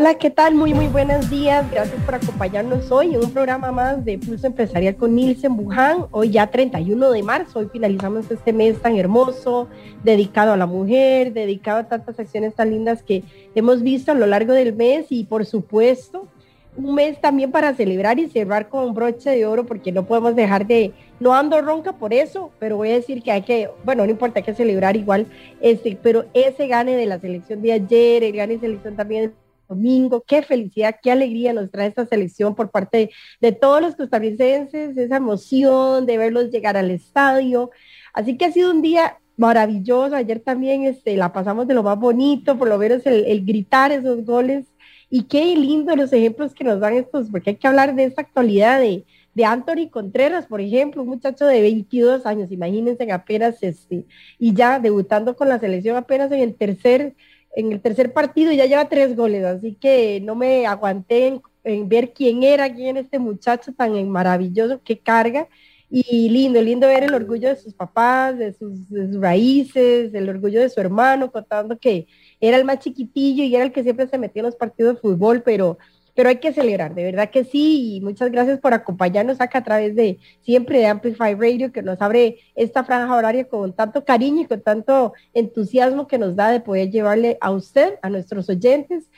Hola, 0.00 0.14
¿qué 0.14 0.30
tal? 0.30 0.54
Muy, 0.54 0.72
muy 0.72 0.88
buenos 0.88 1.28
días. 1.28 1.70
Gracias 1.70 2.02
por 2.04 2.14
acompañarnos 2.14 2.90
hoy 2.90 3.14
en 3.14 3.22
un 3.22 3.30
programa 3.32 3.70
más 3.70 4.02
de 4.02 4.16
Pulso 4.16 4.46
Empresarial 4.46 4.96
con 4.96 5.14
Nielsen 5.14 5.54
Buján. 5.54 6.06
Hoy 6.10 6.30
ya 6.30 6.46
31 6.46 7.10
de 7.10 7.22
marzo, 7.22 7.58
hoy 7.58 7.68
finalizamos 7.70 8.30
este 8.30 8.54
mes 8.54 8.80
tan 8.80 8.96
hermoso, 8.96 9.68
dedicado 10.02 10.54
a 10.54 10.56
la 10.56 10.64
mujer, 10.64 11.34
dedicado 11.34 11.80
a 11.80 11.84
tantas 11.84 12.18
acciones 12.18 12.54
tan 12.54 12.70
lindas 12.70 13.02
que 13.02 13.24
hemos 13.54 13.82
visto 13.82 14.10
a 14.10 14.14
lo 14.14 14.24
largo 14.24 14.54
del 14.54 14.74
mes 14.74 15.04
y 15.10 15.24
por 15.24 15.44
supuesto 15.44 16.28
un 16.78 16.94
mes 16.94 17.20
también 17.20 17.52
para 17.52 17.74
celebrar 17.74 18.18
y 18.18 18.30
cerrar 18.30 18.70
con 18.70 18.84
un 18.84 18.94
broche 18.94 19.28
de 19.28 19.44
oro 19.44 19.66
porque 19.66 19.92
no 19.92 20.06
podemos 20.06 20.34
dejar 20.34 20.66
de, 20.66 20.94
no 21.18 21.34
ando 21.34 21.60
ronca 21.60 21.92
por 21.92 22.14
eso, 22.14 22.52
pero 22.58 22.78
voy 22.78 22.88
a 22.88 22.94
decir 22.94 23.22
que 23.22 23.32
hay 23.32 23.42
que, 23.42 23.68
bueno, 23.84 24.06
no 24.06 24.10
importa, 24.10 24.38
hay 24.38 24.44
que 24.44 24.54
celebrar 24.54 24.96
igual, 24.96 25.26
este, 25.60 25.98
pero 26.02 26.24
ese 26.32 26.68
gane 26.68 26.96
de 26.96 27.04
la 27.04 27.18
selección 27.18 27.60
de 27.60 27.74
ayer, 27.74 28.24
el 28.24 28.32
gane 28.32 28.54
de 28.54 28.60
selección 28.60 28.96
también 28.96 29.34
domingo. 29.70 30.22
Qué 30.26 30.42
felicidad, 30.42 30.96
qué 31.02 31.10
alegría 31.10 31.52
nos 31.54 31.70
trae 31.70 31.88
esta 31.88 32.04
selección 32.04 32.54
por 32.54 32.70
parte 32.70 33.10
de, 33.40 33.52
todos 33.52 33.80
los 33.80 33.96
costarricenses, 33.96 34.96
esa 34.96 35.16
emoción 35.16 36.04
de 36.04 36.18
verlos 36.18 36.50
llegar 36.50 36.76
al 36.76 36.90
estadio. 36.90 37.70
Así 38.12 38.36
que 38.36 38.46
ha 38.46 38.52
sido 38.52 38.70
un 38.70 38.82
día 38.82 39.18
maravilloso. 39.36 40.14
Ayer 40.16 40.40
también 40.40 40.84
este, 40.84 41.16
la 41.16 41.32
pasamos 41.32 41.66
de 41.66 41.74
lo 41.74 41.82
más 41.82 41.98
bonito, 41.98 42.58
por 42.58 42.68
lo 42.68 42.76
menos 42.76 43.06
el, 43.06 43.46
gritar 43.46 43.92
esos 43.92 44.24
goles. 44.24 44.66
Y 45.08 45.24
qué 45.24 45.56
lindo 45.56 45.96
los 45.96 46.12
ejemplos 46.12 46.54
que 46.54 46.64
nos 46.64 46.80
dan 46.80 46.94
estos, 46.94 47.30
porque 47.30 47.50
hay 47.50 47.56
que 47.56 47.66
hablar 47.66 47.94
de 47.94 48.04
esta 48.04 48.22
actualidad 48.22 48.80
de, 48.80 49.04
de 49.34 49.44
Anthony 49.44 49.88
Contreras, 49.90 50.46
por 50.46 50.60
ejemplo, 50.60 51.02
un 51.02 51.08
muchacho 51.08 51.46
de 51.46 51.60
22 51.60 52.26
años, 52.26 52.52
imagínense 52.52 53.10
apenas 53.10 53.60
este, 53.62 54.04
y 54.38 54.54
ya 54.54 54.78
debutando 54.78 55.34
con 55.34 55.48
la 55.48 55.58
selección 55.58 55.96
apenas 55.96 56.30
en 56.30 56.40
el 56.40 56.54
tercer 56.54 57.14
en 57.54 57.72
el 57.72 57.80
tercer 57.80 58.12
partido 58.12 58.52
ya 58.52 58.66
lleva 58.66 58.88
tres 58.88 59.16
goles, 59.16 59.44
así 59.44 59.74
que 59.74 60.20
no 60.22 60.34
me 60.34 60.66
aguanté 60.66 61.40
en, 61.64 61.88
ver 61.88 62.12
quién 62.12 62.42
era, 62.42 62.72
quién 62.72 62.96
este 62.96 63.18
muchacho 63.18 63.72
tan 63.72 64.08
maravilloso 64.08 64.80
que 64.82 64.98
carga. 64.98 65.48
Y 65.92 66.28
lindo, 66.28 66.62
lindo 66.62 66.86
ver 66.86 67.02
el 67.02 67.14
orgullo 67.14 67.48
de 67.48 67.56
sus 67.56 67.74
papás, 67.74 68.38
de 68.38 68.52
sus, 68.52 68.78
raíces, 69.20 70.14
el 70.14 70.28
orgullo 70.28 70.60
de 70.60 70.68
su 70.68 70.80
hermano, 70.80 71.32
contando 71.32 71.76
que 71.78 72.06
era 72.40 72.56
el 72.56 72.64
más 72.64 72.78
chiquitillo 72.78 73.42
y 73.42 73.56
era 73.56 73.64
el 73.64 73.72
que 73.72 73.82
siempre 73.82 74.06
se 74.06 74.16
metía 74.16 74.40
en 74.40 74.46
los 74.46 74.54
partidos 74.54 74.94
de 74.94 75.00
fútbol, 75.00 75.42
pero 75.42 75.78
pero 76.20 76.28
hay 76.28 76.36
que 76.36 76.52
celebrar, 76.52 76.94
de 76.94 77.02
verdad 77.02 77.30
que 77.30 77.44
sí, 77.44 77.96
y 77.96 78.00
muchas 78.02 78.30
gracias 78.30 78.60
por 78.60 78.74
acompañarnos 78.74 79.40
acá 79.40 79.60
a 79.60 79.64
través 79.64 79.96
de 79.96 80.18
siempre 80.42 80.78
de 80.78 80.86
Amplify 80.86 81.32
Radio, 81.32 81.72
que 81.72 81.80
nos 81.80 81.98
abre 82.02 82.40
esta 82.54 82.84
franja 82.84 83.16
horaria 83.16 83.48
con 83.48 83.72
tanto 83.72 84.04
cariño 84.04 84.42
y 84.42 84.44
con 84.44 84.60
tanto 84.60 85.14
entusiasmo 85.32 86.06
que 86.06 86.18
nos 86.18 86.36
da 86.36 86.50
de 86.50 86.60
poder 86.60 86.90
llevarle 86.90 87.38
a 87.40 87.52
usted, 87.52 87.94
a 88.02 88.10
nuestros 88.10 88.50
oyentes 88.50 89.08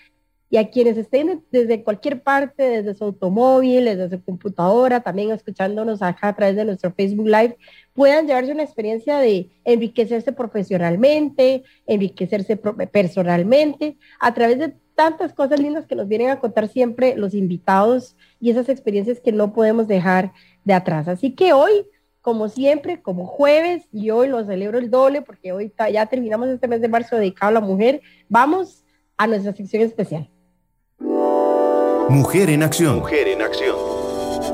y 0.49 0.59
a 0.59 0.71
quienes 0.71 0.97
estén 0.97 1.43
desde 1.51 1.83
cualquier 1.83 2.23
parte, 2.23 2.63
desde 2.63 2.95
su 2.95 3.03
automóvil, 3.03 3.87
desde 3.87 4.09
su 4.09 4.23
computadora, 4.23 5.01
también 5.01 5.33
escuchándonos 5.33 6.03
acá 6.03 6.29
a 6.29 6.37
través 6.37 6.55
de 6.55 6.67
nuestro 6.67 6.93
Facebook 6.93 7.27
Live, 7.27 7.57
puedan 7.95 8.29
llevarse 8.29 8.53
una 8.53 8.63
experiencia 8.63 9.19
de 9.19 9.51
enriquecerse 9.65 10.31
profesionalmente, 10.31 11.65
enriquecerse 11.85 12.57
personalmente, 12.57 13.97
a 14.21 14.33
través 14.35 14.61
de 14.61 14.75
tantas 14.95 15.33
cosas 15.33 15.61
lindas 15.61 15.87
que 15.87 15.95
nos 15.95 16.09
vienen 16.09 16.31
a 16.31 16.41
contar 16.41 16.69
siempre 16.69 17.17
los 17.17 17.35
invitados 17.35 18.17
y 18.41 18.51
esas 18.51 18.69
experiencias 18.69 19.21
que 19.21 19.33
no 19.33 19.53
podemos 19.53 19.89
dejar 19.89 20.33
de 20.65 20.75
atrás. 20.75 21.09
Así 21.09 21.35
que 21.35 21.53
hoy, 21.53 21.87
como 22.21 22.49
siempre, 22.49 23.03
como 23.03 23.27
jueves, 23.27 23.85
y 23.93 24.11
hoy 24.11 24.29
lo 24.29 24.45
celebro 24.45 24.79
el 24.79 24.91
doble 24.91 25.23
porque 25.23 25.53
hoy 25.53 25.73
ya 25.93 26.07
terminamos 26.07 26.49
este 26.49 26.69
mes 26.69 26.81
de 26.81 26.89
marzo 26.89 27.17
dedicado 27.17 27.51
a 27.51 27.55
la 27.55 27.61
mujer, 27.61 28.01
vamos 28.29 28.85
a 29.17 29.27
nuestra 29.27 29.55
sección 29.55 29.83
especial. 29.83 30.31
Mujer 32.09 32.51
en 32.51 32.63
acción. 32.63 32.99
Mujer 32.99 33.29
en 33.29 33.43
acción. 33.43 33.77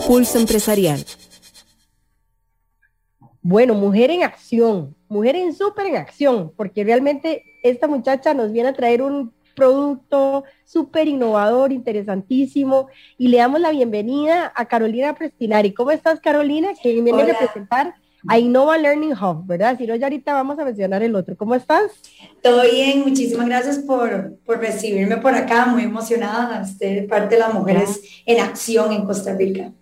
Pulso 0.07 0.39
empresarial. 0.39 1.05
Bueno, 3.41 3.75
mujer 3.75 4.11
en 4.11 4.25
acción, 4.25 4.95
mujer 5.09 5.37
en 5.37 5.55
súper 5.55 5.87
en 5.87 5.97
acción, 5.97 6.53
porque 6.57 6.85
realmente 6.85 7.45
esta 7.63 7.89
muchacha 7.89 8.35
nos 8.35 8.53
viene 8.53 8.69
a 8.69 8.75
traer 8.75 9.01
un 9.01 9.33
producto 9.59 10.45
súper 10.65 11.09
innovador, 11.09 11.73
interesantísimo. 11.73 12.89
Y 13.19 13.29
le 13.29 13.39
damos 13.39 13.61
la 13.61 13.73
bienvenida 13.73 14.53
a 14.55 14.65
Carolina 14.67 15.15
Prestinari. 15.15 15.73
¿Cómo 15.73 15.91
estás, 15.91 16.21
Carolina? 16.21 16.69
Que 16.81 16.93
viene 16.93 17.11
a 17.11 17.25
representar 17.25 17.95
a 18.27 18.39
Innova 18.39 18.79
Learning 18.79 19.13
Hub, 19.13 19.47
¿verdad? 19.47 19.77
Si 19.79 19.87
no, 19.87 19.95
ya 19.95 20.07
ahorita 20.07 20.33
vamos 20.33 20.59
a 20.59 20.65
mencionar 20.65 21.03
el 21.03 21.15
otro. 21.15 21.37
¿Cómo 21.37 21.55
estás? 21.55 21.93
Todo 22.43 22.63
bien, 22.63 23.01
muchísimas 23.01 23.47
gracias 23.47 23.79
por, 23.79 24.37
por 24.45 24.59
recibirme 24.59 25.19
por 25.19 25.35
acá, 25.35 25.67
muy 25.67 25.85
emocionada 25.85 26.65
de 26.79 27.03
parte 27.03 27.37
de 27.37 27.41
las 27.41 27.55
mujeres 27.55 28.01
en 28.27 28.41
acción 28.41 28.93
en 28.93 29.05
Costa 29.05 29.35
Rica. 29.35 29.73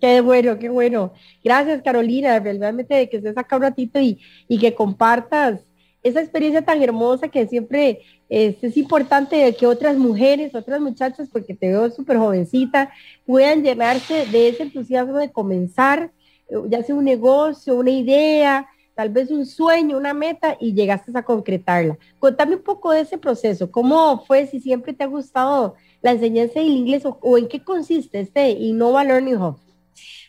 Qué 0.00 0.20
bueno, 0.20 0.58
qué 0.58 0.68
bueno. 0.68 1.12
Gracias, 1.44 1.82
Carolina, 1.82 2.38
realmente 2.40 2.94
de 2.94 3.08
que 3.08 3.18
estés 3.18 3.36
acá 3.36 3.56
un 3.56 3.62
ratito 3.62 4.00
y, 4.00 4.20
y 4.48 4.58
que 4.58 4.74
compartas 4.74 5.60
esa 6.02 6.20
experiencia 6.20 6.62
tan 6.62 6.82
hermosa 6.82 7.28
que 7.28 7.46
siempre 7.46 8.00
es 8.28 8.76
importante 8.76 9.54
que 9.54 9.66
otras 9.66 9.96
mujeres, 9.96 10.54
otras 10.54 10.80
muchachas, 10.80 11.28
porque 11.30 11.54
te 11.54 11.68
veo 11.68 11.90
súper 11.90 12.16
jovencita, 12.16 12.90
puedan 13.26 13.62
llenarse 13.62 14.26
de 14.26 14.48
ese 14.48 14.62
entusiasmo 14.62 15.18
de 15.18 15.30
comenzar, 15.30 16.10
eh, 16.48 16.54
ya 16.68 16.82
sea 16.82 16.94
un 16.94 17.04
negocio, 17.04 17.76
una 17.76 17.90
idea, 17.90 18.66
tal 18.94 19.10
vez 19.10 19.30
un 19.30 19.46
sueño, 19.46 19.96
una 19.96 20.14
meta 20.14 20.56
y 20.58 20.72
llegaste 20.74 21.12
a 21.14 21.22
concretarla. 21.22 21.98
Contame 22.18 22.56
un 22.56 22.62
poco 22.62 22.92
de 22.92 23.00
ese 23.00 23.18
proceso, 23.18 23.70
cómo 23.70 24.24
fue, 24.24 24.46
si 24.46 24.60
siempre 24.60 24.92
te 24.92 25.04
ha 25.04 25.08
gustado 25.08 25.74
la 26.00 26.12
enseñanza 26.12 26.60
del 26.60 26.70
inglés 26.70 27.04
o, 27.04 27.38
en 27.38 27.48
qué 27.48 27.62
consiste 27.62 28.20
este 28.20 28.50
Innova 28.50 29.04
Learning 29.04 29.36
Hub. 29.36 29.58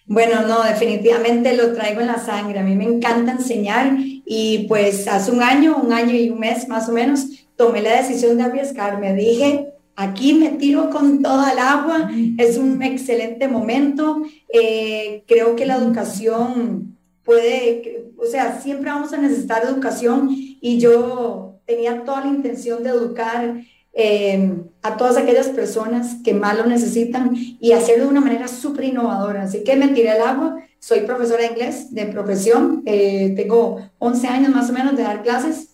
Bueno, 0.05 0.45
no, 0.47 0.63
definitivamente 0.63 1.55
lo 1.55 1.73
traigo 1.73 2.01
en 2.01 2.07
la 2.07 2.19
sangre. 2.19 2.59
A 2.59 2.63
mí 2.63 2.75
me 2.75 2.83
encanta 2.83 3.31
enseñar 3.31 3.95
y 3.97 4.65
pues 4.67 5.07
hace 5.07 5.31
un 5.31 5.41
año, 5.41 5.77
un 5.77 5.93
año 5.93 6.13
y 6.15 6.29
un 6.29 6.39
mes 6.39 6.67
más 6.67 6.89
o 6.89 6.91
menos, 6.91 7.27
tomé 7.55 7.81
la 7.81 7.97
decisión 7.97 8.37
de 8.37 8.43
arriesgarme. 8.43 9.13
Dije, 9.13 9.73
aquí 9.95 10.33
me 10.33 10.49
tiro 10.49 10.89
con 10.89 11.21
toda 11.21 11.53
el 11.53 11.59
agua, 11.59 12.11
es 12.37 12.57
un 12.57 12.81
excelente 12.81 13.47
momento. 13.47 14.23
Eh, 14.53 15.23
creo 15.25 15.55
que 15.55 15.65
la 15.65 15.77
educación 15.77 16.97
puede, 17.23 18.11
o 18.17 18.25
sea, 18.25 18.59
siempre 18.61 18.91
vamos 18.91 19.13
a 19.13 19.17
necesitar 19.17 19.63
educación 19.63 20.29
y 20.31 20.79
yo 20.79 21.59
tenía 21.65 22.03
toda 22.03 22.21
la 22.21 22.27
intención 22.27 22.83
de 22.83 22.89
educar 22.89 23.61
eh, 23.95 24.63
a 24.81 24.97
todas 24.97 25.17
aquellas 25.17 25.49
personas 25.49 26.17
que 26.23 26.33
más 26.33 26.57
lo 26.57 26.65
necesitan 26.65 27.31
y 27.35 27.73
hacerlo 27.73 28.05
de 28.05 28.09
una 28.09 28.21
manera 28.21 28.47
súper 28.47 28.85
innovadora. 28.85 29.43
Así 29.43 29.63
que 29.63 29.75
me 29.75 29.89
tiré 29.89 30.09
al 30.09 30.21
agua. 30.21 30.57
Soy 30.79 31.01
profesora 31.01 31.43
de 31.43 31.49
inglés 31.49 31.93
de 31.93 32.07
profesión. 32.07 32.81
Eh, 32.85 33.33
tengo 33.35 33.79
11 33.99 34.27
años 34.27 34.49
más 34.49 34.69
o 34.69 34.73
menos 34.73 34.97
de 34.97 35.03
dar 35.03 35.21
clases. 35.21 35.69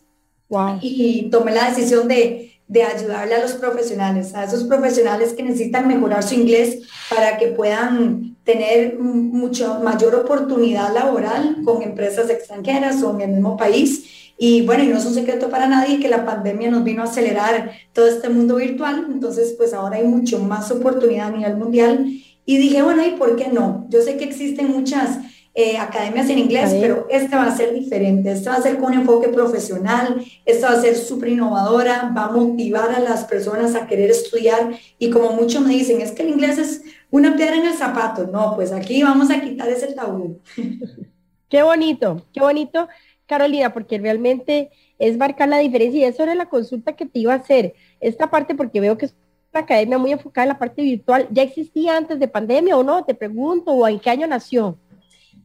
Y 0.82 1.30
tomé 1.30 1.54
la 1.54 1.70
decisión 1.70 2.08
de, 2.08 2.60
de 2.68 2.84
ayudarle 2.84 3.36
a 3.36 3.42
los 3.42 3.54
profesionales, 3.54 4.34
a 4.34 4.44
esos 4.44 4.64
profesionales 4.64 5.34
que 5.34 5.44
necesitan 5.44 5.88
mejorar 5.88 6.24
su 6.24 6.34
inglés 6.34 6.88
para 7.10 7.38
que 7.38 7.48
puedan 7.48 8.36
tener 8.44 8.98
mucho 8.98 9.80
mayor 9.80 10.16
oportunidad 10.16 10.92
laboral 10.92 11.58
con 11.64 11.84
empresas 11.84 12.32
extranjeras 12.32 13.02
o 13.04 13.14
en 13.14 13.22
el 13.22 13.30
mismo 13.30 13.56
país 13.58 14.29
y 14.42 14.66
bueno, 14.66 14.86
y 14.86 14.88
no 14.88 14.98
es 14.98 15.06
un 15.06 15.14
secreto 15.14 15.50
para 15.50 15.68
nadie 15.68 16.00
que 16.00 16.08
la 16.08 16.24
pandemia 16.24 16.72
nos 16.72 16.86
vino 16.86 17.02
a 17.02 17.06
acelerar 17.06 17.72
todo 17.92 18.08
este 18.08 18.30
mundo 18.30 18.56
virtual, 18.56 19.08
entonces 19.12 19.54
pues 19.58 19.74
ahora 19.74 19.98
hay 19.98 20.06
mucho 20.06 20.40
más 20.40 20.72
oportunidad 20.72 21.28
a 21.28 21.32
nivel 21.38 21.58
mundial. 21.58 22.06
Y 22.46 22.58
dije, 22.58 22.82
bueno, 22.82 23.06
¿y 23.06 23.12
por 23.12 23.36
qué 23.36 23.50
no? 23.50 23.86
Yo 23.90 24.02
sé 24.02 24.16
que 24.16 24.24
existen 24.24 24.72
muchas 24.72 25.20
eh, 25.54 25.78
academias 25.78 26.30
en 26.30 26.40
inglés, 26.40 26.74
pero 26.80 27.06
esta 27.10 27.36
va 27.36 27.48
a 27.48 27.58
ser 27.58 27.74
diferente, 27.74 28.32
esta 28.32 28.52
va 28.52 28.56
a 28.56 28.62
ser 28.62 28.78
con 28.78 28.94
un 28.94 29.00
enfoque 29.00 29.28
profesional, 29.28 30.24
esta 30.46 30.70
va 30.72 30.78
a 30.78 30.82
ser 30.82 30.96
súper 30.96 31.30
innovadora, 31.30 32.14
va 32.16 32.26
a 32.26 32.32
motivar 32.32 32.92
a 32.92 33.02
las 33.02 33.26
personas 33.26 33.76
a 33.76 33.88
querer 33.88 34.10
estudiar 34.10 34.72
y 34.98 35.10
como 35.10 35.34
muchos 35.34 35.62
me 35.64 35.74
dicen, 35.74 36.00
es 36.00 36.14
que 36.14 36.24
el 36.24 36.30
inglés 36.30 36.58
es 36.60 36.82
una 37.12 37.36
piedra 37.36 37.58
en 37.58 37.66
el 37.66 37.74
zapato, 37.74 38.26
no, 38.28 38.56
pues 38.56 38.72
aquí 38.72 39.04
vamos 39.04 39.30
a 39.32 39.42
quitar 39.42 39.68
ese 39.68 39.88
tabú. 39.88 40.40
Qué 41.50 41.64
bonito, 41.64 42.28
qué 42.32 42.42
bonito. 42.42 42.88
Carolina, 43.30 43.72
porque 43.72 44.00
realmente 44.00 44.72
es 44.98 45.18
marcar 45.18 45.48
la 45.48 45.60
diferencia 45.60 46.02
y 46.02 46.04
eso 46.04 46.24
era 46.24 46.36
la 46.36 46.50
consulta 46.50 46.96
que 46.96 47.06
te 47.06 47.20
iba 47.20 47.32
a 47.32 47.38
hacer. 47.38 47.74
Esta 48.02 48.30
parte, 48.30 48.56
porque 48.56 48.82
veo 48.82 48.98
que 48.98 49.06
es 49.06 49.16
una 49.54 49.62
academia 49.62 49.98
muy 49.98 50.12
enfocada 50.12 50.46
en 50.46 50.50
la 50.50 50.60
parte 50.60 50.82
virtual, 50.82 51.28
¿ya 51.32 51.44
existía 51.44 51.96
antes 51.96 52.20
de 52.20 52.28
pandemia 52.28 52.76
o 52.76 52.84
no? 52.84 53.06
Te 53.06 53.14
pregunto, 53.14 53.72
¿o 53.72 53.88
en 53.88 54.00
qué 54.00 54.10
año 54.10 54.28
nació? 54.28 54.78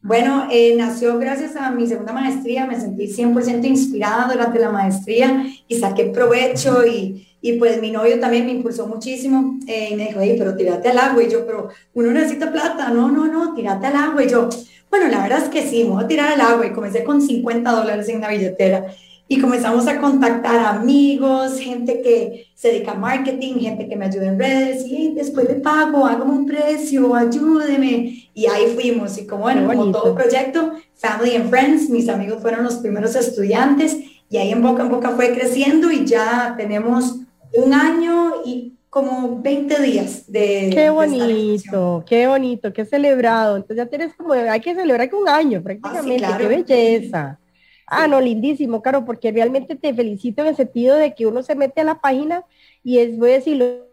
Bueno, 0.02 0.48
eh, 0.50 0.74
nació 0.76 1.18
gracias 1.18 1.56
a 1.56 1.70
mi 1.70 1.86
segunda 1.86 2.12
maestría, 2.12 2.66
me 2.66 2.78
sentí 2.78 3.06
100% 3.06 3.64
inspirada 3.64 4.30
durante 4.30 4.58
la 4.58 4.70
maestría 4.70 5.46
y 5.66 5.76
saqué 5.76 6.06
provecho 6.06 6.86
y, 6.86 7.26
y 7.44 7.58
pues 7.58 7.78
mi 7.78 7.90
novio 7.90 8.18
también 8.18 8.46
me 8.46 8.52
impulsó 8.52 8.86
muchísimo 8.86 9.58
eh, 9.66 9.90
y 9.90 9.96
me 9.96 10.06
dijo, 10.06 10.20
hey, 10.22 10.34
pero 10.38 10.56
tírate 10.56 10.88
al 10.88 10.98
agua 10.98 11.22
y 11.22 11.28
yo, 11.28 11.44
pero 11.44 11.68
uno 11.92 12.10
necesita 12.10 12.50
plata, 12.50 12.88
no, 12.88 13.10
no, 13.10 13.26
no, 13.26 13.52
tírate 13.52 13.86
al 13.88 13.96
agua 13.96 14.24
y 14.24 14.30
yo, 14.30 14.48
bueno, 14.88 15.08
la 15.08 15.24
verdad 15.24 15.42
es 15.42 15.50
que 15.50 15.60
sí, 15.60 15.84
me 15.84 15.90
voy 15.90 16.04
a 16.04 16.08
tirar 16.08 16.32
al 16.32 16.40
agua 16.40 16.66
y 16.66 16.72
comencé 16.72 17.04
con 17.04 17.20
50 17.20 17.70
dólares 17.70 18.08
en 18.08 18.22
la 18.22 18.30
billetera. 18.30 18.86
Y 19.28 19.42
comenzamos 19.42 19.86
a 19.88 20.00
contactar 20.00 20.58
amigos, 20.74 21.58
gente 21.58 22.00
que 22.00 22.46
se 22.54 22.68
dedica 22.68 22.92
a 22.92 22.94
marketing, 22.94 23.56
gente 23.56 23.88
que 23.90 23.96
me 23.96 24.06
ayuda 24.06 24.28
en 24.28 24.38
redes, 24.38 24.86
y 24.86 25.12
después 25.12 25.46
de 25.46 25.56
pago, 25.56 26.06
hágame 26.06 26.32
un 26.32 26.46
precio, 26.46 27.14
ayúdeme. 27.14 28.30
Y 28.32 28.46
ahí 28.46 28.68
fuimos, 28.74 29.18
y 29.18 29.26
como 29.26 29.42
bueno, 29.42 29.66
como 29.66 29.92
todo 29.92 30.14
proyecto, 30.14 30.72
Family 30.94 31.36
and 31.36 31.50
Friends, 31.50 31.90
mis 31.90 32.08
amigos 32.08 32.40
fueron 32.40 32.64
los 32.64 32.76
primeros 32.76 33.14
estudiantes, 33.16 33.98
y 34.30 34.38
ahí 34.38 34.50
en 34.50 34.62
boca 34.62 34.82
en 34.82 34.88
boca 34.88 35.10
fue 35.10 35.34
creciendo 35.34 35.92
y 35.92 36.06
ya 36.06 36.54
tenemos 36.56 37.23
un 37.56 37.72
año 37.72 38.42
y 38.44 38.74
como 38.90 39.40
20 39.42 39.82
días 39.82 40.30
de... 40.30 40.70
Qué 40.72 40.88
bonito, 40.90 42.04
qué 42.06 42.26
bonito, 42.28 42.72
qué 42.72 42.84
celebrado. 42.84 43.56
Entonces 43.56 43.76
ya 43.78 43.86
tienes 43.86 44.14
como, 44.14 44.32
hay 44.32 44.60
que 44.60 44.74
celebrar 44.74 45.08
que 45.08 45.16
un 45.16 45.28
año 45.28 45.62
prácticamente, 45.62 46.24
ah, 46.24 46.38
qué 46.38 46.46
belleza. 46.46 47.38
Ah, 47.86 48.06
no, 48.06 48.20
lindísimo, 48.20 48.82
claro, 48.82 49.04
porque 49.04 49.32
realmente 49.32 49.74
te 49.74 49.92
felicito 49.92 50.42
en 50.42 50.48
el 50.48 50.56
sentido 50.56 50.96
de 50.96 51.14
que 51.14 51.26
uno 51.26 51.42
se 51.42 51.54
mete 51.54 51.80
a 51.80 51.84
la 51.84 52.00
página 52.00 52.44
y 52.82 52.98
es, 52.98 53.18
voy 53.18 53.30
a 53.30 53.34
decirlo, 53.34 53.88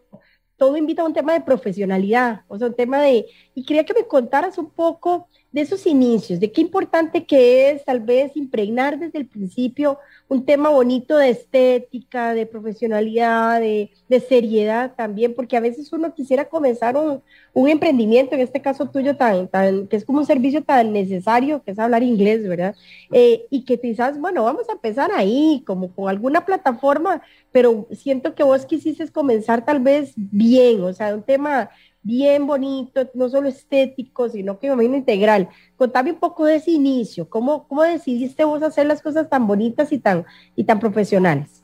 todo 0.56 0.78
invita 0.78 1.02
a 1.02 1.06
un 1.06 1.14
tema 1.14 1.34
de 1.34 1.42
profesionalidad, 1.42 2.42
o 2.48 2.58
sea, 2.58 2.68
un 2.68 2.76
tema 2.76 3.02
de, 3.02 3.26
y 3.56 3.66
quería 3.66 3.84
que 3.84 3.96
me 3.96 4.06
contaras 4.06 4.60
un 4.60 4.70
poco 4.70 5.28
de 5.52 5.62
esos 5.62 5.88
inicios, 5.88 6.40
de 6.40 6.52
qué 6.52 6.62
importante 6.62 7.26
que 7.26 7.72
es 7.72 7.84
tal 7.84 8.00
vez 8.00 8.38
impregnar 8.38 9.00
desde 9.00 9.18
el 9.18 9.28
principio 9.28 9.98
un 10.32 10.46
tema 10.46 10.70
bonito 10.70 11.18
de 11.18 11.30
estética, 11.30 12.34
de 12.34 12.46
profesionalidad, 12.46 13.60
de, 13.60 13.92
seriedad 14.30 14.94
también, 14.96 15.36
porque 15.36 15.58
a 15.58 15.60
veces 15.60 15.92
uno 15.92 16.14
quisiera 16.14 16.46
comenzar 16.46 16.96
un, 16.96 17.68
emprendimiento, 17.68 18.36
en 18.36 18.40
este 18.40 18.62
caso 18.62 18.90
tuyo, 18.90 19.18
que 19.18 19.98
es 19.98 20.06
como 20.06 20.20
un 20.20 20.26
servicio 20.26 20.64
tan 20.64 20.94
necesario, 20.94 21.62
que 21.64 21.72
es 21.72 21.80
hablar 21.80 22.02
inglés, 22.02 22.48
¿verdad? 22.48 22.76
Eh, 23.12 23.46
y 23.50 23.66
que 23.66 23.78
quizás, 23.78 24.18
bueno, 24.22 24.46
vamos 24.46 24.70
a 24.70 24.74
empezar 24.74 25.12
ahí, 25.14 25.64
como 25.68 25.94
con 25.94 26.08
alguna 26.08 26.46
plataforma, 26.46 27.22
pero 27.52 27.88
siento 27.92 28.34
que 28.34 28.44
vos 28.44 28.66
quisiste 28.66 29.06
comenzar 29.10 29.66
tal 29.66 29.82
vez 29.82 30.14
bien, 30.16 30.82
o 30.82 30.94
sea, 30.94 31.14
un 31.14 31.24
tema 31.24 31.70
bien 32.04 32.48
bonito, 32.48 33.10
no 33.14 33.30
solo 33.30 33.50
estético, 33.50 34.30
sino 34.30 34.60
que 34.60 34.76
me 34.76 34.86
integral. 34.86 35.50
Contame 35.76 36.12
un 36.12 36.20
poco 36.20 36.46
de 36.46 36.56
ese 36.56 36.72
inicio, 36.72 37.30
¿cómo, 37.30 37.68
cómo 37.68 37.84
decidiste 37.84 38.44
vos 38.44 38.64
hacer 38.64 38.86
las 38.86 39.02
cosas 39.02 39.30
tan 39.30 39.48
bonitas 39.48 39.92
y 39.92 40.00
tan, 40.00 40.26
y 40.56 40.64
tan 40.64 40.80
profesionales? 40.80 41.64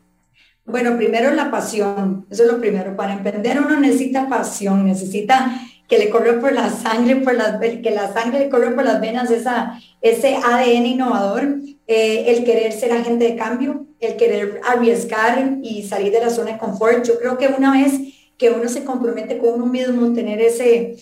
Bueno, 0.66 0.98
primero 0.98 1.32
la 1.34 1.50
pasión, 1.50 2.28
eso 2.30 2.44
es 2.44 2.52
lo 2.52 2.60
primero. 2.60 2.96
Para 2.96 3.14
emprender 3.14 3.60
uno 3.62 3.80
necesita 3.80 4.28
pasión, 4.28 4.86
necesita 4.86 5.62
que 5.88 5.98
le 5.98 6.10
corra 6.10 6.42
por 6.42 6.52
la 6.52 6.70
sangre, 6.70 7.16
por 7.16 7.34
las, 7.34 7.58
que 7.60 7.92
la 7.92 8.12
sangre 8.12 8.40
le 8.40 8.50
corra 8.50 8.76
por 8.76 8.84
las 8.84 9.00
venas 9.00 9.32
esa, 9.32 9.80
ese 10.02 10.36
ADN 10.36 10.86
innovador, 10.86 11.60
eh, 11.88 12.26
el 12.28 12.44
querer 12.44 12.74
ser 12.74 12.92
agente 12.92 13.24
de 13.24 13.38
cambio, 13.38 13.86
el 14.02 14.18
querer 14.18 14.60
arriesgar 14.68 15.60
y 15.64 15.84
salir 15.84 16.12
de 16.12 16.20
la 16.20 16.30
zona 16.30 16.52
de 16.52 16.58
confort. 16.58 17.06
Yo 17.06 17.18
creo 17.18 17.38
que 17.38 17.48
una 17.48 17.72
vez 17.72 17.94
que 18.38 18.52
uno 18.52 18.70
se 18.70 18.84
compromete 18.84 19.38
con 19.38 19.56
uno 19.56 19.66
mismo, 19.66 20.14
tener 20.14 20.40
ese, 20.42 20.98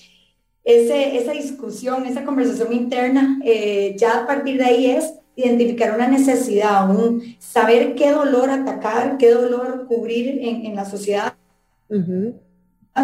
ese, 0.64 1.18
esa 1.18 1.32
discusión, 1.32 2.06
esa 2.06 2.24
conversación 2.24 2.74
interna, 2.74 3.40
eh, 3.44 3.96
ya 3.98 4.24
a 4.24 4.28
partir 4.28 4.58
de 4.58 4.66
ahí 4.66 4.86
es 4.88 5.14
identificar 5.36 5.94
una 5.94 6.08
necesidad, 6.08 6.90
un 6.90 7.22
saber 7.40 7.96
qué 7.96 8.12
dolor 8.12 8.50
atacar, 8.50 9.18
qué 9.18 9.32
dolor 9.32 9.86
cubrir 9.88 10.40
en, 10.42 10.66
en 10.66 10.76
la 10.76 10.86
sociedad. 10.86 11.34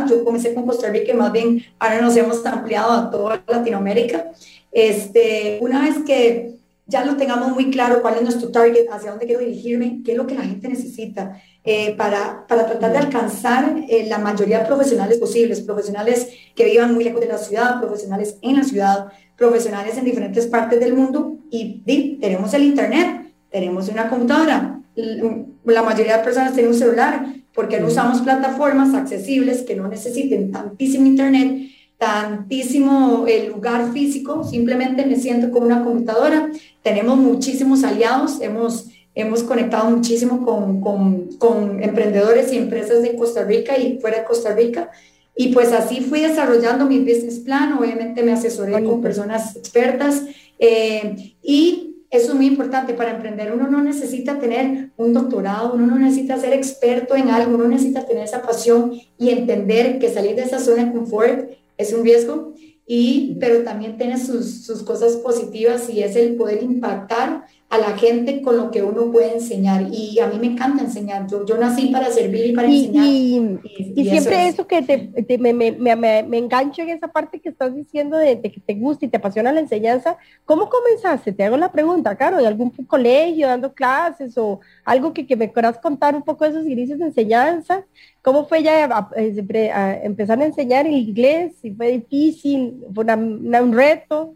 Yo 0.09 0.23
comencé 0.23 0.53
con 0.53 0.65
Costa 0.65 0.89
Rica 0.89 1.11
y 1.11 1.17
más 1.17 1.33
bien 1.33 1.61
ahora 1.77 2.01
nos 2.01 2.15
hemos 2.15 2.45
ampliado 2.45 2.91
a 2.93 3.11
toda 3.11 3.43
Latinoamérica. 3.45 4.31
Este, 4.71 5.59
una 5.61 5.81
vez 5.81 5.97
que 6.05 6.55
ya 6.87 7.03
lo 7.03 7.17
tengamos 7.17 7.51
muy 7.51 7.69
claro 7.71 8.01
cuál 8.01 8.15
es 8.15 8.21
nuestro 8.21 8.49
target, 8.49 8.87
hacia 8.89 9.11
dónde 9.11 9.25
quiero 9.25 9.41
dirigirme, 9.41 10.01
qué 10.05 10.13
es 10.13 10.17
lo 10.17 10.27
que 10.27 10.35
la 10.35 10.43
gente 10.43 10.69
necesita, 10.69 11.41
eh, 11.63 11.93
para, 11.95 12.45
para, 12.47 12.65
tratar 12.65 12.91
de 12.91 12.97
alcanzar 12.97 13.83
eh, 13.87 14.07
la 14.07 14.17
mayoría 14.17 14.59
de 14.59 14.65
profesionales 14.65 15.17
posibles, 15.19 15.61
profesionales 15.61 16.27
que 16.55 16.65
vivan 16.65 16.93
muy 16.93 17.03
lejos 17.03 17.21
de 17.21 17.27
la 17.27 17.37
ciudad, 17.37 17.79
profesionales 17.79 18.37
en 18.41 18.57
la 18.57 18.63
ciudad, 18.63 19.07
profesionales 19.37 19.97
en 19.97 20.05
diferentes 20.05 20.47
partes 20.47 20.79
del 20.79 20.93
mundo 20.93 21.37
y, 21.51 22.17
tenemos 22.19 22.53
el 22.53 22.63
Internet, 22.63 23.31
tenemos 23.51 23.89
una 23.89 24.09
computadora, 24.09 24.81
la 24.95 25.83
mayoría 25.83 26.17
de 26.17 26.23
personas 26.23 26.53
tienen 26.53 26.71
un 26.71 26.77
celular 26.77 27.25
porque 27.53 27.79
no 27.79 27.87
usamos 27.87 28.21
plataformas 28.21 28.93
accesibles 28.93 29.61
que 29.61 29.75
no 29.75 29.87
necesiten 29.87 30.51
tantísimo 30.51 31.05
Internet 31.05 31.69
tantísimo 32.01 33.27
el 33.27 33.49
lugar 33.49 33.93
físico, 33.93 34.43
simplemente 34.43 35.05
me 35.05 35.17
siento 35.17 35.51
como 35.51 35.67
una 35.67 35.83
computadora. 35.83 36.49
Tenemos 36.81 37.15
muchísimos 37.15 37.83
aliados, 37.83 38.41
hemos 38.41 38.87
hemos 39.15 39.43
conectado 39.43 39.89
muchísimo 39.89 40.45
con, 40.45 40.81
con, 40.81 41.27
con, 41.37 41.83
emprendedores 41.83 42.51
y 42.53 42.57
empresas 42.57 43.01
de 43.01 43.15
Costa 43.15 43.43
Rica 43.43 43.77
y 43.77 43.99
fuera 43.99 44.19
de 44.19 44.23
Costa 44.25 44.53
Rica. 44.53 44.91
Y 45.35 45.53
pues 45.53 45.71
así 45.71 46.01
fui 46.01 46.21
desarrollando 46.21 46.85
mi 46.85 46.99
business 46.99 47.39
plan, 47.39 47.73
obviamente 47.73 48.23
me 48.23 48.33
asesoré 48.33 48.83
con 48.83 49.01
personas 49.01 49.55
expertas 49.55 50.23
eh, 50.59 51.35
y 51.41 51.91
eso 52.11 52.31
es 52.31 52.35
muy 52.35 52.47
importante 52.47 52.93
para 52.93 53.11
emprender. 53.11 53.53
Uno 53.53 53.69
no 53.69 53.81
necesita 53.81 54.37
tener 54.37 54.89
un 54.97 55.13
doctorado, 55.13 55.73
uno 55.73 55.87
no 55.87 55.97
necesita 55.97 56.37
ser 56.37 56.51
experto 56.51 57.15
en 57.15 57.29
algo, 57.29 57.55
uno 57.55 57.69
necesita 57.69 58.05
tener 58.05 58.25
esa 58.25 58.41
pasión 58.41 58.93
y 59.17 59.29
entender 59.29 59.97
que 59.97 60.09
salir 60.09 60.35
de 60.35 60.43
esa 60.43 60.59
zona 60.59 60.85
de 60.85 60.91
confort 60.91 61.51
es 61.77 61.93
un 61.93 62.03
riesgo, 62.03 62.53
y, 62.85 63.37
pero 63.39 63.63
también 63.63 63.97
tiene 63.97 64.19
sus, 64.19 64.65
sus 64.65 64.83
cosas 64.83 65.13
positivas 65.15 65.89
y 65.89 66.03
es 66.03 66.17
el 66.17 66.35
poder 66.35 66.61
impactar 66.61 67.45
a 67.71 67.77
la 67.77 67.97
gente 67.97 68.41
con 68.41 68.57
lo 68.57 68.69
que 68.69 68.83
uno 68.83 69.09
puede 69.13 69.35
enseñar. 69.35 69.87
Y 69.93 70.19
a 70.19 70.27
mí 70.27 70.37
me 70.37 70.47
encanta 70.47 70.83
enseñar. 70.83 71.25
Yo, 71.27 71.45
yo 71.45 71.57
nací 71.57 71.87
para 71.87 72.11
servir 72.11 72.47
y 72.47 72.51
para 72.51 72.67
enseñar. 72.67 73.05
Y, 73.05 74.09
siempre 74.09 74.49
eso, 74.49 74.67
que 74.67 74.81
te, 74.81 75.37
me, 75.37 75.53
me, 75.53 75.71
me, 75.71 75.95
me, 75.95 76.37
engancho 76.37 76.81
en 76.81 76.89
esa 76.89 77.07
parte 77.07 77.39
que 77.39 77.47
estás 77.47 77.73
diciendo 77.73 78.17
de, 78.17 78.41
que 78.41 78.59
te 78.59 78.73
gusta 78.73 79.05
y 79.05 79.07
te 79.07 79.15
apasiona 79.15 79.53
la 79.53 79.61
enseñanza. 79.61 80.17
¿Cómo 80.43 80.69
comenzaste? 80.69 81.31
Te 81.31 81.45
hago 81.45 81.55
la 81.55 81.71
pregunta, 81.71 82.13
claro, 82.17 82.39
¿en 82.39 82.45
algún 82.45 82.71
colegio 82.71 83.47
dando 83.47 83.73
clases 83.73 84.37
o 84.37 84.59
algo 84.83 85.13
que, 85.13 85.25
que 85.25 85.37
me 85.37 85.49
quieras 85.49 85.79
contar 85.79 86.13
un 86.13 86.23
poco 86.23 86.43
de 86.43 86.51
esos 86.51 86.67
inicios 86.67 86.99
de 86.99 87.05
enseñanza? 87.05 87.85
¿Cómo 88.21 88.47
fue 88.47 88.63
ya 88.63 88.85
a, 88.85 89.93
empezar 90.03 90.41
a 90.41 90.45
enseñar 90.45 90.87
el 90.87 90.93
inglés? 90.93 91.53
¿Si 91.61 91.71
fue 91.71 91.91
difícil? 91.93 92.83
¿Fue 92.93 93.05
un 93.05 93.73
reto? 93.73 94.35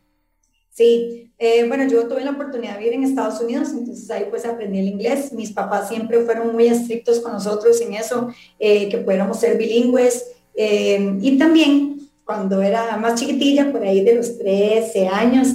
Sí, 0.75 1.31
eh, 1.37 1.65
bueno, 1.69 1.87
yo 1.87 2.05
tuve 2.05 2.25
la 2.25 2.31
oportunidad 2.31 2.73
de 2.73 2.79
vivir 2.79 2.95
en 2.95 3.05
Estados 3.05 3.39
Unidos, 3.39 3.69
entonces 3.71 4.11
ahí 4.11 4.25
pues 4.29 4.45
aprendí 4.45 4.79
el 4.79 4.89
inglés. 4.89 5.31
Mis 5.31 5.53
papás 5.53 5.87
siempre 5.87 6.19
fueron 6.19 6.51
muy 6.51 6.67
estrictos 6.67 7.21
con 7.21 7.31
nosotros 7.31 7.79
en 7.79 7.93
eso, 7.93 8.27
eh, 8.59 8.89
que 8.89 8.97
pudiéramos 8.97 9.39
ser 9.39 9.57
bilingües. 9.57 10.25
Eh, 10.53 11.17
y 11.21 11.37
también 11.37 12.09
cuando 12.25 12.61
era 12.61 12.97
más 12.97 13.17
chiquitilla, 13.17 13.71
por 13.71 13.83
ahí 13.83 14.03
de 14.03 14.15
los 14.15 14.37
13 14.37 15.07
años, 15.07 15.47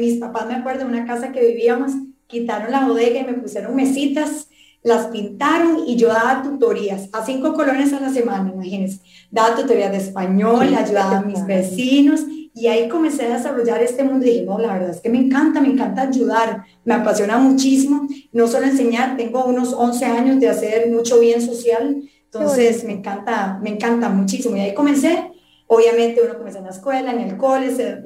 mis 0.00 0.18
papás 0.18 0.48
me 0.48 0.56
acuerdo 0.56 0.80
de 0.80 0.86
una 0.86 1.06
casa 1.06 1.30
que 1.30 1.46
vivíamos, 1.46 1.92
quitaron 2.26 2.72
la 2.72 2.88
bodega 2.88 3.20
y 3.20 3.24
me 3.24 3.34
pusieron 3.34 3.76
mesitas 3.76 4.48
las 4.82 5.06
pintaron 5.06 5.84
y 5.86 5.94
yo 5.94 6.08
daba 6.08 6.42
tutorías 6.42 7.08
a 7.12 7.24
cinco 7.24 7.54
colones 7.54 7.92
a 7.92 8.00
la 8.00 8.10
semana, 8.10 8.50
imagínense. 8.52 8.98
Daba 9.30 9.54
tutorías 9.54 9.92
de 9.92 9.98
español, 9.98 10.74
ayudaba 10.74 11.18
a 11.18 11.22
mis 11.22 11.46
vecinos 11.46 12.22
y 12.54 12.66
ahí 12.66 12.88
comencé 12.88 13.26
a 13.26 13.36
desarrollar 13.36 13.82
este 13.82 14.04
mundo 14.04 14.26
y 14.26 14.30
dije, 14.30 14.44
no, 14.44 14.58
la 14.58 14.74
verdad 14.74 14.90
es 14.90 15.00
que 15.00 15.08
me 15.08 15.18
encanta, 15.18 15.60
me 15.60 15.68
encanta 15.68 16.02
ayudar, 16.02 16.64
me 16.84 16.94
apasiona 16.94 17.38
muchísimo, 17.38 18.06
no 18.32 18.46
solo 18.46 18.66
enseñar, 18.66 19.16
tengo 19.16 19.44
unos 19.46 19.72
11 19.72 20.04
años 20.04 20.40
de 20.40 20.48
hacer 20.48 20.90
mucho 20.90 21.18
bien 21.18 21.40
social, 21.40 22.02
entonces 22.24 22.84
me 22.84 22.92
encanta, 22.92 23.58
me 23.62 23.70
encanta 23.70 24.08
muchísimo. 24.08 24.56
Y 24.56 24.60
ahí 24.60 24.74
comencé, 24.74 25.30
obviamente 25.66 26.20
uno 26.22 26.34
comienza 26.34 26.58
en 26.58 26.64
la 26.66 26.70
escuela, 26.70 27.12
en 27.12 27.20
el 27.20 27.36
cole, 27.36 27.74
se 27.74 28.02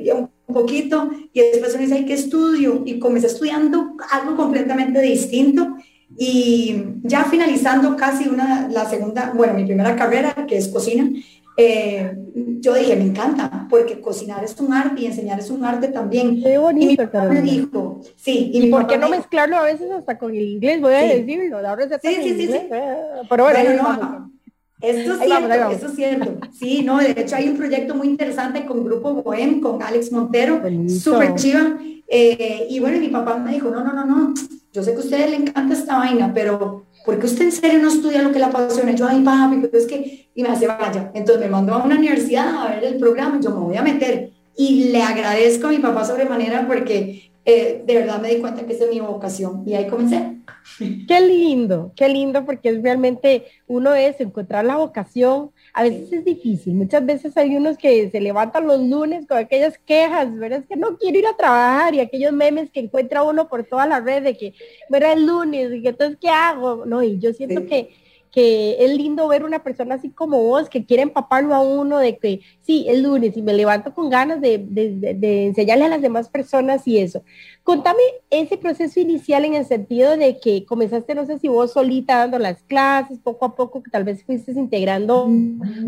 un 0.49 0.55
poquito 0.55 1.11
y 1.33 1.41
después 1.41 1.75
uno 1.75 1.83
dice, 1.83 1.95
ay, 1.97 2.07
¿qué 2.07 2.15
estudio? 2.15 2.83
Y 2.85 3.01
comencé 3.01 3.27
estudiando 3.27 3.97
algo 4.13 4.37
completamente 4.37 5.01
distinto 5.01 5.77
y 6.17 6.85
ya 7.03 7.25
finalizando 7.25 7.97
casi 7.97 8.29
una, 8.29 8.69
la 8.69 8.89
segunda, 8.89 9.33
bueno, 9.35 9.55
mi 9.55 9.65
primera 9.65 9.97
carrera, 9.97 10.47
que 10.47 10.57
es 10.57 10.69
cocina, 10.69 11.11
eh, 11.57 12.13
yo 12.61 12.75
dije, 12.75 12.97
me 12.97 13.05
encanta, 13.05 13.67
porque 13.71 14.01
cocinar 14.01 14.45
es 14.45 14.61
un 14.61 14.73
arte 14.73 15.01
y 15.01 15.07
enseñar 15.07 15.39
es 15.41 15.51
un 15.51 15.65
arte 15.65 15.89
también. 15.89 16.43
Qué 16.43 16.59
bonito, 16.59 16.85
y 16.85 16.89
mi 16.89 16.97
papá 16.97 17.25
me 17.25 17.41
dijo, 17.41 18.03
sí. 18.17 18.51
¿Y, 18.53 18.71
por 18.71 18.87
qué 18.87 18.99
no 18.99 19.09
mezclarlo 19.09 19.57
a 19.57 19.63
veces 19.63 19.91
hasta 19.91 20.19
con 20.19 20.35
el 20.35 20.43
inglés? 20.43 20.81
Voy 20.81 20.93
a 20.93 20.99
decirlo, 20.99 21.59
sí, 22.03 22.15
sí, 22.23 22.35
sí, 22.35 22.47
sí. 22.47 22.53
Eh, 22.53 22.97
pero 23.29 23.45
bueno, 23.45 23.59
bueno 23.65 23.83
no, 23.83 24.33
Esto 24.81 25.15
es 25.15 25.21
cierto, 25.21 25.71
eso 25.71 25.87
es 25.87 25.95
cierto. 25.95 26.39
Sí, 26.53 26.83
no, 26.85 26.99
de 26.99 27.13
hecho 27.13 27.37
hay 27.37 27.49
un 27.49 27.57
proyecto 27.57 27.95
muy 27.95 28.09
interesante 28.09 28.67
con 28.67 28.85
Grupo 28.85 29.15
Bohem, 29.15 29.61
con 29.61 29.83
Alex 29.83 30.13
Montero, 30.13 30.61
súper 30.89 31.35
chiva. 31.37 31.79
Eh, 32.09 32.67
y 32.69 32.79
bueno, 32.81 32.99
mi 32.99 33.09
papá 33.09 33.37
me 33.37 33.53
dijo, 33.53 33.71
no, 33.71 33.83
no, 33.83 33.93
no, 33.93 34.05
no, 34.05 34.35
yo 34.73 34.83
sé 34.83 34.93
que 34.93 34.99
a 34.99 35.01
ustedes 35.01 35.31
le 35.31 35.37
encanta 35.37 35.75
esta 35.75 35.99
vaina, 35.99 36.33
pero 36.35 36.85
¿por 37.07 37.21
qué 37.21 37.27
usted 37.27 37.45
en 37.45 37.53
serio 37.53 37.79
no 37.79 37.89
estudia 37.89 38.21
lo 38.21 38.33
que 38.33 38.41
le 38.41 38.47
apasiona? 38.47 38.93
Yo, 38.93 39.07
ay, 39.07 39.23
papi, 39.23 39.59
pero 39.63 39.79
es 39.79 39.87
que, 39.87 40.29
y 40.35 40.43
me 40.43 40.49
hace, 40.49 40.67
vaya. 40.67 41.13
Entonces 41.15 41.43
me 41.43 41.49
mandó 41.49 41.75
a 41.75 41.85
una 41.85 41.97
universidad 41.97 42.49
a 42.49 42.75
ver 42.75 42.85
el 42.85 42.99
programa, 42.99 43.41
yo 43.41 43.51
me 43.51 43.61
voy 43.61 43.77
a 43.77 43.83
meter. 43.83 44.33
Y 44.57 44.91
le 44.91 45.03
agradezco 45.03 45.69
a 45.69 45.71
mi 45.71 45.79
papá 45.79 46.05
sobremanera 46.05 46.67
porque 46.67 47.31
eh, 47.45 47.83
de 47.87 47.95
verdad 47.95 48.21
me 48.21 48.31
di 48.31 48.41
cuenta 48.41 48.67
que 48.67 48.73
esa 48.73 48.85
es 48.85 48.91
mi 48.91 49.01
vocación. 49.01 49.63
Y 49.65 49.75
ahí 49.75 49.87
comencé. 49.87 50.39
Qué 50.79 51.21
lindo, 51.21 51.93
qué 51.95 52.09
lindo, 52.09 52.45
porque 52.45 52.71
es 52.71 52.83
realmente 52.83 53.45
uno 53.69 53.95
es 53.95 54.21
encontrar 54.21 54.65
la 54.65 54.77
vocación. 54.77 55.53
A 55.79 55.83
veces 55.83 56.11
es 56.11 56.25
difícil, 56.25 56.73
muchas 56.73 57.05
veces 57.05 57.37
hay 57.37 57.55
unos 57.55 57.77
que 57.77 58.11
se 58.11 58.19
levantan 58.19 58.67
los 58.67 58.81
lunes 58.81 59.27
con 59.27 59.37
aquellas 59.37 59.77
quejas, 59.77 60.35
¿verdad? 60.35 60.61
Es 60.61 60.67
que 60.67 60.75
no 60.75 60.97
quiero 60.97 61.19
ir 61.19 61.27
a 61.27 61.37
trabajar 61.37 61.95
y 61.95 62.01
aquellos 62.01 62.33
memes 62.33 62.71
que 62.71 62.81
encuentra 62.81 63.23
uno 63.23 63.47
por 63.47 63.63
toda 63.65 63.87
la 63.87 64.01
red 64.01 64.23
de 64.23 64.39
que, 64.39 64.55
mira, 64.89 65.13
el 65.13 65.27
lunes 65.27 65.71
y 65.75 65.83
que 65.83 65.91
entonces, 65.91 66.17
¿qué 66.19 66.31
hago? 66.31 66.87
No, 66.87 67.03
y 67.03 67.19
yo 67.19 67.35
siento 67.35 67.67
que 67.67 67.91
que 68.37 68.85
es 68.85 68.95
lindo 68.95 69.29
ver 69.29 69.45
una 69.45 69.63
persona 69.63 69.95
así 69.95 70.11
como 70.11 70.43
vos 70.43 70.69
que 70.69 70.85
quiere 70.85 71.05
empaparlo 71.05 71.55
a 71.55 71.63
uno 71.63 71.97
de 71.97 72.19
que 72.19 72.43
sí, 72.61 72.85
el 72.87 73.03
lunes 73.03 73.35
y 73.35 73.41
me 73.41 73.55
levanto 73.55 73.95
con 73.95 74.11
ganas 74.11 74.43
de, 74.43 74.59
de, 74.59 75.47
enseñarle 75.47 75.87
a 75.87 75.89
las 75.89 76.03
demás 76.03 76.29
personas 76.29 76.87
y 76.87 76.99
eso. 76.99 77.23
Contame 77.63 78.03
ese 78.29 78.59
proceso 78.59 79.01
inicial 79.01 79.47
en 79.47 79.55
el 79.55 79.65
sentido 79.65 80.19
de 80.19 80.39
que 80.39 80.67
comenzaste, 80.67 81.15
no 81.15 81.25
sé 81.25 81.39
si 81.39 81.49
vos 81.49 81.73
solita 81.73 82.19
dando 82.19 82.39
las 82.39 82.63
clases, 82.65 83.19
poco 83.21 83.47
a 83.47 83.57
poco, 83.57 83.83
que 83.83 83.91
tal 83.91 84.05
vez 84.05 84.23
fuiste 84.23 84.53
integrando 84.53 85.31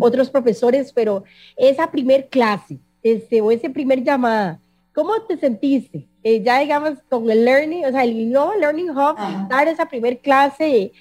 otros 0.00 0.31
profesores, 0.31 0.90
pero 0.95 1.25
esa 1.55 1.90
primer 1.90 2.28
clase, 2.28 2.78
este, 3.02 3.43
o 3.43 3.50
ese 3.50 3.69
primer 3.69 4.02
llamada, 4.02 4.59
¿cómo 4.95 5.21
te 5.28 5.37
sentiste? 5.37 6.07
Eh, 6.23 6.43
ya 6.43 6.61
digamos 6.61 6.95
con 7.11 7.31
el 7.31 7.45
learning, 7.45 7.85
o 7.85 7.90
sea, 7.90 8.05
el 8.05 8.19
Innova 8.19 8.57
Learning 8.57 8.88
Hub, 8.88 9.17
dar 9.50 9.69
esa 9.69 9.85
primer 9.85 10.21
clase 10.21 10.76
eh, 10.76 10.93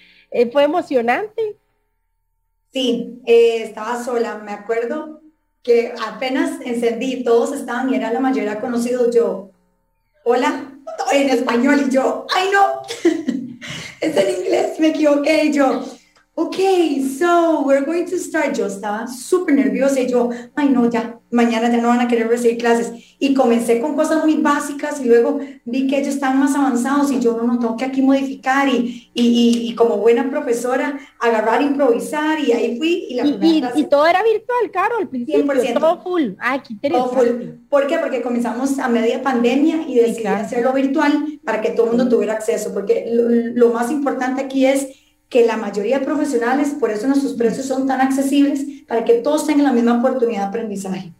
¿Fue 0.52 0.64
emocionante? 0.64 1.58
Sí, 2.72 3.22
eh, 3.26 3.64
estaba 3.64 4.04
sola. 4.04 4.38
Me 4.38 4.52
acuerdo 4.52 5.22
que 5.64 5.94
apenas 6.08 6.62
encendí, 6.62 7.24
todos 7.24 7.54
estaban 7.54 7.92
y 7.92 7.96
era 7.96 8.14
la 8.14 8.20
mayoría 8.20 8.60
conocidos. 8.60 9.14
Yo, 9.16 9.52
hola, 10.24 10.78
en 11.12 11.30
español 11.30 11.86
y 11.88 11.92
yo, 11.92 12.26
ay 12.34 12.50
no, 12.52 12.82
es 14.02 14.18
en 14.18 14.40
inglés, 14.42 14.80
me 14.80 14.88
equivoqué 14.88 15.46
y 15.46 15.54
yo, 15.54 15.84
ok, 16.40 16.56
so 17.18 17.64
we're 17.66 17.84
going 17.84 18.06
to 18.06 18.20
start. 18.20 18.56
Yo 18.56 18.68
estaba 18.68 19.08
súper 19.08 19.56
nerviosa 19.56 20.00
y 20.00 20.08
yo, 20.08 20.30
ay 20.56 20.70
no, 20.70 20.88
ya, 20.88 21.20
mañana 21.32 21.68
ya 21.72 21.82
no 21.82 21.88
van 21.88 22.00
a 22.00 22.08
querer 22.08 22.28
recibir 22.28 22.60
clases. 22.60 22.94
Y 23.18 23.34
comencé 23.34 23.82
con 23.82 23.96
cosas 23.96 24.24
muy 24.24 24.36
básicas 24.36 25.02
y 25.02 25.06
luego 25.06 25.40
vi 25.66 25.88
que 25.88 25.98
ellos 25.98 26.14
estaban 26.14 26.40
más 26.40 26.54
avanzados 26.56 27.12
y 27.12 27.20
yo 27.20 27.36
no, 27.36 27.42
no 27.42 27.58
tengo 27.58 27.76
que 27.76 27.86
aquí 27.86 28.04
modificar 28.04 28.70
y, 28.70 29.10
y, 29.16 29.68
y, 29.68 29.74
como 29.74 29.98
buena 29.98 30.30
profesora 30.30 31.00
agarrar, 31.20 31.64
improvisar 31.64 32.40
y 32.40 32.52
ahí 32.52 32.78
fui 32.78 33.08
y 33.10 33.16
la 33.16 33.26
y, 33.26 33.64
y, 33.74 33.84
todo 33.86 34.06
era 34.06 34.22
virtual, 34.22 34.70
claro, 34.72 34.98
al 35.00 35.10
principio, 35.10 35.44
100%. 35.44 35.80
todo 35.80 36.02
full. 36.04 36.34
Ah, 36.40 36.62
qué 36.62 36.88
Todo 36.88 37.10
full. 37.10 37.28
¿Por 37.68 37.88
qué? 37.88 37.98
Porque 37.98 38.22
comenzamos 38.22 38.78
a 38.78 38.88
media 38.88 39.24
pandemia 39.24 39.88
y 39.88 39.96
decidí 39.96 40.28
hacerlo 40.28 40.72
virtual 40.72 41.40
para 41.44 41.62
que 41.62 41.72
todo 41.72 41.88
el 41.88 41.98
mundo 41.98 42.08
tuviera 42.08 42.34
acceso, 42.34 42.72
porque 42.76 43.08
lo, 43.12 43.28
lo 43.56 43.74
más 43.74 43.90
importante 43.90 44.44
aquí 44.44 44.68
es 44.68 44.88
que 45.30 45.46
la 45.46 45.58
mayoría 45.58 46.00
de 46.00 46.06
profesionales, 46.06 46.76
por 46.80 46.90
eso 46.90 47.08
nuestros 47.08 47.34
precios 47.34 47.66
son 47.66 47.88
tan 47.88 48.02
accesibles, 48.02 48.66
para 48.88 49.04
que 49.04 49.16
todos 49.16 49.46
tengan 49.46 49.66
la 49.66 49.74
misma 49.74 50.00
oportunidad 50.00 50.42
de 50.42 50.48
aprendizaje. 50.48 51.14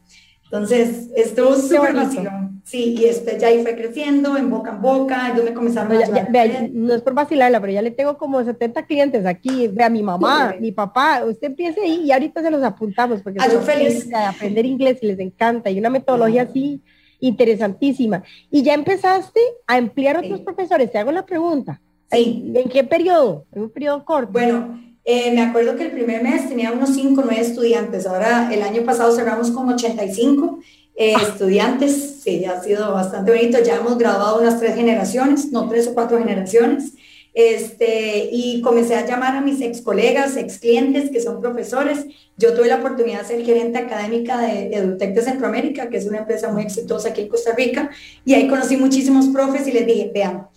Entonces, 0.46 1.10
estuvo 1.16 1.56
súper 1.56 1.94
vacilón. 1.94 2.62
Sí, 2.64 2.96
y 2.98 3.06
después 3.06 3.38
ya 3.38 3.48
ahí 3.48 3.62
fue 3.64 3.76
creciendo, 3.76 4.36
en 4.36 4.50
boca 4.50 4.72
en 4.72 4.82
boca, 4.82 5.28
entonces 5.28 5.46
me 5.46 5.54
comenzaron 5.54 5.92
a 5.92 6.06
ya, 6.06 6.68
No 6.74 6.94
es 6.94 7.02
por 7.02 7.14
vacilarla, 7.14 7.62
pero 7.62 7.72
ya 7.72 7.82
le 7.82 7.92
tengo 7.92 8.18
como 8.18 8.44
70 8.44 8.86
clientes 8.86 9.26
aquí, 9.26 9.70
ve 9.70 9.86
a 9.86 9.90
mi 9.90 10.04
mamá, 10.04 10.54
mi 10.60 10.74
papá, 10.74 11.24
usted 11.26 11.48
empiece 11.48 11.82
ahí 11.82 12.02
y 12.04 12.12
ahorita 12.12 12.42
se 12.42 12.52
los 12.52 12.62
apuntamos, 12.64 13.22
porque 13.22 13.40
ah, 13.42 13.48
yo 13.50 13.62
feliz. 13.62 14.10
de 14.10 14.16
aprender 14.16 14.66
inglés 14.66 15.00
y 15.02 15.08
les 15.08 15.20
encanta, 15.20 15.70
y 15.70 15.80
una 15.80 15.90
metodología 15.90 16.42
así 16.42 16.82
interesantísima. 17.22 18.24
Y 18.52 18.64
ya 18.64 18.74
empezaste 18.74 19.40
a 19.66 19.78
emplear 19.78 20.18
otros 20.18 20.42
profesores, 20.42 20.92
te 20.92 20.98
hago 20.98 21.14
la 21.14 21.26
pregunta. 21.26 21.82
Sí. 22.12 22.52
¿En 22.56 22.70
qué 22.70 22.84
periodo? 22.84 23.46
¿En 23.54 23.64
un 23.64 23.70
periodo 23.70 24.06
corto? 24.06 24.32
Bueno, 24.32 24.82
eh, 25.04 25.32
me 25.32 25.42
acuerdo 25.42 25.76
que 25.76 25.84
el 25.84 25.92
primer 25.92 26.22
mes 26.24 26.50
tenía 26.50 26.72
unos 26.72 26.94
5 26.94 27.22
o 27.22 27.24
9 27.24 27.42
estudiantes. 27.42 28.06
Ahora, 28.06 28.50
el 28.54 28.62
año 28.62 28.84
pasado 28.84 29.16
cerramos 29.16 29.52
con 29.52 29.70
85 29.70 30.60
eh, 30.96 31.14
ah. 31.16 31.22
estudiantes. 31.22 32.22
Sí, 32.24 32.44
ha 32.46 32.62
sido 32.62 32.92
bastante 32.94 33.32
bonito. 33.32 33.58
Ya 33.64 33.78
hemos 33.78 33.98
graduado 33.98 34.42
unas 34.42 34.60
tres 34.60 34.76
generaciones, 34.76 35.52
no 35.52 35.70
tres 35.70 35.88
o 35.88 35.94
cuatro 35.94 36.18
generaciones. 36.18 36.94
Este, 37.34 38.30
y 38.32 38.62
comencé 38.62 38.96
a 38.96 39.06
llamar 39.06 39.36
a 39.36 39.42
mis 39.42 39.62
ex 39.62 39.82
colegas, 39.82 40.36
ex 40.38 40.58
clientes 40.58 41.12
que 41.12 41.22
son 41.22 41.40
profesores. 41.40 42.04
Yo 42.36 42.56
tuve 42.56 42.68
la 42.68 42.78
oportunidad 42.78 43.22
de 43.22 43.28
ser 43.28 43.46
gerente 43.46 43.78
académica 43.78 44.40
de 44.40 44.76
EduTech 44.76 45.14
de 45.14 45.22
Centroamérica, 45.22 45.88
que 45.88 45.98
es 45.98 46.08
una 46.08 46.18
empresa 46.18 46.52
muy 46.52 46.64
exitosa 46.64 47.10
aquí 47.10 47.22
en 47.22 47.28
Costa 47.28 47.54
Rica, 47.56 47.92
y 48.26 48.34
ahí 48.34 48.48
conocí 48.48 48.76
muchísimos 48.76 49.28
profes 49.28 49.68
y 49.68 49.72
les 49.72 49.86
dije, 49.86 50.10
vean, 50.12 50.48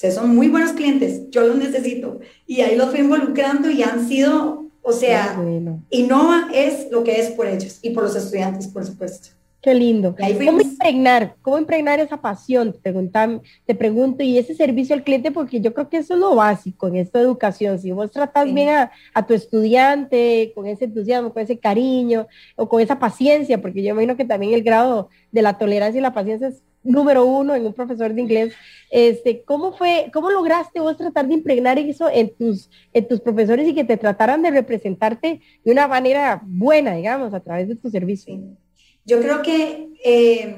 Ustedes 0.00 0.14
son 0.14 0.34
muy 0.34 0.48
buenos 0.48 0.72
clientes, 0.72 1.28
yo 1.28 1.46
los 1.46 1.56
necesito. 1.56 2.20
Y 2.46 2.62
ahí 2.62 2.74
los 2.74 2.88
fui 2.88 3.00
involucrando 3.00 3.68
y 3.68 3.82
han 3.82 4.08
sido, 4.08 4.64
o 4.80 4.92
sea, 4.94 5.38
Innova 5.90 6.48
es 6.54 6.90
lo 6.90 7.04
que 7.04 7.20
es 7.20 7.28
por 7.32 7.46
ellos 7.46 7.80
y 7.82 7.90
por 7.90 8.04
los 8.04 8.16
estudiantes, 8.16 8.66
por 8.68 8.82
supuesto. 8.82 9.28
Qué 9.60 9.74
lindo. 9.74 10.16
¿Cómo 10.16 10.62
impregnar? 10.62 11.34
¿Cómo 11.42 11.58
impregnar 11.58 12.00
esa 12.00 12.16
pasión? 12.16 12.74
Te, 12.82 12.94
te 13.66 13.74
pregunto, 13.74 14.22
y 14.22 14.38
ese 14.38 14.54
servicio 14.54 14.94
al 14.94 15.04
cliente, 15.04 15.32
porque 15.32 15.60
yo 15.60 15.74
creo 15.74 15.90
que 15.90 15.98
eso 15.98 16.14
es 16.14 16.20
lo 16.20 16.34
básico 16.34 16.88
en 16.88 16.96
esta 16.96 17.20
educación. 17.20 17.78
Si 17.78 17.92
vos 17.92 18.10
tratas 18.10 18.50
bien 18.50 18.70
a, 18.70 18.90
a, 19.12 19.26
tu 19.26 19.34
estudiante, 19.34 20.52
con 20.54 20.66
ese 20.66 20.86
entusiasmo, 20.86 21.30
con 21.30 21.42
ese 21.42 21.58
cariño, 21.58 22.26
o 22.56 22.70
con 22.70 22.80
esa 22.80 22.98
paciencia, 22.98 23.60
porque 23.60 23.82
yo 23.82 23.90
imagino 23.90 24.16
que 24.16 24.24
también 24.24 24.54
el 24.54 24.62
grado 24.62 25.10
de 25.30 25.42
la 25.42 25.58
tolerancia 25.58 25.98
y 25.98 26.02
la 26.02 26.14
paciencia 26.14 26.48
es 26.48 26.62
número 26.82 27.24
uno 27.24 27.54
en 27.54 27.66
un 27.66 27.72
profesor 27.72 28.12
de 28.14 28.20
inglés. 28.20 28.54
Este, 28.90 29.42
¿cómo 29.42 29.72
fue, 29.72 30.10
cómo 30.12 30.30
lograste 30.30 30.80
vos 30.80 30.96
tratar 30.96 31.28
de 31.28 31.34
impregnar 31.34 31.78
eso 31.78 32.08
en 32.10 32.34
tus, 32.34 32.70
en 32.92 33.06
tus 33.06 33.20
profesores 33.20 33.68
y 33.68 33.74
que 33.74 33.84
te 33.84 33.96
trataran 33.96 34.42
de 34.42 34.50
representarte 34.50 35.40
de 35.64 35.72
una 35.72 35.86
manera 35.86 36.42
buena, 36.44 36.94
digamos, 36.94 37.32
a 37.34 37.40
través 37.40 37.68
de 37.68 37.76
tu 37.76 37.90
servicio? 37.90 38.40
Yo 39.04 39.20
creo 39.20 39.42
que 39.42 39.88
eh, 40.04 40.56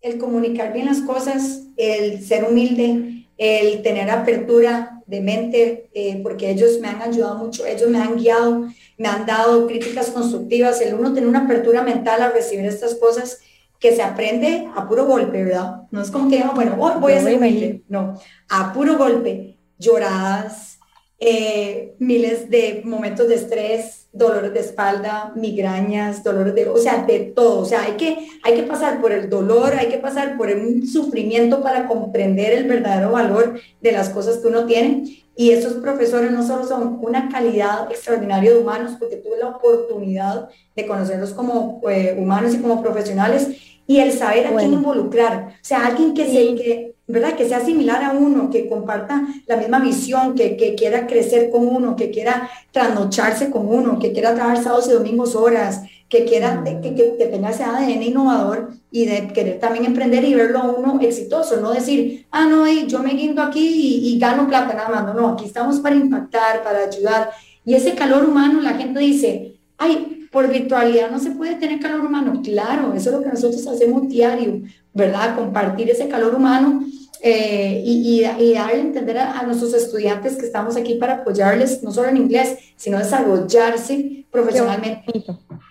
el 0.00 0.18
comunicar 0.18 0.72
bien 0.72 0.86
las 0.86 1.00
cosas, 1.00 1.66
el 1.76 2.22
ser 2.22 2.44
humilde, 2.44 3.26
el 3.36 3.82
tener 3.82 4.10
apertura 4.10 5.02
de 5.06 5.20
mente, 5.20 5.90
eh, 5.94 6.20
porque 6.22 6.50
ellos 6.50 6.78
me 6.80 6.88
han 6.88 7.02
ayudado 7.02 7.38
mucho, 7.38 7.66
ellos 7.66 7.88
me 7.88 7.98
han 7.98 8.16
guiado, 8.16 8.68
me 8.96 9.08
han 9.08 9.26
dado 9.26 9.66
críticas 9.66 10.10
constructivas, 10.10 10.80
el 10.80 10.94
uno 10.94 11.12
tener 11.12 11.28
una 11.28 11.44
apertura 11.44 11.82
mental 11.82 12.22
a 12.22 12.30
recibir 12.30 12.66
estas 12.66 12.94
cosas 12.94 13.40
que 13.80 13.96
se 13.96 14.02
aprende 14.02 14.68
a 14.76 14.86
puro 14.86 15.06
golpe, 15.06 15.42
¿verdad? 15.42 15.82
No 15.90 16.02
es 16.02 16.10
como 16.10 16.28
que, 16.28 16.44
bueno, 16.54 16.76
voy 16.76 17.14
a 17.14 17.22
ser 17.22 17.82
no, 17.88 18.20
a 18.50 18.72
puro 18.72 18.98
golpe, 18.98 19.58
lloradas, 19.78 20.78
eh, 21.22 21.94
miles 21.98 22.48
de 22.48 22.80
momentos 22.84 23.28
de 23.28 23.34
estrés, 23.34 24.08
dolores 24.10 24.54
de 24.54 24.60
espalda, 24.60 25.32
migrañas, 25.36 26.24
dolores 26.24 26.54
de, 26.54 26.68
o 26.68 26.78
sea, 26.78 27.04
de 27.04 27.20
todo, 27.20 27.60
o 27.60 27.64
sea, 27.66 27.82
hay 27.82 27.92
que, 27.92 28.26
hay 28.42 28.54
que 28.54 28.62
pasar 28.62 29.02
por 29.02 29.12
el 29.12 29.28
dolor, 29.28 29.74
hay 29.78 29.88
que 29.88 29.98
pasar 29.98 30.38
por 30.38 30.48
un 30.48 30.86
sufrimiento 30.86 31.62
para 31.62 31.86
comprender 31.86 32.54
el 32.54 32.64
verdadero 32.64 33.12
valor 33.12 33.60
de 33.82 33.92
las 33.92 34.08
cosas 34.08 34.38
que 34.38 34.48
uno 34.48 34.64
tiene. 34.64 35.24
Y 35.36 35.50
esos 35.50 35.74
profesores 35.74 36.32
no 36.32 36.46
solo 36.46 36.66
son 36.66 36.98
una 37.02 37.28
calidad 37.28 37.90
extraordinaria 37.90 38.52
de 38.52 38.58
humanos, 38.58 38.96
porque 38.98 39.16
tuve 39.16 39.38
la 39.38 39.48
oportunidad 39.48 40.48
de 40.74 40.86
conocerlos 40.86 41.32
como 41.32 41.80
eh, 41.88 42.16
humanos 42.18 42.54
y 42.54 42.58
como 42.58 42.82
profesionales, 42.82 43.48
y 43.86 44.00
el 44.00 44.12
saber 44.12 44.46
a 44.46 44.56
quién 44.56 44.72
involucrar. 44.72 45.48
O 45.54 45.64
sea, 45.64 45.86
alguien 45.86 46.14
que, 46.14 46.26
se, 46.26 46.89
¿verdad? 47.10 47.34
que 47.34 47.48
sea 47.48 47.60
similar 47.64 48.02
a 48.02 48.12
uno, 48.12 48.50
que 48.50 48.68
comparta 48.68 49.26
la 49.46 49.56
misma 49.56 49.78
visión, 49.80 50.34
que, 50.34 50.56
que, 50.56 50.74
quiera 50.74 51.06
crecer 51.06 51.50
con 51.50 51.66
uno, 51.66 51.96
que 51.96 52.10
quiera 52.10 52.48
trasnocharse 52.70 53.50
con 53.50 53.68
uno, 53.68 53.98
que 53.98 54.12
quiera 54.12 54.34
trabajar 54.34 54.62
sábados 54.62 54.88
y 54.88 54.92
domingos 54.92 55.34
horas, 55.34 55.82
que 56.08 56.24
quiera 56.24 56.64
que, 56.64 56.94
que, 56.94 57.26
tenga 57.26 57.50
ese 57.50 57.62
ADN 57.62 58.02
innovador 58.02 58.70
y 58.90 59.06
de 59.06 59.28
querer 59.28 59.60
también 59.60 59.84
emprender 59.84 60.24
y 60.24 60.34
verlo 60.34 60.58
a 60.58 60.72
uno 60.72 60.98
exitoso, 61.00 61.60
no 61.60 61.72
decir, 61.72 62.26
ah, 62.32 62.46
no, 62.46 62.66
yo 62.66 62.98
me 63.00 63.14
guindo 63.14 63.42
aquí 63.42 63.60
y, 63.64 64.14
y 64.14 64.18
gano 64.18 64.48
plata 64.48 64.74
nada 64.74 64.88
más. 64.88 65.04
No, 65.04 65.14
no, 65.14 65.28
aquí 65.30 65.44
estamos 65.44 65.78
para 65.78 65.94
impactar, 65.94 66.64
para 66.64 66.84
ayudar. 66.84 67.30
Y 67.64 67.74
ese 67.74 67.94
calor 67.94 68.24
humano, 68.24 68.60
la 68.60 68.74
gente 68.74 68.98
dice, 68.98 69.54
ay, 69.78 70.19
por 70.30 70.48
virtualidad 70.48 71.10
no 71.10 71.18
se 71.18 71.32
puede 71.32 71.56
tener 71.56 71.80
calor 71.80 72.00
humano. 72.00 72.40
Claro, 72.42 72.94
eso 72.94 73.10
es 73.10 73.16
lo 73.16 73.22
que 73.22 73.30
nosotros 73.30 73.66
hacemos 73.66 74.08
diario, 74.08 74.62
¿verdad? 74.94 75.36
Compartir 75.36 75.90
ese 75.90 76.08
calor 76.08 76.34
humano 76.34 76.84
eh, 77.22 77.82
y, 77.84 78.20
y, 78.20 78.22
darle 78.22 78.56
a 78.56 78.72
entender 78.72 79.18
a, 79.18 79.42
nuestros 79.42 79.74
estudiantes 79.74 80.36
que 80.36 80.46
estamos 80.46 80.76
aquí 80.76 80.94
para 80.94 81.16
apoyarles, 81.16 81.82
no 81.82 81.92
solo 81.92 82.08
en 82.08 82.16
inglés, 82.16 82.56
sino 82.76 82.98
desarrollarse 82.98 84.24
profesionalmente. 84.30 85.04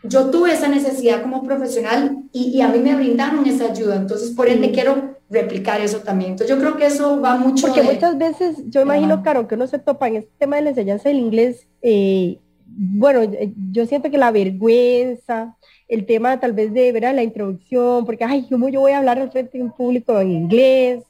Yo 0.03 0.29
tuve 0.29 0.53
esa 0.53 0.67
necesidad 0.67 1.21
como 1.23 1.43
profesional 1.43 2.17
y, 2.31 2.57
y, 2.57 2.61
a 2.61 2.67
mí 2.67 2.79
me 2.79 2.95
brindaron 2.95 3.45
esa 3.47 3.71
ayuda, 3.71 3.95
entonces 3.95 4.31
por 4.31 4.47
ende 4.47 4.71
quiero 4.71 5.17
replicar 5.29 5.81
eso 5.81 5.99
también. 5.99 6.31
Entonces 6.31 6.55
yo 6.55 6.61
creo 6.61 6.77
que 6.77 6.85
eso 6.85 7.19
va 7.19 7.35
mucho. 7.35 7.67
Porque 7.67 7.83
muchas 7.83 8.17
veces, 8.17 8.57
yo 8.67 8.81
imagino, 8.81 9.23
Caro, 9.23 9.47
que 9.47 9.55
uno 9.55 9.67
se 9.67 9.79
topa 9.79 10.07
en 10.07 10.17
este 10.17 10.31
tema 10.37 10.57
de 10.57 10.63
la 10.63 10.69
enseñanza 10.69 11.09
del 11.09 11.19
inglés, 11.19 11.67
eh, 11.81 12.39
bueno, 12.77 13.31
yo 13.71 13.85
siento 13.85 14.11
que 14.11 14.17
la 14.17 14.31
vergüenza, 14.31 15.55
el 15.87 16.05
tema 16.05 16.39
tal 16.39 16.53
vez 16.53 16.73
de 16.73 16.91
ver 16.91 17.03
la 17.13 17.23
introducción, 17.23 18.05
porque, 18.05 18.23
ay, 18.23 18.47
¿cómo 18.49 18.69
yo 18.69 18.81
voy 18.81 18.91
a 18.91 18.99
hablar 18.99 19.19
al 19.19 19.31
frente 19.31 19.57
de 19.57 19.63
un 19.63 19.71
público 19.71 20.19
en 20.19 20.31
inglés? 20.31 21.03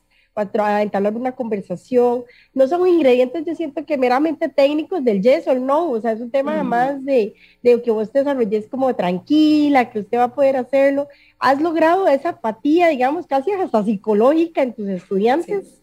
para 0.48 0.82
entablar 0.82 1.16
una 1.16 1.34
conversación. 1.34 2.24
No 2.54 2.68
son 2.68 2.88
ingredientes, 2.88 3.46
yo 3.46 3.56
siento 3.56 3.86
que 3.86 3.98
meramente 3.98 4.50
técnicos 4.50 5.04
del 5.04 5.22
yes 5.22 5.48
o 5.48 5.56
no, 5.56 5.92
o 5.92 6.02
sea, 6.02 6.12
es 6.12 6.22
un 6.22 6.32
tema 6.32 6.54
además 6.54 7.04
de, 7.04 7.34
de, 7.62 7.82
que 7.82 7.92
vos 7.92 8.12
te 8.12 8.20
desarrolles 8.20 8.68
como 8.68 8.96
tranquila, 8.96 9.90
que 9.90 10.00
usted 10.00 10.18
va 10.18 10.26
a 10.26 10.36
poder 10.36 10.58
hacerlo. 10.58 11.08
¿Has 11.40 11.62
logrado 11.62 12.08
esa 12.08 12.30
apatía, 12.30 12.90
digamos, 12.90 13.28
casi 13.28 13.52
hasta 13.52 13.84
psicológica 13.84 14.62
en 14.62 14.74
tus 14.74 14.88
estudiantes? 14.88 15.68
Sí, 15.68 15.79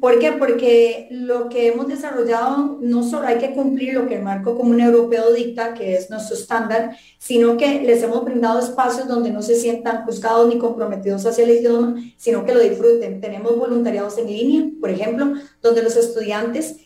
¿por 0.00 0.18
qué? 0.18 0.32
Porque 0.32 1.08
lo 1.10 1.48
que 1.48 1.68
hemos 1.68 1.88
desarrollado 1.88 2.78
no 2.80 3.02
solo 3.02 3.26
hay 3.26 3.38
que 3.38 3.52
cumplir 3.52 3.94
lo 3.94 4.06
que 4.06 4.16
el 4.16 4.22
marco 4.22 4.56
común 4.56 4.80
europeo 4.80 5.32
dicta, 5.32 5.74
que 5.74 5.94
es 5.94 6.08
nuestro 6.08 6.36
estándar, 6.36 6.96
sino 7.18 7.56
que 7.56 7.82
les 7.82 8.02
hemos 8.02 8.24
brindado 8.24 8.60
espacios 8.60 9.08
donde 9.08 9.30
no 9.30 9.42
se 9.42 9.56
sientan 9.56 10.04
juzgados 10.04 10.48
ni 10.48 10.58
comprometidos 10.58 11.26
hacia 11.26 11.44
el 11.44 11.50
idioma, 11.50 11.96
sino 12.16 12.44
que 12.44 12.54
lo 12.54 12.60
disfruten. 12.60 13.20
Tenemos 13.20 13.56
voluntariados 13.56 14.18
en 14.18 14.26
línea, 14.26 14.70
por 14.80 14.90
ejemplo, 14.90 15.34
donde 15.60 15.82
los 15.82 15.96
estudiantes 15.96 16.76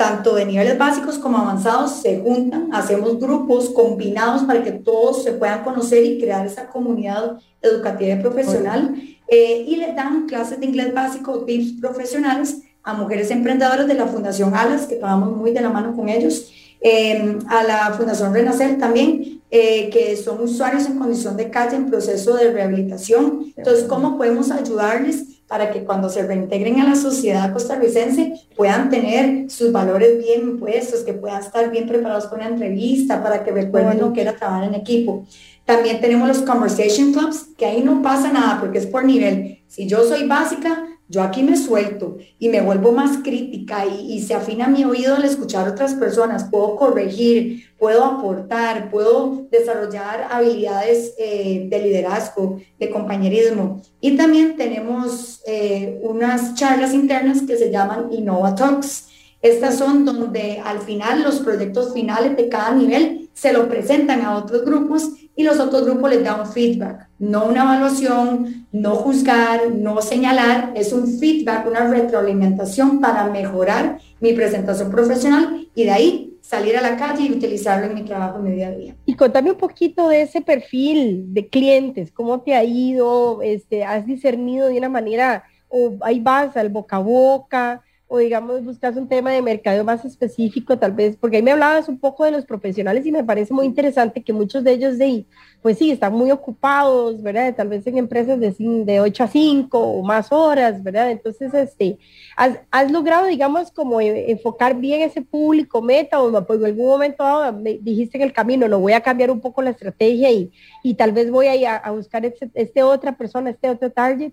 tanto 0.00 0.34
de 0.34 0.46
niveles 0.46 0.78
básicos 0.78 1.18
como 1.18 1.36
avanzados 1.36 2.00
se 2.00 2.20
juntan, 2.20 2.70
hacemos 2.72 3.20
grupos 3.20 3.68
combinados 3.68 4.44
para 4.44 4.64
que 4.64 4.72
todos 4.72 5.22
se 5.22 5.32
puedan 5.32 5.62
conocer 5.62 6.02
y 6.06 6.18
crear 6.18 6.46
esa 6.46 6.68
comunidad 6.68 7.36
educativa 7.60 8.14
y 8.14 8.22
profesional. 8.22 8.94
Eh, 9.28 9.66
y 9.68 9.76
le 9.76 9.92
dan 9.92 10.26
clases 10.26 10.58
de 10.58 10.64
inglés 10.64 10.94
básico, 10.94 11.44
tips 11.44 11.78
profesionales 11.78 12.62
a 12.82 12.94
mujeres 12.94 13.30
emprendedoras 13.30 13.86
de 13.86 13.92
la 13.92 14.06
Fundación 14.06 14.54
Alas, 14.54 14.86
que 14.86 14.96
trabajamos 14.96 15.36
muy 15.36 15.50
de 15.50 15.60
la 15.60 15.68
mano 15.68 15.94
con 15.94 16.08
ellos, 16.08 16.50
eh, 16.80 17.36
a 17.48 17.62
la 17.62 17.92
Fundación 17.92 18.32
Renacer 18.32 18.78
también, 18.78 19.42
eh, 19.50 19.90
que 19.90 20.16
son 20.16 20.40
usuarios 20.40 20.86
en 20.86 20.98
condición 20.98 21.36
de 21.36 21.50
calle 21.50 21.76
en 21.76 21.90
proceso 21.90 22.36
de 22.36 22.50
rehabilitación. 22.50 23.52
Entonces, 23.54 23.84
¿cómo 23.84 24.16
podemos 24.16 24.50
ayudarles 24.50 25.39
para 25.50 25.72
que 25.72 25.82
cuando 25.82 26.08
se 26.08 26.22
reintegren 26.22 26.80
a 26.80 26.88
la 26.88 26.94
sociedad 26.94 27.52
costarricense 27.52 28.34
puedan 28.56 28.88
tener 28.88 29.50
sus 29.50 29.72
valores 29.72 30.16
bien 30.24 30.60
puestos, 30.60 31.00
que 31.00 31.12
puedan 31.12 31.42
estar 31.42 31.72
bien 31.72 31.88
preparados 31.88 32.26
con 32.26 32.38
la 32.38 32.46
entrevista, 32.46 33.20
para 33.20 33.42
que 33.42 33.50
recuerden 33.50 33.98
lo 33.98 34.12
que 34.12 34.20
era 34.20 34.36
trabajar 34.36 34.68
en 34.68 34.74
equipo? 34.74 35.26
También 35.64 36.00
tenemos 36.00 36.28
los 36.28 36.42
conversation 36.42 37.12
clubs, 37.12 37.48
que 37.58 37.66
ahí 37.66 37.82
no 37.82 38.00
pasa 38.00 38.32
nada 38.32 38.60
porque 38.60 38.78
es 38.78 38.86
por 38.86 39.04
nivel. 39.04 39.58
Si 39.66 39.88
yo 39.88 40.04
soy 40.04 40.28
básica, 40.28 40.84
yo 41.10 41.22
aquí 41.24 41.42
me 41.42 41.56
suelto 41.56 42.18
y 42.38 42.48
me 42.50 42.60
vuelvo 42.60 42.92
más 42.92 43.18
crítica 43.24 43.84
y, 43.84 44.20
se 44.22 44.32
afina 44.32 44.68
mi 44.68 44.84
oído 44.84 45.16
al 45.16 45.24
escuchar 45.24 45.68
otras 45.68 45.94
personas. 45.94 46.44
Puedo 46.44 46.76
corregir, 46.76 47.64
puedo 47.80 48.04
aportar, 48.04 48.92
puedo 48.92 49.48
desarrollar 49.50 50.28
habilidades 50.30 51.14
eh, 51.18 51.66
de 51.68 51.82
liderazgo, 51.82 52.60
de 52.78 52.90
compañerismo. 52.90 53.82
Y 54.00 54.16
también 54.16 54.56
tenemos 54.56 55.42
eh, 55.48 55.98
unas 56.04 56.54
charlas 56.54 56.94
internas 56.94 57.42
que 57.42 57.56
se 57.56 57.72
llaman 57.72 58.12
Innova 58.12 58.54
Talks. 58.54 59.08
Estas 59.42 59.78
son 59.78 60.04
donde 60.04 60.62
al 60.64 60.78
final 60.78 61.24
los 61.24 61.40
proyectos 61.40 61.92
finales 61.92 62.36
de 62.36 62.48
cada 62.48 62.72
nivel 62.72 63.28
se 63.32 63.52
lo 63.52 63.68
presentan 63.68 64.20
a 64.20 64.36
otros 64.36 64.64
grupos 64.64 65.10
y 65.40 65.42
los 65.42 65.58
otros 65.58 65.86
grupos 65.86 66.10
les 66.10 66.22
dan 66.22 66.40
un 66.40 66.46
feedback, 66.46 67.08
no 67.18 67.46
una 67.46 67.62
evaluación, 67.62 68.66
no 68.72 68.96
juzgar, 68.96 69.70
no 69.70 70.02
señalar, 70.02 70.72
es 70.74 70.92
un 70.92 71.18
feedback, 71.18 71.66
una 71.66 71.88
retroalimentación 71.88 73.00
para 73.00 73.24
mejorar 73.24 73.98
mi 74.20 74.34
presentación 74.34 74.90
profesional 74.90 75.66
y 75.74 75.84
de 75.84 75.90
ahí 75.90 76.38
salir 76.42 76.76
a 76.76 76.82
la 76.82 76.98
calle 76.98 77.22
y 77.22 77.32
utilizarlo 77.32 77.86
en 77.86 77.94
mi 77.94 78.02
trabajo 78.02 78.36
en 78.36 78.44
mi 78.44 78.50
día 78.50 78.68
a 78.68 78.72
día. 78.72 78.96
Y 79.06 79.14
contame 79.14 79.52
un 79.52 79.56
poquito 79.56 80.10
de 80.10 80.22
ese 80.22 80.42
perfil 80.42 81.32
de 81.32 81.48
clientes, 81.48 82.12
cómo 82.12 82.42
te 82.42 82.54
ha 82.54 82.62
ido, 82.62 83.40
este, 83.40 83.82
has 83.82 84.04
discernido 84.04 84.68
de 84.68 84.76
una 84.76 84.90
manera, 84.90 85.44
o 85.70 85.94
ahí 86.02 86.20
vas 86.20 86.54
al 86.58 86.68
boca 86.68 86.96
a 86.96 87.00
boca, 87.00 87.82
o 88.12 88.18
digamos 88.18 88.64
buscas 88.64 88.96
un 88.96 89.08
tema 89.08 89.30
de 89.30 89.40
mercado 89.40 89.84
más 89.84 90.04
específico 90.04 90.76
tal 90.76 90.92
vez, 90.92 91.16
porque 91.16 91.36
ahí 91.36 91.42
me 91.42 91.52
hablabas 91.52 91.88
un 91.88 91.98
poco 91.98 92.24
de 92.24 92.32
los 92.32 92.44
profesionales 92.44 93.06
y 93.06 93.12
me 93.12 93.22
parece 93.22 93.54
muy 93.54 93.64
interesante 93.66 94.24
que 94.24 94.32
muchos 94.32 94.64
de 94.64 94.72
ellos 94.72 94.98
de 94.98 95.26
pues 95.62 95.78
sí, 95.78 95.90
están 95.90 96.14
muy 96.14 96.30
ocupados, 96.30 97.22
¿verdad? 97.22 97.54
Tal 97.54 97.68
vez 97.68 97.86
en 97.86 97.98
empresas 97.98 98.40
de, 98.40 98.52
de 98.58 99.00
8 99.00 99.24
a 99.24 99.28
5 99.28 99.78
o 99.78 100.02
más 100.02 100.32
horas, 100.32 100.82
¿verdad? 100.82 101.10
Entonces, 101.10 101.52
este, 101.52 101.98
has, 102.36 102.90
logrado, 102.90 103.26
digamos, 103.26 103.70
como 103.70 104.00
e, 104.00 104.30
enfocar 104.30 104.74
bien 104.74 105.02
ese 105.02 105.20
público 105.22 105.82
meta 105.82 106.20
o 106.20 106.46
pues, 106.46 106.60
en 106.60 106.66
algún 106.66 106.86
momento 106.86 107.24
me 107.52 107.74
dijiste 107.74 108.16
en 108.16 108.24
el 108.24 108.32
camino, 108.32 108.68
lo 108.68 108.80
voy 108.80 108.94
a 108.94 109.02
cambiar 109.02 109.30
un 109.30 109.40
poco 109.40 109.60
la 109.60 109.70
estrategia 109.70 110.30
y, 110.30 110.50
y 110.82 110.94
tal 110.94 111.12
vez 111.12 111.30
voy 111.30 111.46
a, 111.46 111.76
a 111.76 111.90
buscar 111.90 112.24
este, 112.24 112.50
este 112.54 112.82
otra 112.82 113.16
persona, 113.16 113.50
este 113.50 113.68
otro 113.68 113.90
target. 113.90 114.32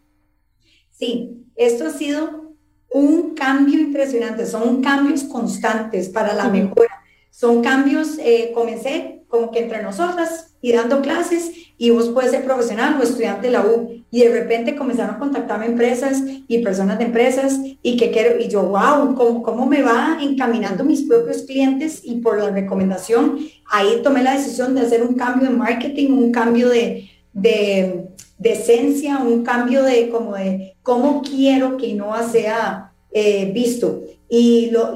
Sí, 0.92 1.46
esto 1.56 1.88
ha 1.88 1.92
sido 1.92 2.47
un 2.92 3.36
cambio 3.36 3.80
impresionante, 3.80 4.46
son 4.46 4.82
cambios 4.82 5.24
constantes 5.24 6.10
para 6.10 6.34
la 6.34 6.50
mejora. 6.50 7.04
Son 7.30 7.62
cambios, 7.62 8.18
eh, 8.18 8.52
comencé 8.54 9.22
como 9.28 9.52
que 9.52 9.60
entre 9.60 9.84
nosotras 9.84 10.56
y 10.60 10.72
dando 10.72 11.02
clases 11.02 11.52
y 11.78 11.92
vos 11.92 12.10
puedes 12.10 12.32
ser 12.32 12.44
profesional 12.44 12.98
o 13.00 13.04
estudiante 13.04 13.48
de 13.48 13.54
la 13.54 13.64
U 13.64 14.04
y 14.10 14.22
de 14.22 14.30
repente 14.30 14.76
comenzaron 14.76 15.16
a 15.16 15.20
contactarme 15.20 15.68
empresas 15.68 16.24
y 16.48 16.64
personas 16.64 16.98
de 16.98 17.06
empresas 17.06 17.60
y 17.84 17.98
que 17.98 18.10
quiero, 18.10 18.40
y 18.40 18.48
yo, 18.48 18.64
wow, 18.64 19.14
¿cómo, 19.14 19.44
cómo 19.44 19.68
me 19.68 19.84
va 19.84 20.18
encaminando 20.20 20.84
mis 20.84 21.04
propios 21.04 21.44
clientes 21.44 22.02
y 22.04 22.16
por 22.22 22.42
la 22.42 22.50
recomendación, 22.50 23.38
ahí 23.70 24.02
tomé 24.02 24.24
la 24.24 24.34
decisión 24.34 24.74
de 24.74 24.82
hacer 24.82 25.04
un 25.04 25.14
cambio 25.14 25.48
en 25.48 25.58
marketing, 25.60 26.14
un 26.14 26.32
cambio 26.32 26.70
de, 26.70 27.08
de 27.34 28.07
de 28.38 28.54
esencia, 28.54 29.20
un 29.20 29.44
cambio 29.44 29.84
de 29.84 30.10
como 30.10 30.36
de 30.36 30.76
cómo 30.84 31.22
quiero 31.22 31.78
que 31.78 31.94
no 31.94 32.12
sea 32.30 32.94
eh, 33.12 33.52
visto. 33.54 34.04
Y 34.30 34.70
lo, 34.72 34.94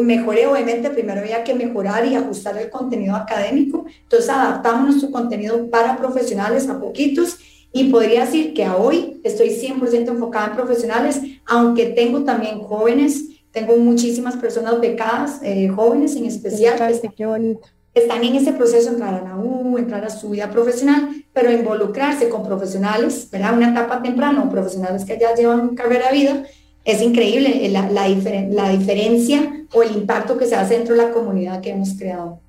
mejoré, 0.00 0.46
obviamente, 0.46 0.90
primero 0.90 1.20
había 1.20 1.44
que 1.44 1.54
mejorar 1.54 2.06
y 2.06 2.14
ajustar 2.14 2.56
el 2.58 2.70
contenido 2.70 3.14
académico. 3.14 3.84
Entonces 4.02 4.30
adaptamos 4.30 4.88
nuestro 4.88 5.10
contenido 5.10 5.68
para 5.70 5.96
profesionales 5.96 6.68
a 6.68 6.80
poquitos 6.80 7.38
y 7.72 7.84
podría 7.84 8.24
decir 8.24 8.54
que 8.54 8.64
a 8.64 8.76
hoy 8.76 9.20
estoy 9.24 9.50
100% 9.50 10.08
enfocada 10.08 10.48
en 10.48 10.56
profesionales, 10.56 11.20
aunque 11.46 11.86
tengo 11.86 12.24
también 12.24 12.60
jóvenes, 12.60 13.28
tengo 13.50 13.76
muchísimas 13.76 14.36
personas 14.36 14.80
becadas, 14.80 15.40
eh, 15.42 15.68
jóvenes 15.68 16.16
en 16.16 16.26
especial. 16.26 16.78
Qué 17.16 17.26
bonito 17.26 17.68
están 17.94 18.24
en 18.24 18.36
ese 18.36 18.52
proceso, 18.52 18.90
entrar 18.90 19.14
a 19.14 19.22
la 19.22 19.36
U, 19.36 19.76
entrar 19.76 20.04
a 20.04 20.10
su 20.10 20.30
vida 20.30 20.50
profesional, 20.50 21.24
pero 21.32 21.50
involucrarse 21.50 22.28
con 22.28 22.42
profesionales, 22.42 23.28
¿verdad? 23.30 23.54
Una 23.56 23.70
etapa 23.70 24.02
temprana 24.02 24.42
o 24.42 24.50
profesionales 24.50 25.04
que 25.04 25.18
ya 25.18 25.34
llevan 25.34 25.74
carrera 25.74 26.10
de 26.10 26.18
vida, 26.18 26.42
es 26.84 27.00
increíble 27.00 27.68
la, 27.68 27.88
la, 27.90 28.08
la 28.08 28.68
diferencia 28.70 29.66
o 29.72 29.82
el 29.82 29.92
impacto 29.92 30.36
que 30.36 30.46
se 30.46 30.56
hace 30.56 30.74
dentro 30.74 30.94
de 30.96 31.02
la 31.02 31.12
comunidad 31.12 31.60
que 31.60 31.70
hemos 31.70 31.94
creado. 31.94 32.40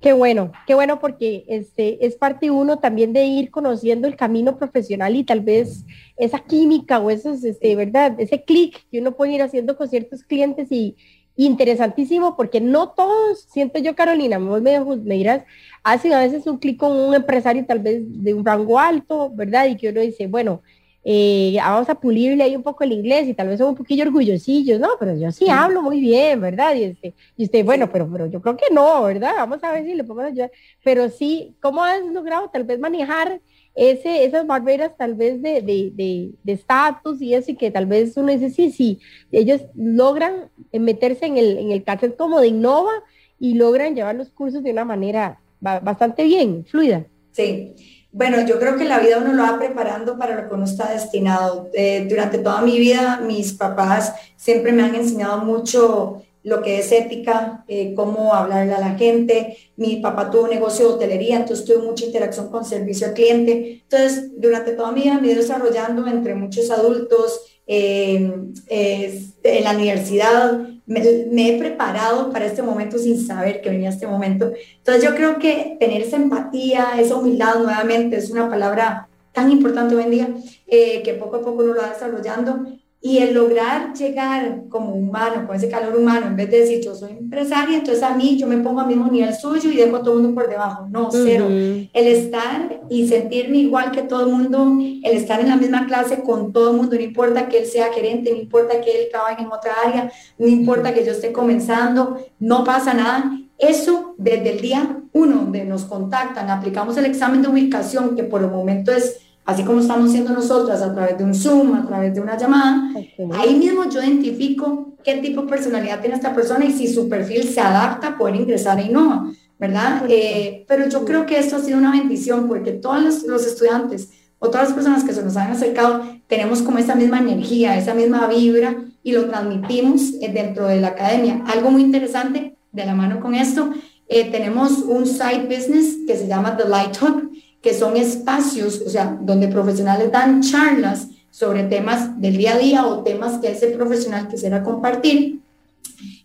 Qué 0.00 0.12
bueno, 0.12 0.50
qué 0.66 0.74
bueno 0.74 0.98
porque 0.98 1.44
este 1.46 2.04
es 2.04 2.16
parte 2.16 2.50
uno 2.50 2.80
también 2.80 3.12
de 3.12 3.24
ir 3.24 3.52
conociendo 3.52 4.08
el 4.08 4.16
camino 4.16 4.58
profesional 4.58 5.14
y 5.14 5.22
tal 5.22 5.42
vez 5.42 5.84
esa 6.16 6.40
química 6.40 6.98
o 6.98 7.08
eso 7.08 7.32
este, 7.32 7.76
¿verdad? 7.76 8.16
Ese 8.18 8.42
clic 8.42 8.84
que 8.90 9.00
uno 9.00 9.12
puede 9.12 9.34
ir 9.34 9.42
haciendo 9.42 9.76
con 9.76 9.88
ciertos 9.88 10.24
clientes 10.24 10.72
y, 10.72 10.96
interesantísimo 11.36 12.36
porque 12.36 12.60
no 12.60 12.90
todos, 12.90 13.46
siento 13.50 13.78
yo 13.78 13.94
Carolina, 13.94 14.38
me, 14.38 14.80
me 14.80 15.14
dirás, 15.14 15.44
hacen 15.82 16.12
a 16.12 16.20
veces 16.20 16.46
un 16.46 16.58
clic 16.58 16.78
con 16.78 16.92
un 16.92 17.14
empresario 17.14 17.64
tal 17.66 17.80
vez 17.80 18.02
de 18.04 18.34
un 18.34 18.44
rango 18.44 18.78
alto, 18.78 19.30
¿verdad? 19.34 19.66
Y 19.66 19.76
que 19.76 19.88
uno 19.88 20.00
dice, 20.00 20.26
bueno, 20.26 20.62
eh, 21.04 21.56
vamos 21.58 21.88
a 21.88 21.96
pulirle 21.96 22.44
ahí 22.44 22.54
un 22.54 22.62
poco 22.62 22.84
el 22.84 22.92
inglés 22.92 23.26
y 23.26 23.34
tal 23.34 23.48
vez 23.48 23.58
son 23.58 23.70
un 23.70 23.74
poquillo 23.74 24.04
orgullosillos, 24.04 24.78
no, 24.78 24.90
pero 25.00 25.16
yo 25.16 25.32
sí 25.32 25.48
hablo 25.48 25.82
muy 25.82 26.00
bien, 26.00 26.40
¿verdad? 26.40 26.74
Y, 26.76 26.84
este, 26.84 27.14
y 27.36 27.44
usted, 27.44 27.64
bueno, 27.64 27.90
pero, 27.90 28.08
pero 28.10 28.26
yo 28.26 28.40
creo 28.40 28.56
que 28.56 28.72
no, 28.72 29.02
¿verdad? 29.02 29.32
Vamos 29.36 29.62
a 29.64 29.72
ver 29.72 29.84
si 29.84 29.94
le 29.94 30.04
podemos 30.04 30.30
ayudar. 30.32 30.52
Pero 30.84 31.08
sí, 31.08 31.56
¿cómo 31.60 31.82
has 31.82 32.04
logrado 32.04 32.48
tal 32.50 32.64
vez 32.64 32.78
manejar 32.78 33.40
ese, 33.74 34.24
esas 34.24 34.46
barreras 34.46 34.92
tal 34.96 35.14
vez 35.14 35.40
de 35.40 36.34
estatus 36.46 37.18
de, 37.18 37.24
y 37.24 37.34
eso, 37.34 37.50
y 37.52 37.56
que 37.56 37.70
tal 37.70 37.86
vez 37.86 38.16
uno 38.16 38.32
dice, 38.32 38.50
sí, 38.50 38.70
sí, 38.70 39.00
ellos 39.30 39.62
logran 39.74 40.50
meterse 40.72 41.26
en 41.26 41.38
el, 41.38 41.58
en 41.58 41.72
el 41.72 41.84
como 42.16 42.40
de 42.40 42.48
Innova 42.48 42.92
y 43.38 43.54
logran 43.54 43.94
llevar 43.94 44.14
los 44.14 44.30
cursos 44.30 44.62
de 44.62 44.72
una 44.72 44.84
manera 44.84 45.40
bastante 45.60 46.24
bien, 46.24 46.64
fluida. 46.64 47.06
Sí. 47.32 47.74
Bueno, 48.14 48.44
yo 48.46 48.58
creo 48.58 48.76
que 48.76 48.84
la 48.84 48.98
vida 48.98 49.16
uno 49.16 49.32
lo 49.32 49.42
va 49.42 49.58
preparando 49.58 50.18
para 50.18 50.38
lo 50.38 50.46
que 50.46 50.54
uno 50.54 50.64
está 50.64 50.92
destinado. 50.92 51.70
Eh, 51.72 52.06
durante 52.10 52.36
toda 52.36 52.60
mi 52.60 52.78
vida, 52.78 53.22
mis 53.26 53.54
papás 53.54 54.14
siempre 54.36 54.70
me 54.72 54.82
han 54.82 54.94
enseñado 54.94 55.38
mucho 55.38 56.22
lo 56.42 56.62
que 56.62 56.78
es 56.78 56.90
ética, 56.92 57.64
eh, 57.68 57.94
cómo 57.94 58.34
hablarle 58.34 58.74
a 58.74 58.80
la 58.80 58.94
gente. 58.96 59.56
Mi 59.76 59.96
papá 59.96 60.30
tuvo 60.30 60.44
un 60.44 60.50
negocio 60.50 60.88
de 60.88 60.94
hotelería, 60.94 61.36
entonces 61.36 61.64
tuve 61.64 61.78
mucha 61.78 62.04
interacción 62.04 62.50
con 62.50 62.64
servicio 62.64 63.06
al 63.06 63.14
cliente. 63.14 63.82
Entonces, 63.82 64.30
durante 64.40 64.72
toda 64.72 64.92
mi 64.92 65.02
vida 65.02 65.18
me 65.20 65.30
he 65.30 65.34
desarrollando 65.34 66.06
entre 66.06 66.34
muchos 66.34 66.70
adultos, 66.70 67.40
eh, 67.66 68.32
en 68.68 69.64
la 69.64 69.72
universidad, 69.72 70.58
me, 70.86 71.48
he 71.48 71.58
preparado 71.58 72.30
para 72.30 72.46
este 72.46 72.62
momento 72.62 72.98
sin 72.98 73.24
saber 73.24 73.60
que 73.60 73.70
venía 73.70 73.88
este 73.88 74.06
momento. 74.06 74.52
Entonces 74.78 75.04
yo 75.04 75.14
creo 75.14 75.38
que 75.38 75.76
tener 75.78 76.02
esa 76.02 76.16
empatía, 76.16 76.88
esa 76.98 77.16
humildad 77.16 77.60
nuevamente 77.60 78.16
es 78.16 78.30
una 78.30 78.48
palabra 78.48 79.08
tan 79.32 79.50
importante 79.50 79.94
hoy 79.94 80.02
en 80.02 80.10
día 80.10 80.28
eh, 80.66 81.02
que 81.02 81.14
poco 81.14 81.36
a 81.36 81.42
poco 81.42 81.62
lo 81.62 81.74
va 81.74 81.90
desarrollando 81.90 82.66
y 83.04 83.18
el 83.18 83.34
lograr 83.34 83.92
llegar 83.94 84.62
como 84.68 84.94
humano, 84.94 85.44
con 85.44 85.56
ese 85.56 85.68
calor 85.68 85.96
humano, 85.96 86.28
en 86.28 86.36
vez 86.36 86.48
de 86.48 86.60
decir 86.60 86.80
yo 86.84 86.94
soy 86.94 87.10
empresaria, 87.18 87.78
entonces 87.78 88.00
a 88.00 88.14
mí 88.14 88.38
yo 88.38 88.46
me 88.46 88.58
pongo 88.58 88.80
al 88.80 88.86
mismo 88.86 89.08
nivel 89.10 89.34
suyo 89.34 89.70
y 89.70 89.76
dejo 89.76 89.96
a 89.96 90.02
todo 90.04 90.14
el 90.14 90.22
mundo 90.22 90.40
por 90.40 90.48
debajo. 90.48 90.86
No, 90.88 91.08
cero. 91.10 91.46
El 91.48 91.90
estar 91.92 92.80
y 92.88 93.08
sentirme 93.08 93.58
igual 93.58 93.90
que 93.90 94.02
todo 94.02 94.26
el 94.26 94.32
mundo, 94.32 94.78
el 95.02 95.16
estar 95.16 95.40
en 95.40 95.48
la 95.48 95.56
misma 95.56 95.86
clase 95.86 96.22
con 96.22 96.52
todo 96.52 96.70
el 96.70 96.76
mundo, 96.76 96.94
no 96.94 97.02
importa 97.02 97.48
que 97.48 97.58
él 97.58 97.66
sea 97.66 97.92
gerente, 97.92 98.30
no 98.30 98.36
importa 98.36 98.80
que 98.80 98.92
él 98.92 99.08
trabaje 99.10 99.42
en 99.42 99.48
otra 99.48 99.72
área, 99.84 100.12
no 100.38 100.46
importa 100.46 100.94
que 100.94 101.04
yo 101.04 101.10
esté 101.10 101.32
comenzando, 101.32 102.18
no 102.38 102.62
pasa 102.62 102.94
nada. 102.94 103.36
Eso 103.58 104.14
desde 104.16 104.50
el 104.50 104.60
día 104.60 105.02
uno 105.12 105.36
donde 105.36 105.64
nos 105.64 105.84
contactan, 105.86 106.50
aplicamos 106.50 106.96
el 106.98 107.06
examen 107.06 107.42
de 107.42 107.48
ubicación, 107.48 108.14
que 108.14 108.22
por 108.22 108.42
el 108.42 108.50
momento 108.50 108.92
es 108.92 109.18
así 109.44 109.64
como 109.64 109.80
estamos 109.80 110.10
siendo 110.10 110.32
nosotras 110.32 110.82
a 110.82 110.92
través 110.94 111.18
de 111.18 111.24
un 111.24 111.34
Zoom, 111.34 111.74
a 111.74 111.86
través 111.86 112.14
de 112.14 112.20
una 112.20 112.36
llamada, 112.36 112.90
ahí 113.34 113.54
mismo 113.54 113.88
yo 113.88 114.02
identifico 114.02 114.94
qué 115.02 115.16
tipo 115.16 115.42
de 115.42 115.48
personalidad 115.48 116.00
tiene 116.00 116.14
esta 116.14 116.34
persona 116.34 116.64
y 116.64 116.72
si 116.72 116.92
su 116.92 117.08
perfil 117.08 117.44
se 117.44 117.60
adapta 117.60 118.08
a 118.08 118.18
poder 118.18 118.36
ingresar 118.36 118.78
a 118.78 118.82
Innova, 118.82 119.30
¿verdad? 119.58 120.04
Eh, 120.08 120.64
pero 120.68 120.88
yo 120.88 121.04
creo 121.04 121.26
que 121.26 121.38
esto 121.38 121.56
ha 121.56 121.60
sido 121.60 121.78
una 121.78 121.92
bendición 121.92 122.48
porque 122.48 122.72
todos 122.72 123.24
los, 123.24 123.46
estudiantes 123.46 124.10
o 124.38 124.48
todas 124.48 124.68
las 124.68 124.74
personas 124.74 125.04
que 125.04 125.12
se 125.12 125.22
nos 125.22 125.36
han 125.36 125.50
acercado 125.50 126.02
tenemos 126.26 126.62
como 126.62 126.78
esa 126.78 126.94
misma 126.94 127.18
energía, 127.18 127.76
esa 127.76 127.94
misma 127.94 128.26
vibra 128.26 128.84
y 129.02 129.12
lo 129.12 129.26
transmitimos 129.26 130.14
eh, 130.20 130.30
dentro 130.32 130.66
de 130.66 130.80
la 130.80 130.88
academia. 130.88 131.42
Algo 131.46 131.70
muy 131.70 131.82
interesante 131.82 132.56
de 132.70 132.86
la 132.86 132.94
mano 132.94 133.20
con 133.20 133.34
esto, 133.34 133.72
eh, 134.08 134.30
tenemos 134.30 134.78
un 134.78 135.06
side 135.06 135.46
business 135.48 135.98
que 136.06 136.16
se 136.16 136.26
llama 136.26 136.56
The 136.56 136.68
Light 136.68 136.96
Hub 137.00 137.30
que 137.62 137.72
son 137.72 137.96
espacios, 137.96 138.82
o 138.84 138.90
sea, 138.90 139.16
donde 139.20 139.48
profesionales 139.48 140.10
dan 140.10 140.42
charlas 140.42 141.08
sobre 141.30 141.64
temas 141.64 142.20
del 142.20 142.36
día 142.36 142.54
a 142.54 142.58
día 142.58 142.86
o 142.86 143.02
temas 143.02 143.40
que 143.40 143.52
ese 143.52 143.68
profesional 143.68 144.28
quisiera 144.28 144.62
compartir, 144.62 145.40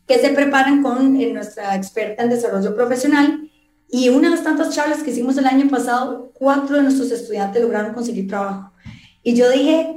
que 0.05 0.19
se 0.19 0.29
preparan 0.29 0.81
con 0.81 1.15
eh, 1.15 1.31
nuestra 1.31 1.75
experta 1.75 2.23
en 2.23 2.29
desarrollo 2.29 2.75
profesional. 2.75 3.49
Y 3.89 4.09
una 4.09 4.29
de 4.29 4.35
las 4.35 4.43
tantas 4.43 4.75
charlas 4.75 5.03
que 5.03 5.11
hicimos 5.11 5.37
el 5.37 5.45
año 5.45 5.69
pasado, 5.69 6.31
cuatro 6.33 6.75
de 6.75 6.83
nuestros 6.83 7.11
estudiantes 7.11 7.61
lograron 7.61 7.93
conseguir 7.93 8.27
trabajo. 8.27 8.71
Y 9.23 9.33
yo 9.35 9.49
dije, 9.49 9.95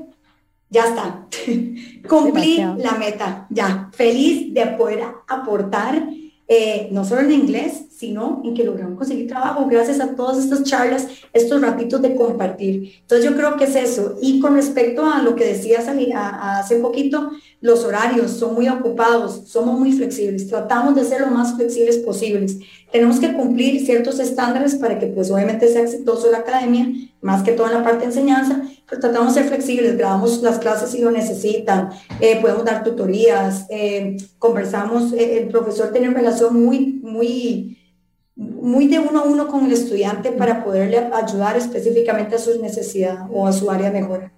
ya 0.69 0.85
está, 0.85 1.27
cumplí 2.09 2.59
la 2.59 2.93
meta, 2.99 3.47
ya, 3.51 3.91
feliz 3.93 4.53
de 4.55 4.67
poder 4.67 5.03
aportar, 5.27 6.07
eh, 6.53 6.89
no 6.91 7.05
solo 7.05 7.21
en 7.21 7.31
inglés, 7.31 7.85
sino 7.97 8.43
en 8.45 8.55
que 8.55 8.65
logramos 8.65 8.99
conseguir 8.99 9.29
trabajo 9.29 9.69
gracias 9.71 10.01
a 10.01 10.17
todas 10.17 10.37
estas 10.37 10.65
charlas, 10.65 11.07
estos 11.33 11.63
ratitos 11.63 12.03
de 12.03 12.17
compartir. 12.17 12.93
Entonces 13.03 13.31
yo 13.31 13.37
creo 13.37 13.57
que 13.57 13.65
es 13.65 13.77
eso. 13.77 14.17
Y 14.21 14.41
con 14.41 14.57
respecto 14.57 15.07
a 15.07 15.23
lo 15.23 15.37
que 15.37 15.45
decías 15.45 15.87
hace 15.87 16.81
poquito, 16.81 17.31
los 17.61 17.85
horarios 17.85 18.33
son 18.33 18.55
muy 18.55 18.69
ocupados, 18.69 19.43
somos 19.47 19.79
muy 19.79 19.93
flexibles, 19.93 20.49
tratamos 20.49 20.97
de 20.97 21.05
ser 21.05 21.21
lo 21.21 21.29
más 21.29 21.55
flexibles 21.55 21.99
posibles. 21.99 22.57
Tenemos 22.93 23.21
que 23.21 23.33
cumplir 23.33 23.85
ciertos 23.85 24.19
estándares 24.19 24.75
para 24.75 24.99
que 24.99 25.07
pues 25.07 25.31
obviamente 25.31 25.69
sea 25.69 25.83
exitoso 25.83 26.31
la 26.31 26.39
academia, 26.39 26.89
más 27.21 27.43
que 27.43 27.53
todo 27.53 27.69
en 27.69 27.75
la 27.75 27.85
parte 27.85 28.01
de 28.01 28.07
enseñanza, 28.07 28.63
pero 28.89 29.01
tratamos 29.01 29.35
de 29.35 29.41
ser 29.41 29.49
flexibles, 29.49 29.97
grabamos 29.97 30.43
las 30.43 30.59
clases 30.59 30.91
si 30.91 31.01
lo 31.01 31.11
necesitan, 31.11 31.91
eh, 32.21 32.41
podemos 32.41 32.65
dar 32.65 32.83
tutorías, 32.83 33.67
eh, 33.71 34.17
conversamos, 34.39 35.13
eh, 35.13 35.39
el 35.39 35.49
profesor 35.49 35.93
tiene 35.93 36.11
relación 36.11 36.61
muy, 36.61 37.01
muy 37.03 37.77
muy 38.41 38.89
de 38.89 38.99
uno 38.99 39.21
a 39.21 39.25
uno 39.25 39.49
con 39.49 39.67
el 39.67 39.73
estudiante 39.73 40.33
para 40.33 40.65
poderle 40.65 40.97
ayudar 41.13 41.59
específicamente 41.59 42.37
a 42.37 42.39
sus 42.39 42.59
necesidades 42.59 43.21
o 43.31 43.47
a 43.47 43.53
su 43.53 43.71
área 43.71 43.91
de 43.91 44.01
mejora. 44.01 44.33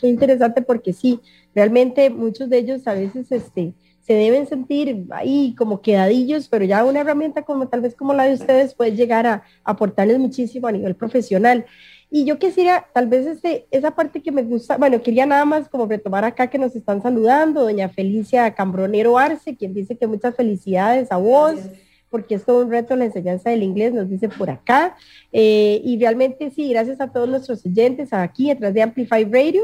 Qué 0.00 0.06
interesante 0.06 0.62
porque 0.62 0.92
sí, 0.92 1.20
realmente 1.54 2.08
muchos 2.10 2.48
de 2.48 2.58
ellos 2.58 2.86
a 2.86 2.94
veces 2.94 3.32
este, 3.32 3.74
se 4.02 4.14
deben 4.14 4.46
sentir 4.46 5.06
ahí 5.10 5.54
como 5.56 5.80
quedadillos, 5.80 6.48
pero 6.48 6.64
ya 6.64 6.84
una 6.84 7.00
herramienta 7.00 7.42
como 7.42 7.68
tal 7.68 7.80
vez 7.80 7.94
como 7.94 8.12
la 8.12 8.24
de 8.24 8.34
ustedes 8.34 8.74
puede 8.74 8.92
llegar 8.92 9.26
a, 9.26 9.44
aportarles 9.64 10.18
muchísimo 10.18 10.66
a 10.66 10.72
nivel 10.72 10.96
profesional. 10.96 11.64
Y 12.10 12.24
yo 12.26 12.38
quisiera, 12.38 12.88
tal 12.92 13.06
vez 13.06 13.26
este, 13.26 13.66
esa 13.70 13.92
parte 13.92 14.20
que 14.20 14.32
me 14.32 14.42
gusta, 14.42 14.76
bueno, 14.76 15.00
quería 15.02 15.24
nada 15.24 15.44
más 15.44 15.68
como 15.68 15.86
retomar 15.86 16.24
acá 16.24 16.48
que 16.48 16.58
nos 16.58 16.76
están 16.76 17.00
saludando, 17.00 17.62
doña 17.62 17.88
Felicia 17.88 18.54
Cambronero 18.54 19.16
Arce, 19.16 19.56
quien 19.56 19.72
dice 19.72 19.96
que 19.96 20.06
muchas 20.06 20.34
felicidades 20.34 21.10
a 21.10 21.16
vos 21.16 21.58
porque 22.12 22.34
es 22.34 22.44
todo 22.44 22.62
un 22.62 22.70
reto 22.70 22.94
la 22.94 23.06
enseñanza 23.06 23.48
del 23.48 23.62
inglés, 23.62 23.94
nos 23.94 24.10
dice 24.10 24.28
por 24.28 24.50
acá. 24.50 24.94
Eh, 25.32 25.80
y 25.82 25.98
realmente 25.98 26.50
sí, 26.50 26.68
gracias 26.68 27.00
a 27.00 27.10
todos 27.10 27.26
nuestros 27.26 27.64
oyentes 27.64 28.12
aquí, 28.12 28.50
detrás 28.50 28.74
de 28.74 28.82
Amplify 28.82 29.24
Radio. 29.24 29.62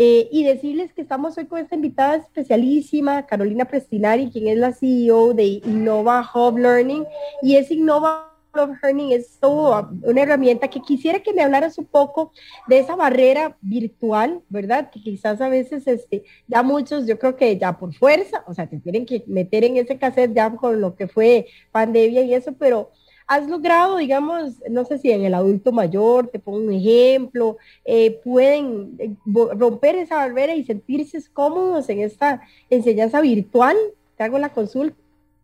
Eh, 0.00 0.28
y 0.30 0.44
decirles 0.44 0.92
que 0.92 1.02
estamos 1.02 1.36
hoy 1.38 1.46
con 1.46 1.58
esta 1.58 1.74
invitada 1.74 2.14
especialísima, 2.14 3.26
Carolina 3.26 3.64
Prestinari, 3.64 4.30
quien 4.30 4.46
es 4.46 4.56
la 4.56 4.72
CEO 4.72 5.34
de 5.34 5.44
Innova 5.44 6.24
Hub 6.32 6.56
Learning. 6.56 7.04
Y 7.42 7.56
es 7.56 7.68
Innova 7.72 8.28
of 8.54 8.70
Learning 8.82 9.12
es 9.12 9.38
una 9.42 10.22
herramienta 10.22 10.68
que 10.68 10.80
quisiera 10.80 11.20
que 11.20 11.32
me 11.32 11.42
hablaras 11.42 11.78
un 11.78 11.86
poco 11.86 12.32
de 12.66 12.78
esa 12.78 12.96
barrera 12.96 13.56
virtual, 13.60 14.40
¿verdad? 14.48 14.90
Que 14.90 15.02
quizás 15.02 15.40
a 15.40 15.48
veces 15.48 15.86
este, 15.86 16.24
ya 16.46 16.62
muchos, 16.62 17.06
yo 17.06 17.18
creo 17.18 17.36
que 17.36 17.58
ya 17.58 17.76
por 17.76 17.92
fuerza, 17.94 18.44
o 18.46 18.54
sea, 18.54 18.68
te 18.68 18.78
tienen 18.78 19.04
que 19.04 19.24
meter 19.26 19.64
en 19.64 19.76
ese 19.76 19.98
cassette 19.98 20.34
ya 20.34 20.54
con 20.54 20.80
lo 20.80 20.94
que 20.94 21.08
fue 21.08 21.46
pandemia 21.72 22.22
y 22.22 22.34
eso, 22.34 22.52
pero 22.52 22.90
has 23.28 23.46
logrado, 23.46 23.98
digamos, 23.98 24.54
no 24.70 24.86
sé 24.86 24.98
si 24.98 25.10
en 25.12 25.22
el 25.22 25.34
adulto 25.34 25.70
mayor, 25.70 26.28
te 26.28 26.38
pongo 26.38 26.58
un 26.58 26.72
ejemplo, 26.72 27.58
eh, 27.84 28.18
pueden 28.24 28.96
eh, 28.98 29.14
romper 29.26 29.96
esa 29.96 30.16
barrera 30.16 30.54
y 30.54 30.64
sentirse 30.64 31.22
cómodos 31.34 31.88
en 31.90 32.00
esta 32.00 32.40
enseñanza 32.70 33.20
virtual? 33.20 33.76
Te 34.16 34.24
hago 34.24 34.38
la 34.38 34.48
consulta. 34.48 34.96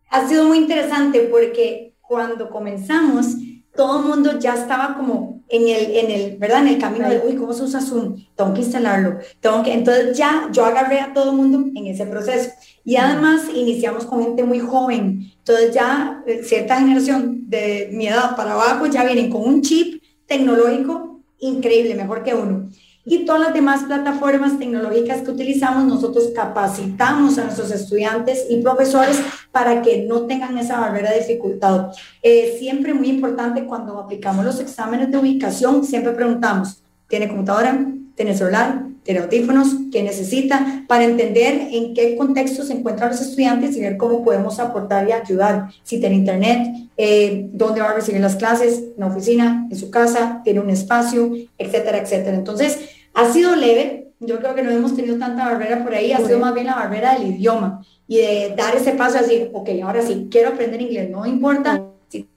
Ha 0.09 0.27
sido 0.27 0.45
muy 0.45 0.57
interesante 0.57 1.21
porque 1.31 1.93
cuando 2.01 2.49
comenzamos, 2.49 3.35
todo 3.75 3.99
el 3.99 4.07
mundo 4.07 4.39
ya 4.39 4.55
estaba 4.55 4.97
como 4.97 5.34
en 5.49 5.67
el, 5.67 5.95
en 5.95 6.11
el, 6.11 6.37
¿verdad? 6.37 6.61
En 6.61 6.69
el 6.69 6.77
camino 6.79 7.09
de, 7.09 7.21
uy, 7.25 7.35
¿cómo 7.35 7.53
se 7.53 7.63
usa 7.63 7.81
Zoom? 7.81 8.23
Tengo 8.35 8.53
que 8.53 8.61
instalarlo. 8.61 9.19
Tengo 9.39 9.63
que, 9.63 9.73
entonces 9.73 10.17
ya 10.17 10.49
yo 10.51 10.65
agarré 10.65 10.99
a 10.99 11.13
todo 11.13 11.31
el 11.31 11.37
mundo 11.37 11.69
en 11.75 11.87
ese 11.87 12.05
proceso. 12.05 12.51
Y 12.83 12.95
además 12.95 13.43
iniciamos 13.53 14.05
con 14.05 14.23
gente 14.23 14.43
muy 14.43 14.59
joven. 14.59 15.31
Entonces 15.37 15.73
ya 15.73 16.23
eh, 16.27 16.41
cierta 16.43 16.79
generación 16.79 17.49
de 17.49 17.89
mi 17.91 18.07
edad 18.07 18.35
para 18.35 18.53
abajo 18.53 18.87
ya 18.87 19.03
vienen 19.03 19.29
con 19.29 19.41
un 19.43 19.61
chip 19.61 20.01
tecnológico 20.25 21.21
increíble, 21.39 21.95
mejor 21.95 22.23
que 22.23 22.33
uno 22.33 22.69
y 23.05 23.23
todas 23.23 23.41
las 23.41 23.53
demás 23.53 23.83
plataformas 23.83 24.57
tecnológicas 24.57 25.21
que 25.21 25.31
utilizamos, 25.31 25.85
nosotros 25.85 26.31
capacitamos 26.35 27.37
a 27.37 27.43
nuestros 27.43 27.71
estudiantes 27.71 28.47
y 28.49 28.61
profesores 28.61 29.21
para 29.51 29.83
que 29.83 30.05
no 30.07 30.25
tengan 30.25 30.57
esa 30.57 30.79
barrera 30.79 31.11
de 31.11 31.19
dificultad. 31.19 31.91
Eh, 32.23 32.55
siempre 32.59 32.95
muy 32.95 33.09
importante 33.09 33.65
cuando 33.65 33.99
aplicamos 33.99 34.43
los 34.43 34.59
exámenes 34.59 35.11
de 35.11 35.17
ubicación, 35.19 35.85
siempre 35.85 36.13
preguntamos, 36.13 36.81
¿tiene 37.07 37.27
computadora? 37.27 37.85
¿Tiene 38.15 38.35
celular? 38.35 38.85
¿Tiene 39.03 39.19
audífonos? 39.19 39.67
¿Qué 39.91 40.01
necesita? 40.01 40.83
Para 40.87 41.03
entender 41.03 41.67
en 41.71 41.93
qué 41.93 42.15
contexto 42.15 42.63
se 42.63 42.73
encuentran 42.73 43.11
los 43.11 43.21
estudiantes 43.21 43.75
y 43.75 43.81
ver 43.81 43.97
cómo 43.97 44.23
podemos 44.23 44.57
aportar 44.59 45.07
y 45.07 45.11
ayudar. 45.11 45.67
Si 45.83 45.99
tiene 45.99 46.15
internet, 46.15 46.89
eh, 46.97 47.47
dónde 47.53 47.81
va 47.81 47.91
a 47.91 47.93
recibir 47.93 48.19
las 48.19 48.35
clases, 48.35 48.79
en 48.79 48.93
la 48.97 49.07
oficina, 49.07 49.67
en 49.69 49.77
su 49.77 49.91
casa, 49.91 50.41
tiene 50.43 50.61
un 50.61 50.71
espacio, 50.71 51.33
etcétera, 51.57 51.99
etcétera. 51.99 52.35
Entonces, 52.35 52.94
ha 53.15 53.31
sido 53.31 53.55
leve, 53.55 54.11
yo 54.19 54.39
creo 54.39 54.53
que 54.53 54.61
no 54.61 54.69
hemos 54.69 54.95
tenido 54.95 55.17
tanta 55.17 55.45
barrera 55.45 55.83
por 55.83 55.93
ahí, 55.93 56.11
ha 56.11 56.19
sido 56.19 56.37
más 56.37 56.53
bien 56.53 56.67
la 56.67 56.75
barrera 56.75 57.13
del 57.13 57.29
idioma 57.29 57.83
y 58.07 58.17
de 58.17 58.53
dar 58.55 58.75
ese 58.75 58.91
paso 58.91 59.17
a 59.17 59.21
decir, 59.21 59.49
ok, 59.53 59.69
ahora 59.83 60.01
sí, 60.01 60.27
quiero 60.29 60.49
aprender 60.49 60.81
inglés, 60.81 61.09
no 61.09 61.25
importa 61.25 61.81
si 62.09 62.29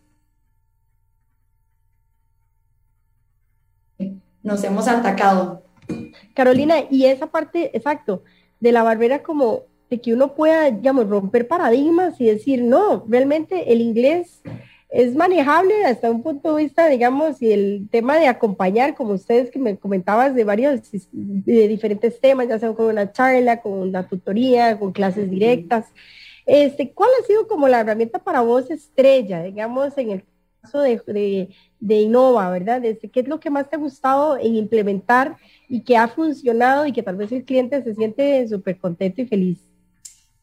nos 4.43 4.63
hemos 4.65 4.87
atacado. 4.89 5.65
Carolina, 6.35 6.77
y 6.89 7.07
esa 7.07 7.27
parte, 7.27 7.77
exacto, 7.77 8.23
de 8.61 8.73
la 8.73 8.85
barrera 8.85 9.23
como 9.23 9.65
de 9.91 10.01
que 10.01 10.13
uno 10.13 10.35
pueda, 10.35 10.71
digamos, 10.71 11.09
romper 11.09 11.49
paradigmas 11.49 12.21
y 12.21 12.27
decir, 12.27 12.63
no, 12.63 13.05
realmente 13.09 13.73
el 13.73 13.81
inglés 13.81 14.43
es 14.91 15.15
manejable 15.15 15.85
hasta 15.85 16.11
un 16.11 16.23
punto 16.23 16.57
de 16.57 16.65
vista, 16.65 16.89
digamos, 16.89 17.43
y 17.43 17.53
el 17.53 17.89
tema 17.91 18.17
de 18.17 18.27
acompañar, 18.27 18.95
como 18.95 19.13
ustedes 19.13 19.51
que 19.51 19.59
me 19.59 19.77
comentabas, 19.77 20.35
de 20.35 20.45
varios, 20.45 20.81
de 21.13 21.69
diferentes 21.69 22.21
temas, 22.21 22.49
ya 22.49 22.59
sea 22.59 22.73
con 22.73 22.87
una 22.87 23.13
charla, 23.13 23.61
con 23.61 23.73
una 23.73 24.09
tutoría, 24.09 24.79
con 24.79 24.93
clases 24.93 25.31
directas. 25.31 25.87
Este, 26.47 26.93
¿Cuál 26.93 27.11
ha 27.21 27.27
sido 27.27 27.47
como 27.47 27.69
la 27.69 27.81
herramienta 27.81 28.19
para 28.19 28.41
vos 28.41 28.71
estrella, 28.71 29.43
digamos, 29.43 29.97
en 29.99 30.11
el 30.11 30.25
caso 30.63 30.81
de, 30.81 31.03
de, 31.07 31.51
de 31.81 31.95
Innova, 32.01 32.49
verdad? 32.51 32.83
Este, 32.83 33.11
¿Qué 33.11 33.21
es 33.21 33.29
lo 33.29 33.41
que 33.41 33.51
más 33.51 33.69
te 33.69 33.77
ha 33.77 33.79
gustado 33.79 34.39
en 34.39 34.57
implementar 34.57 35.37
y 35.69 35.83
que 35.83 35.99
ha 35.99 36.09
funcionado 36.09 36.87
y 36.87 36.93
que 36.93 37.03
tal 37.03 37.17
vez 37.17 37.31
el 37.33 37.45
cliente 37.45 37.83
se 37.83 37.95
siente 37.95 38.49
súper 38.49 38.79
contento 38.79 39.21
y 39.21 39.27
feliz? 39.27 39.68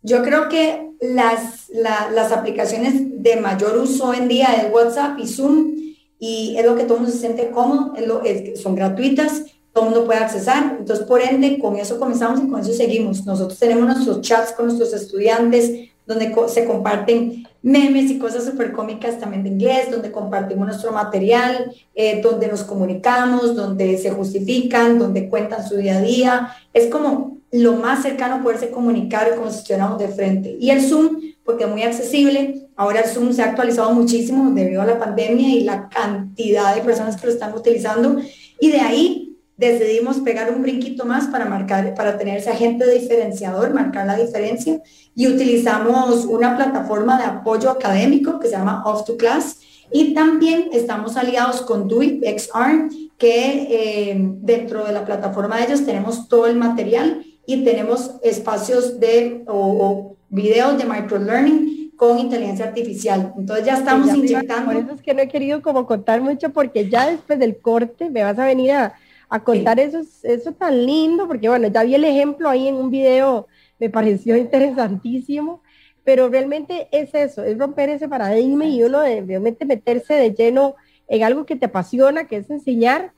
Yo 0.05 0.21
creo 0.21 0.49
que 0.49 0.91
las, 1.01 1.67
las 1.69 2.31
aplicaciones 2.31 2.93
de 3.23 3.37
mayor 3.37 3.75
uso 3.75 4.09
hoy 4.09 4.17
en 4.17 4.27
día 4.27 4.53
es 4.53 4.71
WhatsApp 4.71 5.17
y 5.17 5.27
Zoom 5.27 5.73
y 6.19 6.55
es 6.57 6.63
lo 6.63 6.75
que 6.75 6.83
todo 6.83 6.97
el 6.97 7.01
mundo 7.01 7.11
se 7.11 7.21
siente 7.21 7.49
cómodo, 7.49 7.93
es 7.95 8.07
lo, 8.07 8.21
son 8.55 8.75
gratuitas, 8.75 9.45
todo 9.73 9.85
el 9.85 9.89
mundo 9.89 10.05
puede 10.05 10.19
accesar. 10.19 10.77
Entonces, 10.79 11.07
por 11.07 11.21
ende, 11.21 11.57
con 11.57 11.77
eso 11.77 11.97
comenzamos 11.97 12.39
y 12.39 12.47
con 12.47 12.61
eso 12.61 12.71
seguimos. 12.71 13.25
Nosotros 13.25 13.57
tenemos 13.57 13.83
nuestros 13.87 14.21
chats 14.21 14.51
con 14.51 14.67
nuestros 14.67 14.93
estudiantes, 14.93 15.89
donde 16.05 16.35
se 16.49 16.65
comparten 16.65 17.47
memes 17.63 18.11
y 18.11 18.19
cosas 18.19 18.45
súper 18.45 18.73
cómicas 18.73 19.19
también 19.19 19.41
de 19.41 19.49
inglés, 19.49 19.89
donde 19.89 20.11
compartimos 20.11 20.67
nuestro 20.67 20.91
material, 20.91 21.73
eh, 21.95 22.21
donde 22.21 22.47
nos 22.47 22.63
comunicamos, 22.63 23.55
donde 23.55 23.97
se 23.97 24.11
justifican, 24.11 24.99
donde 24.99 25.27
cuentan 25.29 25.67
su 25.67 25.77
día 25.77 25.97
a 25.97 26.01
día. 26.01 26.55
Es 26.75 26.91
como 26.91 27.39
lo 27.55 27.73
más 27.73 28.01
cercano 28.01 28.43
poderse 28.43 28.69
comunicar 28.69 29.33
como 29.35 29.49
si 29.49 29.59
estuviéramos 29.59 29.97
de 29.97 30.09
frente. 30.09 30.57
Y 30.59 30.71
el 30.71 30.81
Zoom, 30.81 31.21
porque 31.45 31.63
es 31.63 31.69
muy 31.69 31.83
accesible, 31.83 32.67
ahora 32.75 33.01
el 33.01 33.09
Zoom 33.09 33.31
se 33.31 33.43
ha 33.43 33.45
actualizado 33.45 33.93
muchísimo 33.93 34.51
debido 34.51 34.81
a 34.81 34.85
la 34.85 34.99
pandemia 34.99 35.49
y 35.49 35.63
la 35.63 35.87
cantidad 35.87 36.75
de 36.75 36.81
personas 36.81 37.15
que 37.15 37.27
lo 37.27 37.33
están 37.33 37.53
utilizando. 37.53 38.17
Y 38.59 38.71
de 38.71 38.81
ahí 38.81 39.37
decidimos 39.55 40.17
pegar 40.17 40.51
un 40.53 40.63
brinquito 40.63 41.05
más 41.05 41.27
para 41.27 41.45
marcar, 41.45 41.93
para 41.95 42.17
tener 42.17 42.39
ese 42.39 42.49
agente 42.49 42.91
diferenciador, 42.91 43.73
marcar 43.73 44.05
la 44.05 44.17
diferencia. 44.17 44.81
Y 45.15 45.27
utilizamos 45.27 46.25
una 46.25 46.57
plataforma 46.57 47.17
de 47.17 47.23
apoyo 47.23 47.69
académico 47.69 48.37
que 48.37 48.47
se 48.47 48.57
llama 48.57 48.83
Off 48.85 49.05
to 49.05 49.15
Class. 49.15 49.59
Y 49.93 50.13
también 50.13 50.69
estamos 50.73 51.15
aliados 51.15 51.61
con 51.61 51.87
DUI 51.87 52.21
XR, 52.37 52.89
que 53.17 53.67
eh, 54.09 54.15
dentro 54.17 54.83
de 54.83 54.91
la 54.91 55.05
plataforma 55.05 55.57
de 55.57 55.67
ellos 55.67 55.85
tenemos 55.85 56.27
todo 56.27 56.47
el 56.47 56.57
material 56.57 57.23
y 57.45 57.63
tenemos 57.63 58.15
espacios 58.23 58.99
de 58.99 59.43
o, 59.47 60.15
videos 60.29 60.77
de 60.77 60.85
microlearning 60.85 61.93
con 61.95 62.19
inteligencia 62.19 62.65
artificial. 62.65 63.33
Entonces 63.37 63.65
ya 63.65 63.77
estamos 63.77 64.13
inyectando. 64.13 64.65
Por 64.71 64.75
eso 64.75 64.93
es 64.93 65.01
que 65.01 65.13
no 65.13 65.21
he 65.21 65.27
querido 65.27 65.61
como 65.61 65.85
contar 65.85 66.21
mucho 66.21 66.49
porque 66.51 66.89
ya 66.89 67.09
después 67.09 67.39
del 67.39 67.57
corte 67.57 68.09
me 68.09 68.23
vas 68.23 68.37
a 68.37 68.45
venir 68.45 68.71
a, 68.71 68.95
a 69.29 69.43
contar 69.43 69.79
eso, 69.79 70.01
eso 70.23 70.51
tan 70.53 70.85
lindo, 70.85 71.27
porque 71.27 71.49
bueno, 71.49 71.67
ya 71.67 71.83
vi 71.83 71.95
el 71.95 72.03
ejemplo 72.03 72.49
ahí 72.49 72.67
en 72.67 72.75
un 72.75 72.89
video, 72.89 73.47
me 73.79 73.89
pareció 73.89 74.35
interesantísimo, 74.37 75.61
pero 76.03 76.29
realmente 76.29 76.87
es 76.91 77.13
eso, 77.13 77.43
es 77.43 77.57
romper 77.57 77.89
ese 77.89 78.07
paradigma 78.07 78.65
y 78.65 78.83
uno 78.83 79.01
de, 79.01 79.21
realmente 79.21 79.65
meterse 79.65 80.13
de 80.13 80.33
lleno 80.33 80.75
en 81.07 81.23
algo 81.23 81.45
que 81.45 81.55
te 81.55 81.65
apasiona, 81.65 82.27
que 82.27 82.37
es 82.37 82.49
enseñar, 82.49 83.13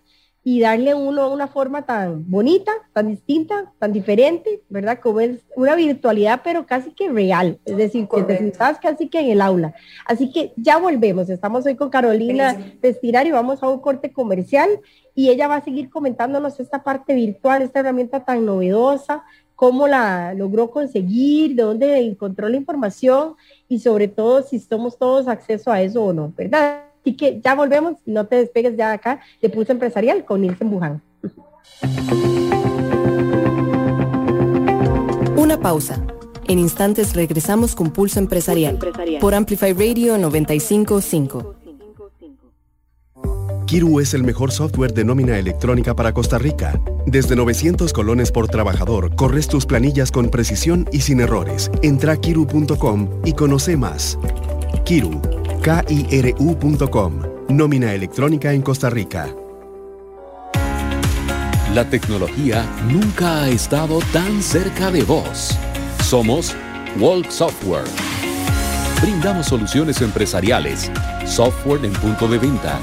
y 0.49 0.62
darle 0.62 0.93
uno 0.93 1.29
una 1.29 1.49
forma 1.49 1.81
tan 1.86 2.23
bonita, 2.31 2.71
tan 2.93 3.10
distinta, 3.10 3.73
tan 3.79 3.91
diferente, 3.91 4.62
¿verdad? 4.69 4.99
Como 5.03 5.19
es 5.19 5.41
una 5.57 5.75
virtualidad, 5.75 6.39
pero 6.41 6.65
casi 6.65 6.91
que 6.91 7.10
real, 7.10 7.60
es 7.65 7.75
decir, 7.75 8.07
que 8.07 8.23
te 8.23 8.47
estás 8.47 8.79
casi 8.79 9.10
que 9.10 9.19
en 9.19 9.31
el 9.31 9.41
aula. 9.41 9.75
Así 10.05 10.31
que 10.31 10.53
ya 10.55 10.77
volvemos, 10.77 11.29
estamos 11.29 11.65
hoy 11.65 11.75
con 11.75 11.89
Carolina 11.89 12.55
Festirar 12.79 13.27
y 13.27 13.31
vamos 13.31 13.62
a 13.62 13.67
un 13.67 13.81
corte 13.81 14.13
comercial 14.13 14.69
y 15.13 15.31
ella 15.31 15.49
va 15.49 15.57
a 15.57 15.65
seguir 15.65 15.89
comentándonos 15.89 16.62
esta 16.62 16.81
parte 16.81 17.13
virtual, 17.13 17.62
esta 17.62 17.81
herramienta 17.81 18.23
tan 18.23 18.45
novedosa, 18.45 19.25
cómo 19.53 19.86
la 19.86 20.33
logró 20.33 20.71
conseguir, 20.71 21.55
de 21.55 21.63
dónde 21.63 21.99
encontró 21.99 22.47
la 22.47 22.55
información 22.55 23.36
y 23.67 23.79
sobre 23.79 24.07
todo 24.07 24.43
si 24.43 24.60
somos 24.60 24.97
todos 24.97 25.27
acceso 25.27 25.73
a 25.73 25.81
eso 25.81 26.05
o 26.05 26.13
no, 26.13 26.31
¿verdad? 26.38 26.83
Así 27.07 27.15
que 27.15 27.39
ya 27.41 27.55
volvemos, 27.55 27.93
no 28.05 28.25
te 28.25 28.35
despegues 28.35 28.75
ya 28.75 28.91
acá 28.91 29.21
de 29.41 29.47
Pulso 29.47 29.71
Empresarial 29.71 30.25
con 30.25 30.41
Nilsen 30.41 30.69
Buján. 30.69 31.01
Una 35.37 35.57
pausa. 35.57 36.05
En 36.49 36.59
instantes 36.59 37.15
regresamos 37.15 37.75
con 37.75 37.91
Pulso 37.91 38.19
Empresarial, 38.19 38.77
por 39.21 39.33
Amplify 39.33 39.71
Radio 39.71 40.17
955. 40.17 41.55
Kiru 43.67 44.01
es 44.01 44.13
el 44.13 44.25
mejor 44.25 44.51
software 44.51 44.91
de 44.93 45.05
nómina 45.05 45.39
electrónica 45.39 45.95
para 45.95 46.13
Costa 46.13 46.37
Rica. 46.37 46.77
Desde 47.05 47.37
900 47.37 47.93
colones 47.93 48.33
por 48.33 48.49
trabajador, 48.49 49.15
corres 49.15 49.47
tus 49.47 49.65
planillas 49.65 50.11
con 50.11 50.27
precisión 50.27 50.85
y 50.91 50.99
sin 50.99 51.21
errores. 51.21 51.71
Entra 51.83 52.13
a 52.13 52.17
kiru.com 52.17 53.21
y 53.23 53.31
conoce 53.31 53.77
más. 53.77 54.19
Kiru 54.83 55.21
KIRU.com. 55.67 57.21
Nómina 57.49 57.93
electrónica 57.93 58.53
en 58.53 58.62
Costa 58.62 58.89
Rica. 58.89 59.27
La 61.73 61.84
tecnología 61.89 62.65
nunca 62.88 63.41
ha 63.41 63.49
estado 63.49 63.99
tan 64.13 64.41
cerca 64.41 64.91
de 64.91 65.03
vos. 65.03 65.58
Somos 66.01 66.56
Walk 66.97 67.30
Software. 67.30 67.84
Brindamos 69.01 69.47
soluciones 69.47 70.01
empresariales, 70.01 70.89
software 71.25 71.84
en 71.84 71.91
punto 71.91 72.30
de 72.30 72.38
venta, 72.38 72.80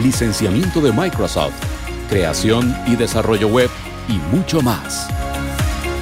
licenciamiento 0.00 0.80
de 0.80 0.92
Microsoft, 0.92 1.60
creación 2.08 2.72
y 2.86 2.94
desarrollo 2.94 3.48
web 3.48 3.68
y 4.08 4.12
mucho 4.32 4.62
más. 4.62 5.08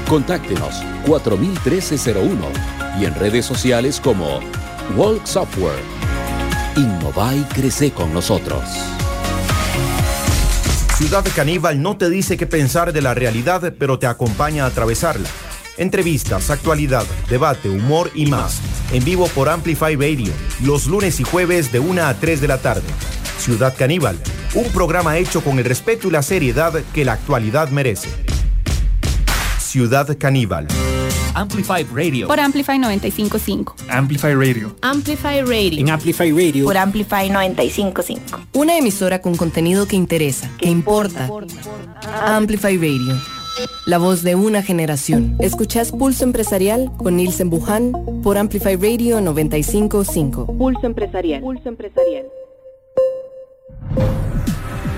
Contáctenos 0.07 0.83
401301 1.07 2.47
y 3.01 3.07
en 3.07 3.15
redes 3.15 3.47
sociales 3.47 3.99
como 3.99 4.41
Walk 4.99 5.25
Software. 5.25 6.06
Innova 6.77 7.35
y 7.35 7.43
crece 7.45 7.91
con 7.91 8.13
nosotros. 8.13 8.63
Ciudad 10.99 11.25
Caníbal 11.35 11.81
no 11.81 11.97
te 11.97 12.11
dice 12.11 12.37
qué 12.37 12.47
pensar 12.47 12.93
de 12.93 13.01
la 13.01 13.15
realidad, 13.15 13.73
pero 13.79 13.99
te 13.99 14.07
acompaña 14.07 14.65
a 14.65 14.67
atravesarla. 14.67 15.27
Entrevistas, 15.79 16.51
actualidad, 16.51 17.05
debate, 17.31 17.71
humor 17.71 18.11
y 18.15 18.27
más. 18.27 18.61
En 18.93 19.05
vivo 19.05 19.27
por 19.29 19.49
Amplify 19.49 19.97
Radio, 19.97 20.33
los 20.65 20.87
lunes 20.87 21.19
y 21.19 21.25
jueves 21.25 21.73
de 21.73 21.81
1 21.81 22.03
a 22.03 22.13
3 22.13 22.43
de 22.43 22.49
la 22.49 22.59
tarde. 22.59 22.89
Ciudad 23.39 23.75
Caníbal, 23.75 24.19
un 24.55 24.71
programa 24.71 25.17
hecho 25.17 25.43
con 25.43 25.59
el 25.59 25.65
respeto 25.65 26.09
y 26.09 26.11
la 26.11 26.23
seriedad 26.23 26.75
que 26.93 27.07
la 27.07 27.15
actualidad 27.15 27.71
merece. 27.71 28.11
Ciudad 29.59 30.17
Caníbal. 30.19 30.67
Amplify 31.37 31.85
Radio. 31.95 32.29
Por 32.29 32.41
Amplify 32.41 32.79
955. 32.79 33.77
Amplify 33.91 34.35
Radio. 34.35 34.75
Amplify 34.81 35.43
Radio. 35.43 35.81
En 35.81 35.91
Amplify 35.91 36.31
Radio. 36.31 36.65
Por 36.65 36.79
Amplify 36.79 37.29
955. 37.29 38.41
Una 38.55 38.79
emisora 38.79 39.21
con 39.21 39.37
contenido 39.37 39.87
que 39.87 39.97
interesa, 39.97 40.51
que 40.57 40.71
importa. 40.71 41.29
Amplify 42.25 42.79
Radio. 42.79 43.21
La 43.85 43.99
voz 43.99 44.23
de 44.23 44.35
una 44.35 44.63
generación. 44.63 45.37
Escuchás 45.39 45.93
Pulso 45.93 46.25
Empresarial 46.25 46.91
con 46.97 47.17
Nielsen 47.17 47.51
Buján 47.51 47.93
por 48.23 48.39
Amplify 48.39 48.77
Radio 48.77 49.21
955. 49.21 50.47
Pulso 50.57 50.87
Empresarial. 50.87 51.43
Pulso 51.43 51.69
Empresarial. 51.69 52.25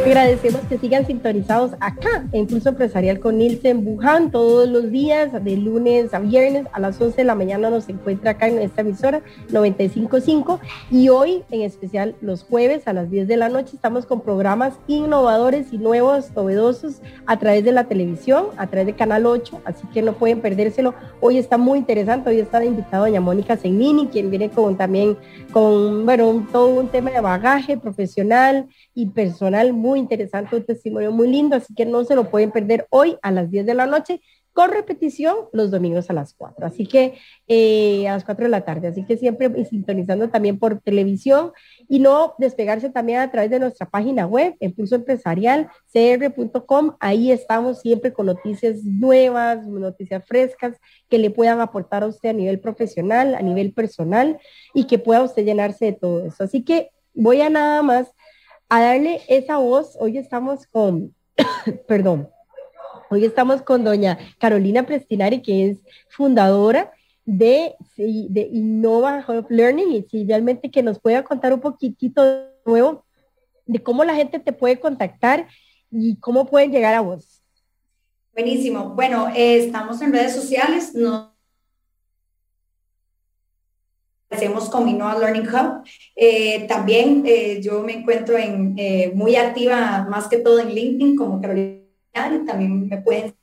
Agradecemos 0.05 0.61
que 0.69 0.79
sigan 0.79 1.07
sintonizados 1.07 1.73
acá 1.81 2.25
en 2.33 2.47
Pulso 2.47 2.69
Empresarial 2.69 3.19
con 3.19 3.37
Nielsen 3.37 3.85
Buján 3.85 4.31
todos 4.31 4.69
los 4.69 4.91
días, 4.91 5.33
de 5.45 5.57
lunes 5.57 6.15
a 6.15 6.21
viernes 6.21 6.67
a 6.73 6.79
las 6.79 7.01
11 7.01 7.17
de 7.17 7.25
la 7.25 7.35
mañana 7.35 7.69
nos 7.69 7.89
encuentra 7.89 8.31
acá 8.31 8.47
en 8.47 8.59
esta 8.59 8.83
emisora 8.83 9.21
955 9.51 10.61
y 10.91 11.09
hoy 11.09 11.43
en 11.51 11.63
especial 11.63 12.15
los 12.21 12.45
jueves 12.45 12.87
a 12.87 12.93
las 12.93 13.11
10 13.11 13.27
de 13.27 13.37
la 13.37 13.49
noche 13.49 13.73
estamos 13.75 14.07
con 14.07 14.21
programas 14.21 14.75
innovadores 14.87 15.73
y 15.73 15.79
nuevos, 15.79 16.31
novedosos 16.35 17.03
a 17.27 17.39
través 17.39 17.65
de 17.65 17.73
la 17.73 17.85
televisión, 17.85 18.47
a 18.57 18.69
través 18.69 18.87
de 18.87 18.95
Canal 18.95 19.27
8, 19.27 19.63
así 19.65 19.87
que 19.93 20.03
no 20.03 20.13
pueden 20.13 20.41
perdérselo. 20.41 20.95
Hoy 21.21 21.39
está 21.39 21.59
muy 21.59 21.79
interesante, 21.79 22.31
hoy 22.31 22.39
está 22.39 22.61
de 22.61 22.67
invitado 22.67 23.05
doña 23.05 23.21
Mónica 23.21 23.57
Segnini, 23.57 24.07
quien 24.07 24.31
viene 24.31 24.49
con 24.49 24.77
también 24.77 25.17
con, 25.53 26.07
bueno, 26.07 26.47
todo 26.53 26.69
un 26.69 26.89
tema 26.89 27.11
de 27.11 27.21
bagaje 27.21 27.77
profesional 27.77 28.69
y 28.99 29.07
personal 29.07 29.73
muy 29.75 30.01
interesante, 30.01 30.57
un 30.57 30.65
testimonio 30.65 31.13
muy 31.13 31.29
lindo, 31.29 31.55
así 31.55 31.73
que 31.73 31.87
no 31.87 32.03
se 32.03 32.17
lo 32.17 32.31
pueden 32.31 32.51
perder 32.51 32.89
hoy 32.91 33.17
a 33.23 33.31
las 33.31 33.49
10 33.49 33.65
de 33.65 33.75
la 33.75 33.87
noche 33.87 34.21
con 34.53 34.73
repetición 34.73 35.37
los 35.53 35.71
domingos 35.71 36.11
a 36.11 36.15
las 36.15 36.35
4. 36.35 36.67
Así 36.67 36.85
que 36.85 37.15
eh, 37.47 38.09
a 38.09 38.15
las 38.15 38.25
4 38.25 38.47
de 38.47 38.51
la 38.51 38.65
tarde. 38.65 38.89
Así 38.89 39.05
que 39.05 39.17
siempre 39.17 39.65
sintonizando 39.67 40.31
también 40.31 40.59
por 40.59 40.81
televisión 40.81 41.53
y 41.89 42.01
no 42.01 42.35
despegarse 42.39 42.91
también 42.91 43.21
a 43.21 43.31
través 43.31 43.53
de 43.53 43.61
nuestra 43.61 43.89
página 43.89 44.27
web, 44.27 44.57
Impulso 44.59 44.97
Empresarial, 44.97 45.71
cr.com. 45.93 46.97
Ahí 46.99 47.31
estamos 47.31 47.81
siempre 47.83 48.13
con 48.13 48.27
noticias 48.27 48.83
nuevas, 48.83 49.65
noticias 49.65 50.27
frescas 50.27 50.75
que 51.09 51.19
le 51.19 51.31
puedan 51.31 51.61
aportar 51.61 52.03
a 52.03 52.09
usted 52.09 52.31
a 52.31 52.33
nivel 52.33 52.59
profesional, 52.59 53.37
a 53.37 53.43
nivel 53.43 53.73
personal 53.73 54.41
y 54.75 54.89
que 54.89 54.99
pueda 54.99 55.23
usted 55.23 55.45
llenarse 55.45 55.85
de 55.85 55.93
todo 55.93 56.27
eso. 56.27 56.43
Así 56.43 56.65
que 56.65 56.91
voy 57.15 57.43
a 57.43 57.49
nada 57.49 57.81
más 57.83 58.13
a 58.69 58.81
darle 58.81 59.21
esa 59.29 59.59
voz. 59.59 59.97
Hoy 60.01 60.19
estamos 60.19 60.67
con, 60.67 61.15
perdón, 61.89 62.29
Hoy 63.11 63.25
estamos 63.25 63.63
con 63.63 63.85
doña 63.85 64.19
Carolina 64.39 64.85
Prestinari, 64.85 65.41
que 65.41 65.71
es 65.71 65.79
fundadora 66.11 66.93
de, 67.25 67.75
de 67.97 68.49
Innova 68.53 69.25
Learning 69.49 69.93
y 69.93 70.03
si 70.03 70.27
realmente 70.27 70.71
que 70.71 70.83
nos 70.83 71.01
pueda 71.01 71.25
contar 71.25 71.55
un 71.55 71.61
poquitito 71.61 72.23
de 72.23 72.49
nuevo 72.67 73.07
de 73.65 73.83
cómo 73.83 74.05
la 74.05 74.15
gente 74.15 74.39
te 74.39 74.53
puede 74.53 74.79
contactar 74.79 75.49
y 75.91 76.17
cómo 76.17 76.47
pueden 76.47 76.71
llegar 76.71 76.95
a 76.95 77.01
vos. 77.01 77.43
Buenísimo. 78.35 78.91
Bueno, 78.91 79.29
eh, 79.35 79.65
estamos 79.65 80.03
en 80.03 80.13
redes 80.13 80.35
sociales. 80.35 80.95
No 80.95 81.38
hacemos 84.31 84.69
con 84.69 84.89
Innova 84.89 85.19
Learning 85.19 85.49
Hub. 85.49 85.85
Eh, 86.15 86.67
también 86.69 87.23
eh, 87.27 87.61
yo 87.63 87.83
me 87.83 87.95
encuentro 87.95 88.37
en, 88.37 88.77
muy 89.15 89.37
activa, 89.37 90.07
más 90.09 90.29
que 90.29 90.39
todo 90.39 90.61
en 90.61 90.75
LinkedIn, 90.75 91.17
como 91.17 91.41
Carolina 91.41 91.79
también 92.47 92.89
me 92.89 92.99
pueden 92.99 93.35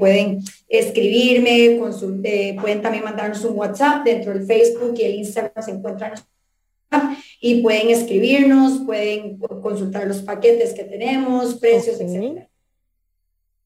pueden 0.00 0.40
escribirme, 0.68 1.78
consulte, 1.78 2.56
pueden 2.60 2.82
también 2.82 3.04
mandarnos 3.04 3.44
un 3.44 3.56
WhatsApp 3.56 4.04
dentro 4.04 4.32
del 4.32 4.44
Facebook 4.44 4.94
y 4.98 5.02
el 5.04 5.14
Instagram 5.16 5.64
se 5.64 5.70
encuentran 5.70 6.14
y 7.40 7.62
pueden 7.62 7.90
escribirnos, 7.90 8.80
pueden 8.84 9.38
consultar 9.38 10.06
los 10.06 10.22
paquetes 10.22 10.74
que 10.74 10.84
tenemos, 10.84 11.54
precios, 11.56 12.00
etc. 12.00 12.48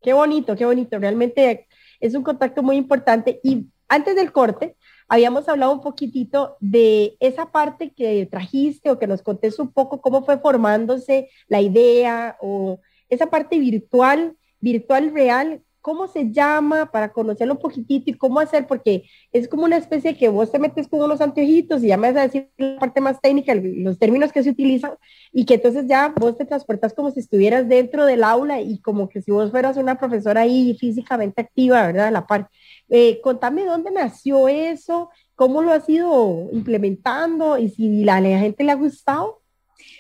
Qué 0.03 0.13
bonito, 0.13 0.57
qué 0.57 0.67
bonito. 0.67 0.99
Realmente 0.99 1.67
es 2.01 2.15
un 2.15 2.23
contacto 2.23 2.63
muy 2.63 2.77
importante. 2.77 3.41
Y 3.43 3.67
antes 3.93 4.17
del 4.17 4.33
corte, 4.33 4.75
habíamos 5.07 5.47
hablado 5.51 5.71
un 5.73 5.83
poquitito 5.83 6.57
de 6.61 7.15
esa 7.21 7.53
parte 7.53 7.93
que 7.93 8.25
trajiste 8.25 8.91
o 8.91 8.99
que 8.99 9.07
nos 9.07 9.21
contés 9.21 9.59
un 9.59 9.71
poco 9.71 10.01
cómo 10.01 10.25
fue 10.25 10.39
formándose 10.39 11.29
la 11.47 11.61
idea 11.61 12.39
o 12.41 12.81
esa 13.11 13.27
parte 13.27 13.59
virtual, 13.59 14.35
virtual 14.61 15.13
real, 15.13 15.63
cómo 15.83 16.07
se 16.07 16.31
llama 16.31 16.91
para 16.91 17.13
conocerlo 17.13 17.55
un 17.55 17.61
poquitito 17.61 18.11
y 18.11 18.15
cómo 18.15 18.41
hacer, 18.41 18.67
porque 18.67 19.03
es 19.33 19.49
como 19.49 19.65
una 19.65 19.77
especie 19.77 20.17
que 20.17 20.29
vos 20.29 20.51
te 20.51 20.61
metes 20.61 20.89
con 20.89 21.03
unos 21.03 21.21
anteojitos 21.21 21.83
y 21.83 21.89
ya 21.89 21.97
me 21.97 22.13
vas 22.13 22.21
a 22.21 22.29
decir 22.29 22.49
la 22.57 22.79
parte 22.79 23.01
más 23.01 23.21
técnica, 23.21 23.55
los 23.55 23.99
términos 23.99 24.33
que 24.33 24.43
se 24.43 24.51
utilizan, 24.51 24.93
y 25.33 25.45
que 25.45 25.55
entonces 25.55 25.87
ya 25.89 26.15
vos 26.17 26.39
te 26.39 26.45
transportas 26.45 26.95
como 26.95 27.11
si 27.11 27.21
estuvieras 27.21 27.69
dentro 27.69 28.07
del 28.07 28.23
aula 28.23 28.61
y 28.61 28.81
como 28.81 29.09
que 29.09 29.21
si 29.21 29.33
vos 29.33 29.51
fueras 29.51 29.77
una 29.77 29.99
profesora 29.99 30.43
ahí 30.43 30.77
físicamente 30.79 31.43
activa, 31.43 31.87
¿verdad? 31.87 32.13
La 32.13 32.27
parte. 32.27 32.51
Eh, 32.89 33.21
contame 33.21 33.65
dónde 33.65 33.91
nació 33.91 34.49
eso, 34.49 35.11
cómo 35.35 35.63
lo 35.63 35.73
has 35.73 35.89
ido 35.89 36.49
implementando 36.53 37.59
y 37.59 37.69
si 37.69 38.05
la, 38.05 38.21
la 38.21 38.39
gente 38.39 38.63
le 38.63 38.71
ha 38.71 38.77
gustado. 38.77 39.43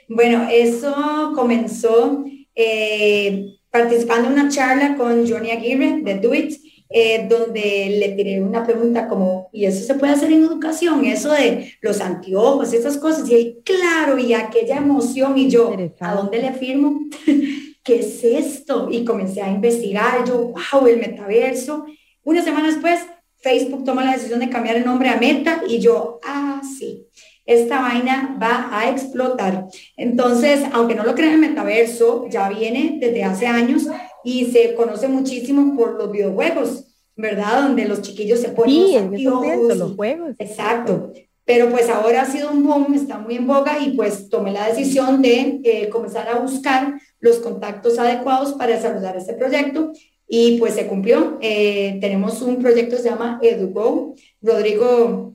Bueno, 0.09 0.47
eso 0.49 1.33
comenzó 1.35 2.25
eh, 2.55 3.57
participando 3.73 4.29
en 4.29 4.35
una 4.35 4.49
charla 4.51 4.97
con 4.97 5.27
Johnny 5.29 5.51
Aguirre 5.51 6.03
de 6.03 6.19
Do 6.19 6.35
It, 6.35 6.61
eh, 6.91 7.27
donde 7.27 7.97
le 7.99 8.11
tiré 8.11 8.43
una 8.43 8.65
pregunta 8.65 9.09
como, 9.09 9.49
¿y 9.51 9.65
eso 9.65 9.85
se 9.85 9.95
puede 9.95 10.13
hacer 10.13 10.31
en 10.31 10.45
educación? 10.45 11.07
Eso 11.07 11.33
de 11.33 11.73
los 11.81 12.03
anteojos, 12.03 12.75
esas 12.75 12.99
cosas. 12.99 13.29
Y 13.31 13.35
él, 13.35 13.63
claro, 13.65 14.19
y 14.19 14.35
aquella 14.35 14.77
emoción, 14.77 15.39
y 15.39 15.49
yo, 15.49 15.75
¿a 16.01 16.15
dónde 16.15 16.39
le 16.39 16.53
firmo? 16.53 17.01
¿Qué 17.83 18.01
es 18.01 18.23
esto? 18.23 18.89
Y 18.91 19.07
comencé 19.07 19.41
a 19.41 19.51
investigar, 19.51 20.23
yo, 20.29 20.53
wow, 20.73 20.87
el 20.87 20.99
metaverso. 20.99 21.87
Una 22.25 22.43
semana 22.43 22.69
después, 22.69 23.01
Facebook 23.39 23.85
toma 23.85 24.05
la 24.05 24.13
decisión 24.13 24.41
de 24.41 24.51
cambiar 24.51 24.77
el 24.77 24.85
nombre 24.85 25.09
a 25.09 25.17
Meta 25.17 25.63
y 25.67 25.79
yo, 25.79 26.21
ah, 26.25 26.61
sí, 26.79 27.09
esta 27.45 27.81
vaina 27.81 28.37
va 28.41 28.69
a 28.73 28.91
explotar. 28.91 29.67
Entonces, 29.97 30.61
aunque 30.73 30.95
no 30.95 31.05
lo 31.05 31.15
crean, 31.15 31.35
el 31.35 31.41
metaverso 31.41 32.27
ya 32.29 32.49
viene 32.49 32.99
desde 33.01 33.25
hace 33.25 33.47
años 33.47 33.87
y 34.25 34.47
se 34.47 34.75
conoce 34.75 35.09
muchísimo 35.09 35.77
por 35.77 35.95
los 35.95 36.11
videojuegos, 36.13 36.85
¿verdad? 37.17 37.63
Donde 37.63 37.87
los 37.87 38.03
chiquillos 38.03 38.41
se 38.41 38.51
ponen 38.51 39.17
sí, 39.17 39.25
los, 39.25 39.77
los 39.77 39.97
juegos. 39.97 40.35
Exacto. 40.39 41.13
Pero 41.45 41.71
pues 41.71 41.89
ahora 41.89 42.23
ha 42.23 42.27
sido 42.27 42.53
un 42.53 42.65
boom, 42.65 42.95
está 42.95 43.19
muy 43.19 43.35
en 43.35 43.49
boga 43.49 43.79
y 43.81 43.97
pues 43.97 44.29
tomé 44.29 44.53
la 44.53 44.69
decisión 44.69 45.21
de 45.23 45.61
eh, 45.65 45.89
comenzar 45.89 46.29
a 46.29 46.39
buscar 46.39 47.01
los 47.19 47.39
contactos 47.39 47.99
adecuados 47.99 48.53
para 48.53 48.77
desarrollar 48.77 49.17
este 49.17 49.35
proyecto 49.35 49.93
y 50.29 50.59
pues 50.59 50.75
se 50.75 50.87
cumplió. 50.87 51.39
Eh, 51.41 51.99
tenemos 52.01 52.41
un 52.43 52.63
proyecto 52.63 52.97
que 52.97 53.03
se 53.03 53.11
llama 53.11 53.41
EduGo. 53.43 54.15
Rodrigo 54.41 55.35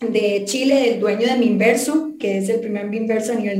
de 0.00 0.44
Chile, 0.44 0.94
el 0.94 1.00
dueño 1.00 1.26
de 1.26 1.36
Minverso, 1.36 2.12
que 2.18 2.38
es 2.38 2.48
el 2.48 2.60
primer 2.60 2.86
Minverso 2.86 3.32
a 3.32 3.36
nivel 3.36 3.58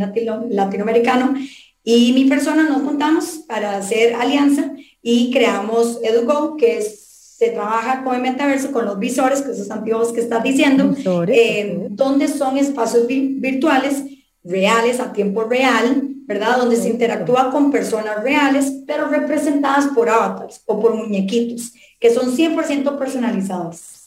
latinoamericano, 0.51 1.35
y 1.83 2.13
mi 2.13 2.27
persona 2.27 2.69
nos 2.69 2.83
juntamos 2.83 3.45
para 3.49 3.77
hacer 3.77 4.15
alianza 4.15 4.73
y 5.03 5.31
creamos 5.31 5.99
EduGo, 6.03 6.57
que 6.57 6.83
se 6.83 7.51
trabaja 7.51 8.05
con 8.05 8.15
el 8.15 8.23
metaverso, 8.23 8.73
con 8.73 8.85
los 8.85 8.99
visores, 8.99 9.43
que 9.43 9.53
esos 9.53 9.71
antiguos 9.71 10.13
que 10.13 10.21
estás 10.21 10.43
diciendo, 10.43 10.95
eh, 11.29 11.87
donde 11.91 12.29
son 12.29 12.57
espacios 12.59 13.07
virtuales 13.07 14.03
reales 14.45 15.01
a 15.01 15.13
tiempo 15.13 15.45
real, 15.45 16.03
¿verdad? 16.27 16.59
Donde 16.59 16.77
se 16.77 16.89
interactúa 16.89 17.51
con 17.51 17.71
personas 17.71 18.23
reales, 18.23 18.73
pero 18.87 19.09
representadas 19.09 19.87
por 19.95 20.09
avatars 20.09 20.63
o 20.67 20.81
por 20.81 20.95
muñequitos, 20.95 21.73
que 21.99 22.11
son 22.11 22.37
100% 22.37 22.99
personalizados. 22.99 23.98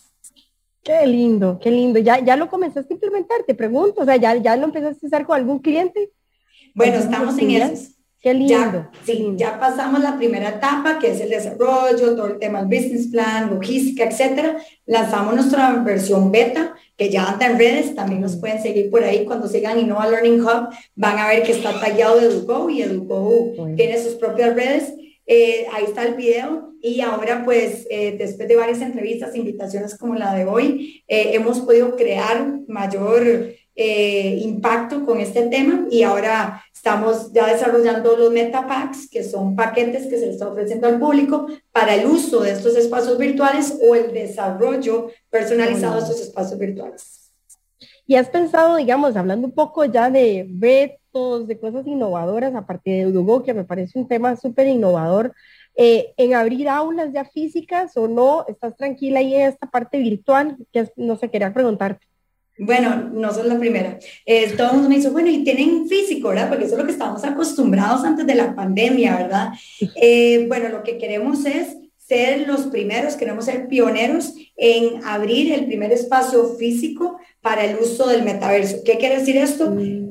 Qué 0.83 1.05
lindo, 1.05 1.59
qué 1.61 1.69
lindo. 1.69 1.99
¿Ya, 1.99 2.19
ya 2.19 2.35
lo 2.35 2.49
comenzaste 2.49 2.93
a 2.93 2.95
implementar? 2.95 3.43
Te 3.45 3.53
pregunto, 3.53 4.01
o 4.01 4.05
sea, 4.05 4.15
¿ya, 4.15 4.35
ya 4.35 4.55
lo 4.55 4.65
empezaste 4.65 5.05
a 5.05 5.07
usar 5.07 5.25
con 5.25 5.35
algún 5.35 5.59
cliente? 5.59 6.11
Bueno, 6.73 6.95
estamos 6.95 7.37
en 7.37 7.51
eso. 7.51 7.91
Qué 8.19 8.35
lindo. 8.35 8.53
Ya, 8.53 8.91
sí, 9.03 9.33
ya 9.35 9.59
pasamos 9.59 9.99
la 9.99 10.15
primera 10.15 10.49
etapa, 10.49 10.99
que 10.99 11.09
es 11.09 11.19
el 11.21 11.29
desarrollo, 11.29 12.15
todo 12.15 12.27
el 12.27 12.37
tema 12.37 12.63
del 12.63 12.67
business 12.67 13.07
plan, 13.07 13.49
logística, 13.49 14.03
etcétera. 14.03 14.57
Lanzamos 14.85 15.33
nuestra 15.33 15.71
versión 15.77 16.31
beta, 16.31 16.75
que 16.95 17.09
ya 17.09 17.25
anda 17.31 17.47
en 17.47 17.57
redes, 17.57 17.95
también 17.95 18.21
nos 18.21 18.35
pueden 18.35 18.61
seguir 18.61 18.91
por 18.91 19.03
ahí. 19.03 19.25
Cuando 19.25 19.47
sigan 19.47 19.79
Innova 19.79 20.07
Learning 20.07 20.39
Hub, 20.39 20.69
van 20.93 21.17
a 21.17 21.27
ver 21.29 21.41
que 21.41 21.51
está 21.51 21.79
tallado 21.79 22.19
de 22.19 22.27
Edugo 22.27 22.69
y 22.69 22.83
Edugo 22.83 23.53
tiene 23.75 23.97
sus 23.97 24.13
propias 24.13 24.55
redes. 24.55 24.93
Eh, 25.25 25.67
ahí 25.71 25.85
está 25.85 26.03
el 26.03 26.15
video. 26.15 26.73
Y 26.81 27.01
ahora 27.01 27.43
pues 27.45 27.85
eh, 27.89 28.15
después 28.17 28.47
de 28.47 28.55
varias 28.55 28.81
entrevistas, 28.81 29.35
invitaciones 29.35 29.97
como 29.97 30.15
la 30.15 30.33
de 30.33 30.45
hoy, 30.45 31.03
eh, 31.07 31.31
hemos 31.33 31.59
podido 31.59 31.95
crear 31.95 32.59
mayor 32.67 33.53
impacto 33.73 35.03
con 35.05 35.19
este 35.19 35.43
tema. 35.47 35.87
Y 35.89 36.03
ahora 36.03 36.63
estamos 36.71 37.31
ya 37.33 37.47
desarrollando 37.51 38.15
los 38.15 38.31
metapacks, 38.31 39.09
que 39.09 39.23
son 39.23 39.55
paquetes 39.55 40.05
que 40.05 40.19
se 40.19 40.27
les 40.27 40.35
está 40.35 40.49
ofreciendo 40.49 40.87
al 40.87 40.99
público 40.99 41.47
para 41.71 41.95
el 41.95 42.05
uso 42.05 42.41
de 42.41 42.51
estos 42.51 42.75
espacios 42.75 43.17
virtuales 43.17 43.79
o 43.81 43.95
el 43.95 44.13
desarrollo 44.13 45.09
personalizado 45.31 45.95
de 45.95 46.01
estos 46.01 46.21
espacios 46.21 46.59
virtuales. 46.59 47.31
Y 48.05 48.15
has 48.15 48.29
pensado, 48.29 48.75
digamos, 48.75 49.15
hablando 49.15 49.47
un 49.47 49.53
poco 49.53 49.85
ya 49.85 50.11
de 50.11 50.45
retos, 51.11 51.47
de 51.47 51.59
cosas 51.59 51.85
innovadoras, 51.87 52.55
a 52.55 52.65
partir 52.65 52.97
de 52.97 53.07
Udugo, 53.07 53.43
que 53.43 53.53
me 53.53 53.63
parece 53.63 53.99
un 53.99 54.07
tema 54.07 54.35
súper 54.35 54.67
innovador, 54.67 55.33
eh, 55.75 56.13
en 56.17 56.33
abrir 56.33 56.67
aulas 56.67 57.11
ya 57.13 57.25
físicas 57.25 57.95
o 57.95 58.07
no, 58.07 58.45
estás 58.47 58.75
tranquila 58.75 59.19
ahí 59.19 59.35
en 59.35 59.49
esta 59.49 59.69
parte 59.69 59.99
virtual, 59.99 60.57
que 60.71 60.89
no 60.97 61.17
sé, 61.17 61.29
quería 61.29 61.53
preguntarte. 61.53 62.05
Bueno, 62.57 63.09
no 63.13 63.33
son 63.33 63.47
la 63.47 63.57
primera. 63.57 63.97
Eh, 64.25 64.51
todo 64.55 64.67
el 64.67 64.73
mundo 64.73 64.89
me 64.89 64.97
dice, 64.97 65.09
bueno, 65.09 65.29
y 65.29 65.43
tienen 65.43 65.87
físico, 65.87 66.29
¿verdad? 66.29 66.49
Porque 66.49 66.65
eso 66.65 66.75
es 66.75 66.79
lo 66.79 66.85
que 66.85 66.91
estábamos 66.91 67.23
acostumbrados 67.23 68.03
antes 68.03 68.27
de 68.27 68.35
la 68.35 68.53
pandemia, 68.53 69.15
¿verdad? 69.15 69.49
Eh, 69.95 70.45
bueno, 70.47 70.69
lo 70.69 70.83
que 70.83 70.97
queremos 70.97 71.45
es 71.45 71.77
ser 71.97 72.45
los 72.45 72.63
primeros, 72.63 73.15
queremos 73.15 73.45
ser 73.45 73.67
pioneros 73.67 74.33
en 74.57 75.03
abrir 75.05 75.53
el 75.53 75.65
primer 75.65 75.91
espacio 75.93 76.55
físico 76.55 77.17
para 77.39 77.63
el 77.63 77.77
uso 77.79 78.07
del 78.07 78.23
metaverso. 78.23 78.83
¿Qué 78.85 78.97
quiere 78.97 79.19
decir 79.19 79.37
esto? 79.37 79.71
Mm. 79.71 80.09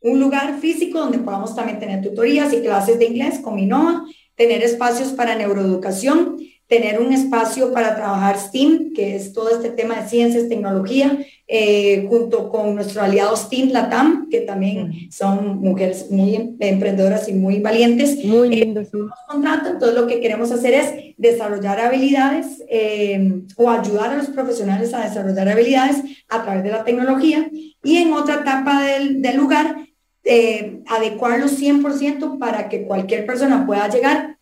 Un 0.00 0.20
lugar 0.20 0.58
físico 0.60 0.98
donde 0.98 1.18
podamos 1.18 1.54
también 1.54 1.78
tener 1.78 2.02
tutorías 2.02 2.52
y 2.52 2.60
clases 2.60 2.98
de 2.98 3.06
inglés 3.06 3.38
con 3.40 3.58
Innova, 3.58 4.04
tener 4.34 4.62
espacios 4.62 5.10
para 5.10 5.34
neuroeducación, 5.34 6.38
tener 6.70 7.00
un 7.00 7.12
espacio 7.12 7.72
para 7.72 7.96
trabajar 7.96 8.38
STEAM, 8.38 8.92
que 8.94 9.16
es 9.16 9.32
todo 9.32 9.50
este 9.50 9.70
tema 9.70 10.00
de 10.00 10.08
ciencias, 10.08 10.48
tecnología, 10.48 11.18
eh, 11.48 12.06
junto 12.08 12.48
con 12.48 12.76
nuestro 12.76 13.02
aliado 13.02 13.36
STEAM 13.36 13.70
Latam, 13.70 14.28
que 14.30 14.42
también 14.42 15.10
son 15.10 15.58
mujeres 15.58 16.12
muy 16.12 16.54
emprendedoras 16.60 17.28
y 17.28 17.32
muy 17.32 17.58
valientes. 17.58 18.24
Muy 18.24 18.50
lindo, 18.50 18.84
sí. 18.84 18.98
Contrato, 19.28 19.70
entonces 19.70 19.98
lo 20.00 20.06
que 20.06 20.20
queremos 20.20 20.52
hacer 20.52 20.74
es 20.74 21.14
desarrollar 21.18 21.80
habilidades 21.80 22.62
eh, 22.70 23.42
o 23.56 23.68
ayudar 23.68 24.10
a 24.10 24.16
los 24.16 24.28
profesionales 24.28 24.94
a 24.94 25.02
desarrollar 25.02 25.48
habilidades 25.48 25.96
a 26.28 26.44
través 26.44 26.62
de 26.62 26.70
la 26.70 26.84
tecnología 26.84 27.50
y 27.82 27.96
en 27.96 28.12
otra 28.12 28.36
etapa 28.36 28.84
del, 28.84 29.20
del 29.20 29.36
lugar 29.36 29.89
eh, 30.24 30.82
adecuarlos 30.86 31.60
100% 31.60 32.38
para 32.38 32.68
que 32.68 32.84
cualquier 32.84 33.26
persona 33.26 33.66
pueda 33.66 33.88
llegar 33.88 34.40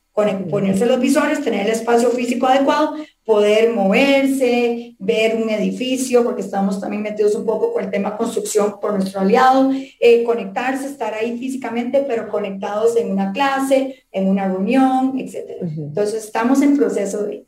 ponerse 0.51 0.87
los 0.87 1.01
visores, 1.01 1.43
tener 1.45 1.67
el 1.67 1.73
espacio 1.73 2.11
físico 2.11 2.47
adecuado, 2.47 2.97
poder 3.25 3.73
moverse, 3.73 4.97
ver 4.99 5.41
un 5.41 5.49
edificio, 5.49 6.25
porque 6.25 6.41
estamos 6.41 6.81
también 6.81 7.03
metidos 7.03 7.35
un 7.37 7.47
poco 7.47 7.73
con 7.73 7.85
el 7.85 7.91
tema 7.91 8.17
construcción 8.17 8.81
por 8.81 8.95
nuestro 8.95 9.21
aliado, 9.21 9.71
eh, 10.01 10.25
conectarse, 10.25 10.87
estar 10.87 11.15
ahí 11.15 11.39
físicamente, 11.39 12.05
pero 12.09 12.29
conectados 12.29 12.97
en 12.97 13.13
una 13.13 13.33
clase, 13.33 14.07
en 14.11 14.29
una 14.29 14.49
reunión, 14.49 15.19
etc. 15.19 15.63
Entonces 15.77 16.25
estamos 16.25 16.63
en 16.63 16.77
proceso 16.77 17.25
de... 17.25 17.47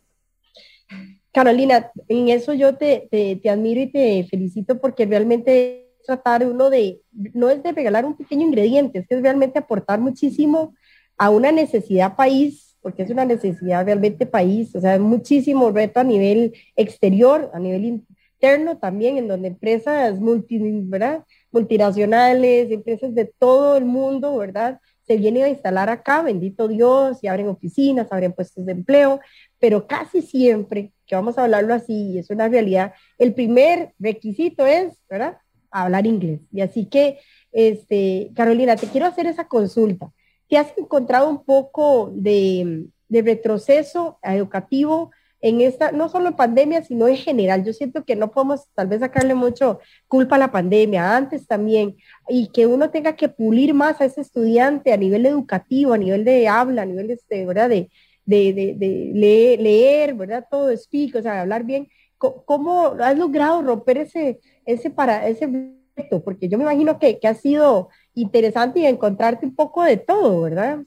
Carolina, 1.33 1.91
en 2.09 2.29
eso 2.29 2.55
yo 2.55 2.77
te, 2.77 3.09
te, 3.11 3.37
te 3.37 3.51
admiro 3.51 3.81
y 3.81 3.87
te 3.87 4.27
felicito 4.29 4.81
porque 4.81 5.07
realmente 5.07 5.90
tratar 6.11 6.45
uno 6.45 6.71
de, 6.71 7.01
no 7.13 7.51
es 7.51 7.63
de 7.63 7.73
regalar 7.73 8.05
un 8.05 8.17
pequeño 8.17 8.47
ingrediente, 8.47 8.99
es 8.99 9.07
que 9.07 9.15
es 9.15 9.23
realmente 9.23 9.61
aportar 9.61 10.01
muchísimo 10.01 10.75
a 11.17 11.31
una 11.31 11.53
necesidad 11.53 12.17
país, 12.17 12.77
porque 12.83 13.03
es 13.03 13.11
una 13.11 13.25
necesidad 13.25 13.85
realmente 13.85 14.27
país, 14.27 14.75
o 14.75 14.81
sea, 14.81 14.99
muchísimo 14.99 15.71
reto 15.71 16.01
a 16.01 16.05
nivel 16.05 16.53
exterior, 16.75 17.51
a 17.55 17.61
nivel 17.61 17.85
interno 17.85 18.79
también, 18.79 19.19
en 19.19 19.29
donde 19.29 19.49
empresas 19.49 20.19
multi, 20.19 20.59
¿verdad? 20.85 21.25
multinacionales, 21.53 22.71
empresas 22.71 23.15
de 23.15 23.27
todo 23.27 23.77
el 23.77 23.85
mundo, 23.85 24.37
¿verdad? 24.37 24.81
Se 25.07 25.17
vienen 25.17 25.45
a 25.45 25.49
instalar 25.49 25.91
acá, 25.91 26.23
bendito 26.23 26.67
Dios, 26.67 27.19
y 27.23 27.29
abren 27.29 27.49
oficinas, 27.49 28.11
abren 28.11 28.33
puestos 28.33 28.65
de 28.67 28.73
empleo, 28.73 29.21
pero 29.59 29.87
casi 29.87 30.23
siempre, 30.23 30.93
que 31.07 31.15
vamos 31.15 31.39
a 31.39 31.45
hablarlo 31.45 31.75
así, 31.75 32.13
y 32.13 32.19
es 32.19 32.31
una 32.31 32.49
realidad, 32.49 32.95
el 33.19 33.35
primer 33.35 33.93
requisito 33.99 34.67
es, 34.67 34.99
¿verdad? 35.09 35.37
Hablar 35.71 36.07
inglés. 36.07 36.41
Y 36.53 36.61
así 36.61 36.87
que, 36.87 37.19
este, 37.53 38.31
Carolina, 38.35 38.77
te 38.77 38.89
quiero 38.89 39.07
hacer 39.07 39.27
esa 39.27 39.49
consulta. 39.49 40.11
¿Te 40.49 40.59
has 40.59 40.77
encontrado 40.77 41.29
un 41.29 41.45
poco 41.45 42.11
de, 42.15 42.87
retroceso 43.09 44.19
educativo 44.23 45.11
en 45.41 45.61
esta, 45.63 45.91
no 45.91 46.09
solo 46.09 46.29
en 46.29 46.37
pandemia, 46.37 46.83
sino 46.83 47.09
en 47.09 47.17
general? 47.17 47.65
Yo 47.65 47.73
siento 47.73 48.05
que 48.05 48.17
no 48.17 48.31
podemos 48.31 48.67
tal 48.75 48.89
vez 48.89 49.01
sacarle 49.01 49.35
mucho 49.35 49.81
culpa 50.09 50.37
a 50.37 50.41
la 50.41 50.53
pandemia, 50.53 51.17
antes 51.17 51.47
también, 51.47 51.97
y 52.29 52.49
que 52.53 52.67
uno 52.67 52.91
tenga 52.91 53.17
que 53.17 53.29
pulir 53.29 53.75
más 53.75 54.01
a 54.01 54.05
ese 54.05 54.21
estudiante 54.21 54.93
a 54.93 54.97
nivel 54.97 55.27
educativo, 55.27 55.93
a 55.93 55.99
nivel 55.99 56.25
de 56.25 56.49
habla, 56.49 56.83
a 56.83 56.87
nivel 56.87 57.09
de, 57.09 57.15
este, 57.15 57.47
¿verdad? 57.47 57.69
de, 57.69 57.91
de, 58.31 59.57
leer, 59.61 60.15
¿verdad? 60.15 60.47
Todo 60.51 60.77
speak, 60.77 61.17
o 61.17 61.23
sea, 61.23 61.41
hablar 61.41 61.65
bien. 61.65 61.89
¿Cómo 62.21 62.97
has 63.01 63.17
logrado 63.17 63.63
romper 63.63 63.99
ese, 63.99 64.41
ese, 64.67 64.91
para, 64.91 65.27
ese 65.27 65.49
reto? 65.97 66.23
Porque 66.23 66.49
yo 66.49 66.59
me 66.59 66.65
imagino 66.65 66.99
que, 66.99 67.19
que 67.19 67.27
ha 67.27 67.35
sido 67.35 67.89
interesante 68.15 68.81
y 68.81 68.87
encontrarte 68.87 69.47
un 69.47 69.55
poco 69.55 69.83
de 69.83 69.97
todo, 69.97 70.43
¿verdad? 70.43 70.81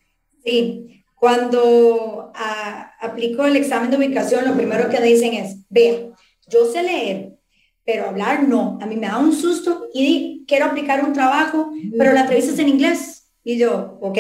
Sí, 0.46 1.04
cuando 1.16 2.32
ah, 2.36 2.92
aplico 3.00 3.46
el 3.46 3.56
examen 3.56 3.90
de 3.90 3.98
ubicación, 3.98 4.46
lo 4.46 4.56
primero 4.56 4.90
que 4.90 5.02
dicen 5.02 5.34
es, 5.34 5.58
vea, 5.70 6.10
yo 6.48 6.66
sé 6.66 6.84
leer, 6.84 7.34
pero 7.86 8.10
hablar 8.10 8.48
no. 8.48 8.78
A 8.82 8.86
mí 8.86 8.96
me 8.96 9.08
da 9.08 9.18
un 9.18 9.34
susto 9.34 9.88
y 9.94 10.44
quiero 10.48 10.66
aplicar 10.66 11.04
un 11.04 11.14
trabajo, 11.14 11.72
pero 11.98 12.14
la 12.14 12.22
entrevista 12.22 12.52
es 12.52 12.60
en 12.60 12.70
inglés. 12.70 13.32
Y 13.44 13.58
yo, 13.58 13.98
ok, 14.02 14.18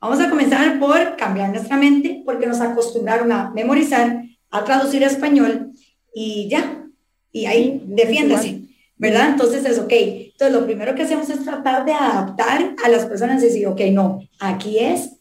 vamos 0.00 0.20
a 0.20 0.30
comenzar 0.30 0.78
por 0.78 1.16
cambiar 1.16 1.50
nuestra 1.50 1.76
mente 1.76 2.22
porque 2.24 2.46
nos 2.46 2.60
acostumbraron 2.60 3.32
a 3.32 3.50
memorizar, 3.50 4.22
a 4.50 4.64
traducir 4.64 5.04
a 5.04 5.08
español 5.08 5.71
y 6.14 6.48
ya. 6.48 6.86
Y 7.32 7.46
ahí, 7.46 7.82
defiéndase. 7.86 8.62
¿verdad? 9.02 9.30
Entonces 9.30 9.64
es 9.64 9.80
ok. 9.80 9.92
Entonces 9.92 10.56
lo 10.56 10.64
primero 10.64 10.94
que 10.94 11.02
hacemos 11.02 11.28
es 11.28 11.44
tratar 11.44 11.84
de 11.84 11.92
adaptar 11.92 12.76
a 12.84 12.88
las 12.88 13.04
personas 13.06 13.42
y 13.42 13.46
decir, 13.46 13.66
ok, 13.66 13.80
no, 13.90 14.20
aquí 14.38 14.78
es 14.78 15.16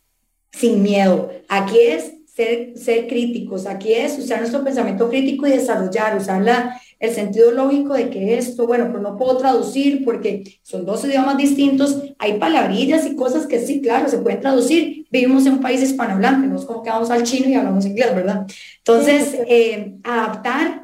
sin 0.51 0.83
miedo, 0.83 1.31
aquí 1.49 1.79
es 1.79 2.11
ser, 2.27 2.77
ser 2.77 3.07
críticos, 3.07 3.65
aquí 3.65 3.93
es 3.93 4.19
usar 4.19 4.39
nuestro 4.39 4.63
pensamiento 4.63 5.09
crítico 5.09 5.47
y 5.47 5.49
desarrollar, 5.49 6.15
usar 6.15 6.43
la, 6.43 6.79
el 7.01 7.11
sentido 7.13 7.51
lógico 7.51 7.93
de 7.93 8.09
que 8.09 8.37
esto, 8.37 8.65
bueno, 8.65 8.89
pues 8.91 9.03
no 9.03 9.17
puedo 9.17 9.35
traducir 9.37 10.05
porque 10.05 10.59
son 10.61 10.85
dos 10.85 11.03
idiomas 11.03 11.37
distintos, 11.37 12.01
hay 12.17 12.39
palabrillas 12.39 13.05
y 13.05 13.15
cosas 13.15 13.47
que 13.47 13.59
sí, 13.59 13.81
claro, 13.81 14.07
se 14.07 14.19
pueden 14.19 14.39
traducir. 14.39 15.05
Vivimos 15.11 15.45
en 15.45 15.53
un 15.53 15.61
país 15.61 15.81
hispanohablante, 15.81 16.47
no 16.47 16.55
es 16.55 16.65
como 16.65 16.83
que 16.83 16.89
vamos 16.89 17.09
al 17.09 17.23
chino 17.23 17.49
y 17.49 17.55
hablamos 17.55 17.85
inglés, 17.85 18.15
¿verdad? 18.15 18.45
Entonces, 18.77 19.35
eh, 19.47 19.97
adaptar 20.03 20.83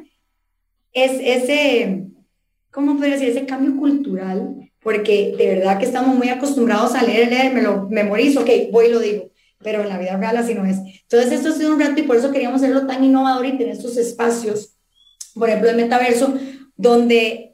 es 0.92 1.12
ese 1.22 2.08
¿cómo 2.78 2.94
podría 2.96 3.16
decir? 3.16 3.30
Ese 3.30 3.48
cambio 3.48 3.76
cultural, 3.76 4.72
porque 4.84 5.34
de 5.36 5.56
verdad 5.56 5.80
que 5.80 5.86
estamos 5.86 6.16
muy 6.16 6.30
acostumbrados 6.30 6.94
a 6.94 7.02
leer, 7.02 7.30
leer, 7.30 7.52
me 7.52 7.64
lo 7.64 7.90
memorizo, 7.90 8.42
ok, 8.42 8.50
voy 8.72 8.86
y 8.86 8.92
lo 8.92 9.00
digo, 9.00 9.32
pero 9.64 9.82
en 9.82 9.90
la 9.90 9.98
vida 9.98 10.16
real 10.16 10.38
así 10.38 10.54
no 10.54 10.64
es. 10.64 10.78
Entonces 10.78 11.32
esto 11.32 11.50
ha 11.50 11.54
sido 11.54 11.74
un 11.74 11.80
reto 11.80 12.00
y 12.00 12.04
por 12.04 12.18
eso 12.18 12.32
queríamos 12.32 12.62
hacerlo 12.62 12.86
tan 12.86 13.04
innovador 13.04 13.48
y 13.48 13.58
tener 13.58 13.70
estos 13.70 13.98
espacios, 13.98 14.77
por 15.38 15.50
ejemplo, 15.50 15.70
el 15.70 15.78
metaverso, 15.78 16.34
donde 16.76 17.48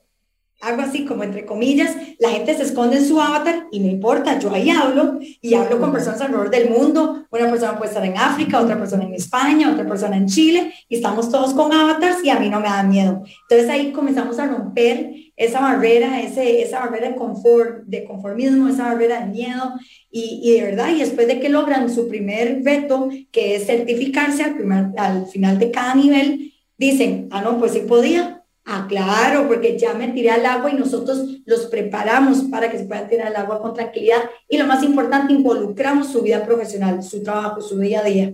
algo 0.64 0.82
así 0.82 1.06
como 1.06 1.24
entre 1.24 1.46
comillas, 1.46 1.96
la 2.20 2.30
gente 2.30 2.56
se 2.56 2.64
esconde 2.64 2.98
en 2.98 3.06
su 3.06 3.20
avatar 3.20 3.68
y 3.72 3.80
no 3.80 3.90
importa, 3.90 4.40
yo 4.40 4.52
ahí 4.54 4.70
hablo 4.70 5.20
y 5.20 5.54
hablo 5.56 5.80
con 5.80 5.92
personas 5.92 6.22
alrededor 6.22 6.50
del 6.50 6.70
mundo, 6.70 7.26
una 7.30 7.50
persona 7.50 7.78
puede 7.78 7.90
estar 7.90 8.06
en 8.06 8.18
África, 8.18 8.62
otra 8.62 8.78
persona 8.78 9.04
en 9.04 9.14
España, 9.14 9.72
otra 9.72 9.86
persona 9.86 10.16
en 10.16 10.28
Chile 10.28 10.74
y 10.88 10.96
estamos 10.96 11.30
todos 11.30 11.54
con 11.54 11.74
avatars 11.74 12.24
y 12.24 12.30
a 12.30 12.40
mí 12.40 12.50
no 12.50 12.62
me 12.62 12.70
da 12.70 12.84
miedo. 12.84 13.24
Entonces 13.50 13.70
ahí 13.70 13.92
comenzamos 13.92 14.40
a 14.40 14.48
romper 14.48 15.14
esa 15.36 15.60
barrera, 15.60 16.22
ese, 16.22 16.62
esa 16.62 16.80
barrera 16.80 17.10
de 17.10 17.16
confort, 17.16 17.84
de 17.86 18.06
conformismo, 18.06 18.70
esa 18.70 18.94
barrera 18.94 19.22
de 19.22 19.32
miedo 19.32 19.74
y, 20.10 20.40
y, 20.44 20.54
de 20.54 20.64
verdad, 20.64 20.90
y 20.96 21.00
después 21.00 21.28
de 21.28 21.40
que 21.40 21.50
logran 21.50 21.94
su 21.94 22.08
primer 22.08 22.64
reto, 22.64 23.10
que 23.32 23.56
es 23.56 23.66
certificarse 23.66 24.44
al, 24.44 24.56
primer, 24.56 24.86
al 24.98 25.26
final 25.26 25.60
de 25.60 25.72
cada 25.72 25.96
nivel, 25.96 26.53
dicen, 26.92 27.28
ah, 27.32 27.42
no, 27.42 27.60
pues 27.60 27.74
sí 27.74 27.82
podía, 27.82 28.44
Ah, 28.66 28.86
claro, 28.88 29.46
porque 29.48 29.78
ya 29.78 29.94
me 29.94 30.08
tiré 30.10 30.30
al 30.30 30.46
agua 30.46 30.72
y 30.72 30.76
nosotros 30.76 31.42
los 31.46 31.66
preparamos 31.66 32.44
para 32.44 32.72
que 32.72 32.78
se 32.78 32.86
puedan 32.86 33.10
tirar 33.10 33.28
al 33.28 33.36
agua 33.36 33.62
con 33.62 33.74
tranquilidad. 33.74 34.22
Y 34.48 34.58
lo 34.58 34.66
más 34.66 34.84
importante, 34.84 35.34
involucramos 35.34 36.08
su 36.08 36.22
vida 36.22 36.46
profesional, 36.46 37.04
su 37.04 37.22
trabajo, 37.22 37.60
su 37.60 37.78
día 37.78 38.00
a 38.00 38.04
día. 38.04 38.34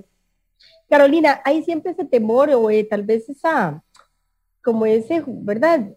Carolina, 0.87 1.41
hay 1.43 1.63
siempre 1.63 1.93
ese 1.93 2.05
temor 2.05 2.51
o 2.51 2.69
eh, 2.69 2.83
tal 2.83 3.03
vez 3.03 3.27
esa, 3.27 3.83
como 4.63 4.85
ese, 4.85 5.23
¿verdad? 5.25 5.89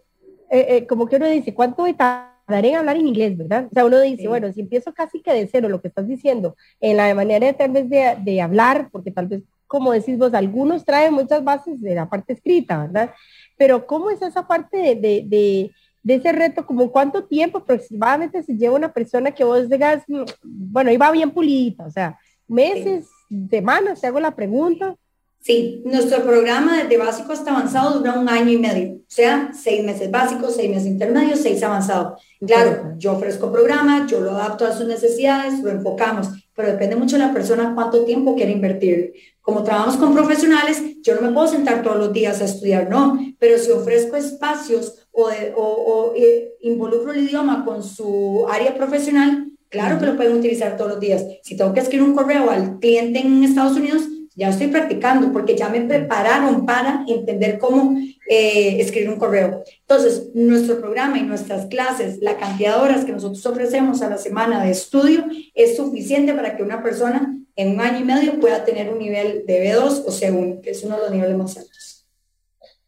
Eh, 0.50 0.66
eh, 0.68 0.86
como 0.86 1.06
que 1.06 1.16
uno 1.16 1.26
dice, 1.26 1.52
¿cuánto 1.52 1.84
tardaré 1.94 2.70
en 2.70 2.76
hablar 2.76 2.96
en 2.96 3.08
inglés, 3.08 3.36
verdad? 3.36 3.68
O 3.70 3.74
sea, 3.74 3.84
uno 3.84 4.00
dice, 4.00 4.28
bueno, 4.28 4.50
si 4.52 4.60
empiezo 4.60 4.94
casi 4.94 5.20
que 5.20 5.32
de 5.32 5.46
cero, 5.46 5.68
lo 5.68 5.82
que 5.82 5.88
estás 5.88 6.08
diciendo, 6.08 6.56
en 6.80 6.96
la 6.96 7.14
manera 7.14 7.46
de, 7.46 7.52
tal 7.52 7.70
vez 7.70 7.88
de, 7.90 8.16
de 8.22 8.40
hablar, 8.40 8.88
porque 8.90 9.10
tal 9.10 9.28
vez, 9.28 9.42
como 9.72 9.92
decís 9.92 10.18
vos, 10.18 10.34
algunos 10.34 10.84
traen 10.84 11.14
muchas 11.14 11.42
bases 11.42 11.80
de 11.80 11.94
la 11.94 12.06
parte 12.06 12.34
escrita, 12.34 12.82
¿verdad? 12.82 13.10
pero 13.56 13.86
¿cómo 13.86 14.10
es 14.10 14.20
esa 14.20 14.46
parte 14.46 14.76
de, 14.76 14.94
de, 15.26 15.70
de, 16.02 16.14
ese 16.14 16.30
reto? 16.30 16.66
¿Como 16.66 16.92
cuánto 16.92 17.24
tiempo 17.24 17.56
aproximadamente 17.56 18.42
se 18.42 18.54
lleva 18.54 18.76
una 18.76 18.92
persona 18.92 19.30
que 19.30 19.44
vos 19.44 19.70
digas, 19.70 20.02
mm, 20.08 20.24
bueno, 20.42 20.92
iba 20.92 21.10
bien 21.10 21.30
pulidita, 21.30 21.86
o 21.86 21.90
sea, 21.90 22.18
meses, 22.46 23.06
semanas, 23.48 24.02
te 24.02 24.08
hago 24.08 24.20
la 24.20 24.36
pregunta. 24.36 24.94
Sí, 25.40 25.80
nuestro 25.86 26.22
programa 26.22 26.82
desde 26.82 26.98
básico 26.98 27.32
hasta 27.32 27.50
avanzado 27.50 27.98
dura 27.98 28.20
un 28.20 28.28
año 28.28 28.50
y 28.50 28.58
medio, 28.58 28.96
o 28.96 29.04
sea, 29.08 29.52
seis 29.54 29.82
meses 29.82 30.10
básicos, 30.10 30.54
seis 30.54 30.68
meses 30.68 30.86
intermedios, 30.86 31.40
seis 31.40 31.62
avanzados. 31.62 32.22
Claro, 32.46 32.92
yo 32.98 33.12
ofrezco 33.12 33.50
programa, 33.50 34.06
yo 34.06 34.20
lo 34.20 34.32
adapto 34.32 34.66
a 34.66 34.72
sus 34.72 34.86
necesidades, 34.86 35.60
lo 35.60 35.70
enfocamos, 35.70 36.28
pero 36.54 36.72
depende 36.72 36.96
mucho 36.96 37.16
de 37.16 37.24
la 37.24 37.32
persona 37.32 37.72
cuánto 37.74 38.04
tiempo 38.04 38.34
quiere 38.34 38.52
invertir. 38.52 39.14
Como 39.40 39.62
trabajamos 39.62 39.96
con 39.96 40.14
profesionales, 40.14 40.82
yo 41.02 41.14
no 41.14 41.22
me 41.22 41.32
puedo 41.32 41.48
sentar 41.48 41.82
todos 41.82 41.96
los 41.96 42.12
días 42.12 42.40
a 42.40 42.44
estudiar, 42.44 42.88
no, 42.88 43.18
pero 43.38 43.58
si 43.58 43.70
ofrezco 43.70 44.16
espacios 44.16 45.06
o, 45.10 45.28
o, 45.56 46.12
eh, 46.16 46.54
involucro 46.60 47.12
el 47.12 47.24
idioma 47.24 47.64
con 47.64 47.82
su 47.82 48.46
área 48.48 48.74
profesional, 48.74 49.50
claro 49.68 49.98
que 49.98 50.06
lo 50.06 50.16
pueden 50.16 50.36
utilizar 50.36 50.76
todos 50.76 50.92
los 50.92 51.00
días. 51.00 51.24
Si 51.42 51.56
tengo 51.56 51.72
que 51.72 51.80
escribir 51.80 52.06
un 52.06 52.14
correo 52.14 52.50
al 52.50 52.78
cliente 52.78 53.20
en 53.20 53.42
Estados 53.42 53.76
Unidos, 53.76 54.02
ya 54.34 54.48
estoy 54.48 54.68
practicando 54.68 55.32
porque 55.32 55.56
ya 55.56 55.68
me 55.68 55.80
prepararon 55.82 56.64
para 56.66 57.04
entender 57.06 57.58
cómo 57.58 57.98
eh, 58.28 58.80
escribir 58.80 59.10
un 59.10 59.18
correo. 59.18 59.62
Entonces, 59.80 60.30
nuestro 60.34 60.80
programa 60.80 61.18
y 61.18 61.22
nuestras 61.22 61.66
clases, 61.66 62.18
la 62.22 62.36
cantidad 62.36 62.76
de 62.76 62.82
horas 62.82 63.04
que 63.04 63.12
nosotros 63.12 63.44
ofrecemos 63.46 64.00
a 64.02 64.08
la 64.08 64.18
semana 64.18 64.64
de 64.64 64.70
estudio 64.70 65.24
es 65.54 65.76
suficiente 65.76 66.32
para 66.34 66.56
que 66.56 66.62
una 66.62 66.82
persona 66.82 67.36
en 67.56 67.70
un 67.74 67.80
año 67.80 67.98
y 68.00 68.04
medio 68.04 68.40
pueda 68.40 68.64
tener 68.64 68.88
un 68.90 68.98
nivel 68.98 69.44
de 69.46 69.74
B2 69.74 70.04
o 70.06 70.10
C1, 70.10 70.60
que 70.62 70.70
es 70.70 70.82
uno 70.84 70.96
de 70.96 71.02
los 71.02 71.10
niveles 71.10 71.36
más 71.36 71.56
altos. 71.58 72.06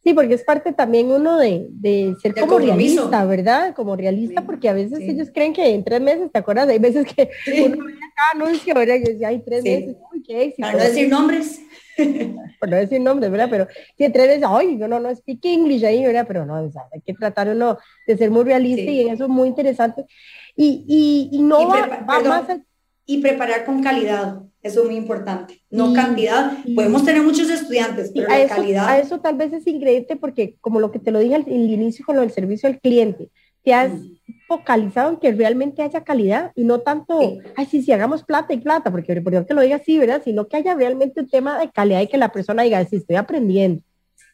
Sí, 0.03 0.13
porque 0.13 0.35
es 0.35 0.43
parte 0.43 0.71
también 0.71 1.09
uno 1.11 1.37
de, 1.39 1.65
de 1.71 2.15
ser 2.21 2.35
De 2.35 2.41
como 2.41 2.57
compromiso. 2.57 3.09
realista, 3.09 3.25
¿verdad? 3.25 3.73
Como 3.75 3.95
realista, 3.95 4.41
Sí, 4.41 4.45
porque 4.45 4.69
a 4.69 4.73
veces 4.73 4.99
sí. 4.99 5.09
ellos 5.09 5.29
creen 5.33 5.51
que 5.51 5.67
en 5.73 5.83
tres 5.83 5.99
meses, 5.99 6.31
¿te 6.31 6.37
acuerdas? 6.37 6.69
Hay 6.69 6.77
veces 6.77 7.07
que 7.07 7.29
Sí. 7.43 7.61
uno 7.65 7.83
ve 7.83 7.93
acá 7.93 8.23
anuncio, 8.35 8.75
¿verdad? 8.75 8.95
Y 8.97 8.99
decía, 8.99 9.29
hay 9.29 9.39
tres 9.39 9.63
meses, 9.63 9.95
qué 10.25 10.43
éxito. 10.43 10.67
Para 10.67 10.77
no 10.77 10.83
decir 10.83 11.09
nombres, 11.09 11.61
por 12.59 12.69
no 12.69 12.75
decir 12.77 13.01
nombres, 13.01 13.31
¿verdad? 13.31 13.47
Pero 13.49 13.67
si 13.97 14.09
tres 14.09 14.27
meses, 14.27 14.43
ay, 14.47 14.77
yo 14.77 14.87
no, 14.87 14.99
no 14.99 15.15
speak 15.15 15.43
English 15.45 15.85
ahí, 15.85 16.03
¿verdad? 16.05 16.25
Pero 16.27 16.45
no, 16.45 16.61
o 16.63 16.71
sea, 16.71 16.83
hay 16.93 17.01
que 17.01 17.13
tratar 17.13 17.49
uno 17.49 17.77
de 18.07 18.17
ser 18.17 18.31
muy 18.31 18.43
realista 18.43 18.83
Sí. 18.83 18.89
y 18.89 19.01
en 19.01 19.13
eso 19.13 19.23
es 19.25 19.29
muy 19.29 19.47
interesante. 19.47 20.05
Y, 20.55 20.83
y, 20.87 21.37
y 21.37 21.41
no 21.41 21.61
Y 21.61 21.65
va, 21.65 21.87
va 21.87 22.17
perdón. 22.17 22.27
más 22.27 22.49
a- 22.49 22.61
y 23.07 23.19
preparar 23.21 23.65
con 23.65 23.83
calidad. 23.83 24.41
Eso 24.63 24.79
es 24.81 24.87
muy 24.87 24.95
importante. 24.95 25.61
No 25.69 25.93
cantidad. 25.93 26.53
Podemos 26.73 27.05
tener 27.05 27.21
muchos 27.21 27.51
estudiantes, 27.51 28.11
pero 28.15 28.27
la 28.27 28.39
eso, 28.39 28.55
calidad. 28.55 28.89
a 28.89 28.97
eso 28.97 29.19
tal 29.19 29.35
vez 29.35 29.53
es 29.53 29.67
ingrediente 29.67 30.15
porque 30.15 30.55
como 30.59 30.79
lo 30.79 30.91
que 30.91 30.97
te 30.97 31.11
lo 31.11 31.19
dije 31.19 31.35
al, 31.35 31.43
al 31.43 31.51
inicio 31.69 32.03
con 32.03 32.15
lo 32.15 32.21
del 32.23 32.31
servicio 32.31 32.67
al 32.67 32.79
cliente, 32.79 33.29
te 33.63 33.75
has 33.75 33.91
Mm. 33.91 34.14
Focalizado 34.47 35.09
en 35.11 35.17
que 35.17 35.31
realmente 35.31 35.81
haya 35.81 36.03
calidad 36.03 36.51
y 36.55 36.63
no 36.63 36.79
tanto, 36.81 37.19
Sí. 37.19 37.39
ay, 37.55 37.65
sí, 37.65 37.81
sí, 37.81 37.91
hagamos 37.91 38.23
plata 38.23 38.53
y 38.53 38.57
plata, 38.57 38.91
porque 38.91 39.21
por 39.21 39.31
Dios 39.31 39.45
que 39.47 39.53
lo 39.53 39.61
diga 39.61 39.77
así, 39.77 39.97
¿verdad? 39.97 40.21
Sino 40.23 40.47
que 40.47 40.57
haya 40.57 40.73
realmente 40.75 41.21
un 41.21 41.29
tema 41.29 41.59
de 41.59 41.69
calidad 41.71 42.01
y 42.01 42.07
que 42.07 42.17
la 42.17 42.31
persona 42.31 42.63
diga, 42.63 42.83
sí, 42.85 42.97
estoy 42.97 43.15
aprendiendo. 43.15 43.81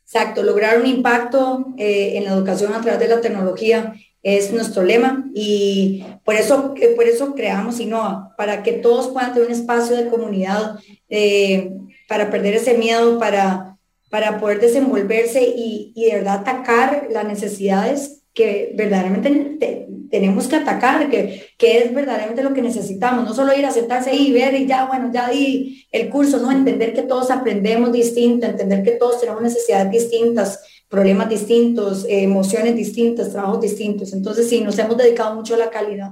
Exacto, 0.04 0.44
lograr 0.44 0.80
un 0.80 0.88
impacto 0.88 1.68
eh, 1.78 2.18
en 2.18 2.26
la 2.26 2.32
educación 2.32 2.74
a 2.74 2.82
través 2.82 3.00
de 3.00 3.08
la 3.08 3.22
tecnología 3.22 3.94
es 4.24 4.52
nuestro 4.52 4.84
lema 4.84 5.26
y 5.34 6.06
por 6.24 6.36
eso, 6.36 6.74
eh, 6.80 6.90
por 6.96 7.06
eso 7.06 7.34
creamos 7.34 7.80
Innova, 7.80 8.36
para 8.38 8.62
que 8.62 8.74
todos 8.74 9.08
puedan 9.08 9.34
tener 9.34 9.48
un 9.48 9.54
espacio 9.54 9.96
de 9.96 10.10
comunidad, 10.10 10.78
eh, 11.10 11.72
para 12.08 12.30
perder 12.30 12.56
ese 12.56 12.78
miedo, 12.78 13.18
para, 13.18 13.78
para 14.10 14.40
poder 14.40 14.60
desenvolverse 14.60 15.42
y, 15.44 15.94
y 15.96 16.06
de 16.06 16.16
verdad 16.18 16.42
atacar 16.42 17.08
las 17.10 17.26
necesidades 17.26 18.21
que 18.34 18.74
verdaderamente 18.76 19.30
te- 19.60 19.88
tenemos 20.10 20.48
que 20.48 20.58
atacar, 20.58 21.10
que, 21.10 21.48
que 21.58 21.80
es 21.80 21.94
verdaderamente 21.94 22.44
lo 22.44 22.54
que 22.54 22.62
necesitamos, 22.62 23.24
no 23.26 23.34
solo 23.34 23.54
ir 23.58 23.66
a 23.66 23.72
sentarse 23.72 24.10
ahí 24.12 24.28
y 24.28 24.34
ver 24.34 24.54
y 24.56 24.66
ya, 24.68 24.86
bueno, 24.86 25.10
ya 25.14 25.30
di 25.30 25.86
el 25.92 26.10
curso, 26.10 26.38
no, 26.40 26.52
entender 26.52 26.94
que 26.94 27.04
todos 27.04 27.32
aprendemos 27.32 27.92
distinto, 27.94 28.46
entender 28.46 28.84
que 28.84 28.92
todos 28.92 29.22
tenemos 29.22 29.42
necesidades 29.42 29.90
distintas, 29.92 30.64
problemas 30.90 31.30
distintos, 31.30 32.06
emociones 32.10 32.76
distintas, 32.76 33.32
trabajos 33.32 33.62
distintos. 33.62 34.12
Entonces, 34.12 34.50
sí, 34.50 34.62
nos 34.62 34.78
hemos 34.80 34.98
dedicado 34.98 35.34
mucho 35.36 35.56
a 35.56 35.58
la 35.58 35.70
calidad. 35.70 36.12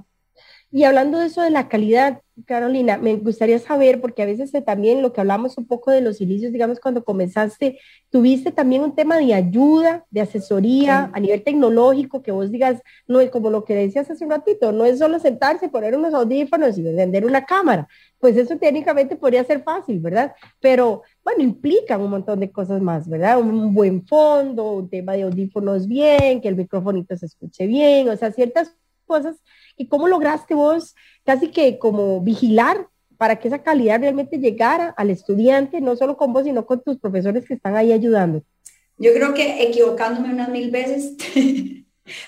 Y 0.72 0.84
hablando 0.84 1.18
de 1.20 1.26
eso 1.28 1.42
de 1.42 1.50
la 1.50 1.68
calidad, 1.68 2.22
Carolina, 2.46 2.98
me 2.98 3.16
gustaría 3.16 3.60
saber, 3.60 4.02
porque 4.02 4.22
a 4.22 4.26
veces 4.26 4.54
eh, 4.54 4.62
también 4.62 5.02
lo 5.02 5.14
que 5.14 5.22
hablamos 5.22 5.58
un 5.58 5.66
poco 5.66 5.92
de 5.92 6.02
los 6.02 6.22
inicios, 6.22 6.52
digamos, 6.52 6.80
cuando 6.80 7.04
comenzaste, 7.04 7.80
tuviste 8.10 8.52
también 8.52 8.82
un 8.84 8.96
tema 8.96 9.18
de 9.18 9.34
ayuda, 9.34 10.06
de 10.10 10.22
asesoría 10.22 11.06
Sí. 11.06 11.12
a 11.14 11.20
nivel 11.20 11.44
tecnológico, 11.44 12.22
que 12.22 12.32
vos 12.32 12.52
digas, 12.52 12.82
no 13.08 13.20
es 13.20 13.30
como 13.30 13.50
lo 13.50 13.64
que 13.66 13.76
decías 13.76 14.10
hace 14.10 14.24
un 14.24 14.32
ratito, 14.32 14.72
no 14.72 14.86
es 14.86 15.00
solo 15.00 15.20
sentarse, 15.20 15.70
poner 15.70 15.96
unos 15.96 16.14
audífonos 16.14 16.78
y 16.78 16.82
vender 16.84 17.26
una 17.26 17.46
cámara. 17.46 17.88
Pues 18.20 18.36
eso 18.38 18.58
técnicamente 18.58 19.16
podría 19.16 19.44
ser 19.44 19.64
fácil, 19.64 20.00
¿verdad? 20.00 20.34
Pero 20.60 21.04
bueno, 21.24 21.44
implican 21.44 22.02
un 22.02 22.10
montón 22.12 22.40
de 22.40 22.52
cosas 22.52 22.82
más, 22.82 23.08
¿verdad? 23.08 23.40
Un 23.40 23.74
buen 23.74 24.06
fondo, 24.06 24.74
un 24.74 24.90
tema 24.90 25.14
de 25.14 25.24
audífonos 25.24 25.88
bien, 25.88 26.42
que 26.42 26.48
el 26.48 26.56
microfonito 26.56 27.16
se 27.16 27.28
escuche 27.28 27.68
bien, 27.68 28.10
o 28.10 28.18
sea, 28.18 28.32
ciertas 28.32 28.76
cosas 29.06 29.38
y 29.80 29.88
cómo 29.88 30.08
lograste 30.10 30.54
vos 30.54 30.94
casi 31.24 31.48
que 31.48 31.80
como 31.80 32.20
vigilar 32.22 32.88
para 33.18 33.40
que 33.40 33.48
esa 33.48 33.64
calidad 33.64 34.02
realmente 34.02 34.38
llegara 34.38 34.94
al 34.98 35.10
estudiante, 35.10 35.82
no 35.82 35.96
solo 35.96 36.18
con 36.18 36.34
vos, 36.34 36.44
sino 36.44 36.66
con 36.66 36.84
tus 36.84 36.98
profesores 37.00 37.46
que 37.46 37.54
están 37.54 37.76
ahí 37.76 37.92
ayudando. 37.92 38.44
Yo 38.98 39.14
creo 39.14 39.34
que 39.34 39.64
equivocándome 39.64 40.34
unas 40.34 40.50
mil 40.50 40.70
veces, 40.70 41.16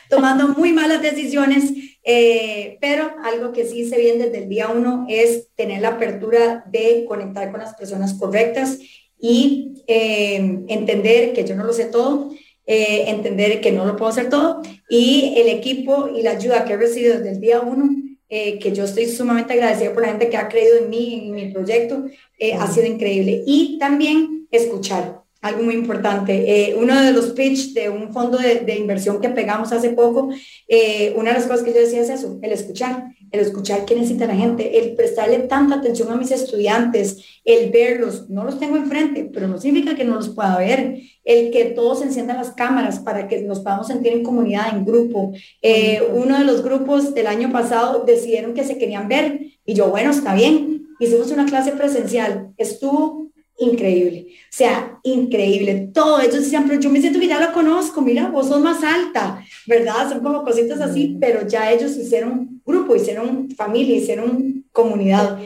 tomando 0.10 0.48
muy 0.50 0.72
malas 0.72 1.02
decisiones, 1.02 1.74
eh, 2.04 2.78
pero 2.80 3.12
algo 3.24 3.52
que 3.52 3.66
sí 3.66 3.82
hice 3.82 4.00
bien 4.00 4.18
desde 4.18 4.40
el 4.40 4.50
día 4.50 4.70
uno 4.70 5.06
es 5.10 5.50
tener 5.56 5.82
la 5.82 5.90
apertura 5.90 6.64
de 6.68 7.06
conectar 7.06 7.52
con 7.52 7.60
las 7.60 7.76
personas 7.76 8.14
correctas 8.14 8.80
y 9.20 9.84
eh, 9.88 10.64
entender 10.68 11.34
que 11.34 11.44
yo 11.44 11.56
no 11.56 11.66
lo 11.66 11.74
sé 11.74 11.86
todo, 11.86 12.32
eh, 12.74 13.10
entender 13.10 13.60
que 13.60 13.74
no 13.74 13.84
lo 13.86 13.98
puedo 13.98 14.12
hacer 14.12 14.30
todo 14.30 14.62
y 14.90 15.34
el 15.36 15.50
equipo 15.50 16.08
y 16.08 16.22
la 16.22 16.32
ayuda 16.32 16.64
que 16.64 16.72
he 16.72 16.78
recibido 16.78 17.18
desde 17.18 17.32
el 17.32 17.42
día 17.42 17.60
uno, 17.60 17.90
eh, 18.30 18.60
que 18.60 18.72
yo 18.72 18.86
estoy 18.86 19.08
sumamente 19.08 19.52
agradecida 19.52 19.94
por 19.94 20.04
la 20.04 20.08
gente 20.08 20.30
que 20.30 20.38
ha 20.38 20.48
creído 20.48 20.78
en 20.78 20.90
mí, 20.90 21.22
en 21.26 21.36
mi 21.36 21.52
proyecto, 21.52 22.06
eh, 22.40 22.54
ha 22.54 22.66
sido 22.72 22.86
increíble. 22.86 23.44
Y 23.46 23.78
también 23.78 24.48
escuchar, 24.52 25.22
algo 25.42 25.64
muy 25.64 25.74
importante. 25.74 26.74
Uno 26.78 27.02
de 27.02 27.12
los 27.12 27.32
pitch 27.32 27.74
de 27.74 27.90
un 27.90 28.14
fondo 28.14 28.38
de, 28.38 28.62
de 28.62 28.78
inversión 28.78 29.20
que 29.20 29.28
pegamos 29.28 29.74
hace 29.74 29.90
poco, 29.90 30.28
una 30.28 31.32
de 31.32 31.38
las 31.40 31.48
cosas 31.48 31.64
que 31.64 31.74
yo 31.74 31.82
decía 31.82 32.00
es 32.00 32.10
eso, 32.10 32.40
el 32.42 32.54
escuchar, 32.54 33.04
el 33.32 33.40
escuchar 33.40 33.86
qué 33.86 33.96
necesita 33.96 34.28
la 34.28 34.36
gente, 34.36 34.80
el 34.80 34.96
prestarle 34.96 35.40
tanta 35.40 35.76
atención 35.76 36.12
a 36.12 36.16
mis 36.16 36.32
estudiantes, 36.32 37.24
el 37.46 37.72
verlos, 37.72 38.30
no 38.30 38.44
los 38.44 38.60
tengo 38.60 38.76
enfrente, 38.76 39.30
pero 39.34 39.48
no 39.48 39.58
significa 39.58 39.96
que 39.96 40.04
no 40.04 40.16
los 40.16 40.30
pueda 40.30 40.58
ver, 40.58 41.02
el 41.24 41.52
que 41.52 41.66
todos 41.66 42.02
enciendan 42.02 42.38
las 42.38 42.52
cámaras 42.52 43.00
para 43.00 43.28
que 43.28 43.42
nos 43.42 43.62
podamos 43.62 43.88
sentir 43.88 44.12
en 44.12 44.24
comunidad, 44.24 44.76
en 44.76 44.86
grupo. 44.86 45.32
Eh, 45.62 46.02
uno 46.14 46.38
de 46.38 46.44
los 46.44 46.64
grupos 46.64 47.14
del 47.14 47.28
año 47.28 47.52
pasado 47.52 48.04
decidieron 48.06 48.54
que 48.54 48.66
se 48.66 48.78
querían 48.78 49.08
ver 49.08 49.40
y 49.66 49.74
yo, 49.74 49.90
bueno, 49.90 50.12
está 50.12 50.34
bien, 50.34 50.88
hicimos 51.00 51.32
una 51.32 51.46
clase 51.46 51.72
presencial, 51.72 52.50
estuvo 52.58 53.32
increíble, 53.60 54.28
o 54.30 54.56
sea, 54.56 55.00
increíble. 55.04 55.90
Todo 55.94 56.20
ellos 56.20 56.42
decían, 56.42 56.66
pero 56.68 56.82
yo 56.82 56.90
me 56.90 57.00
siento 57.00 57.20
que 57.20 57.28
ya 57.28 57.40
lo 57.40 57.54
conozco, 57.54 58.02
mira, 58.02 58.30
vos 58.30 58.48
sos 58.48 58.60
más 58.60 58.84
alta, 58.84 59.44
¿verdad? 59.68 60.10
Son 60.10 60.22
como 60.22 60.44
cositas 60.44 60.82
así, 60.82 61.18
pero 61.20 61.48
ya 61.48 61.72
ellos 61.72 61.96
hicieron 61.96 62.51
grupo, 62.66 62.96
hicieron 62.96 63.50
familia, 63.52 63.96
hicieron 63.96 64.66
comunidad. 64.72 65.40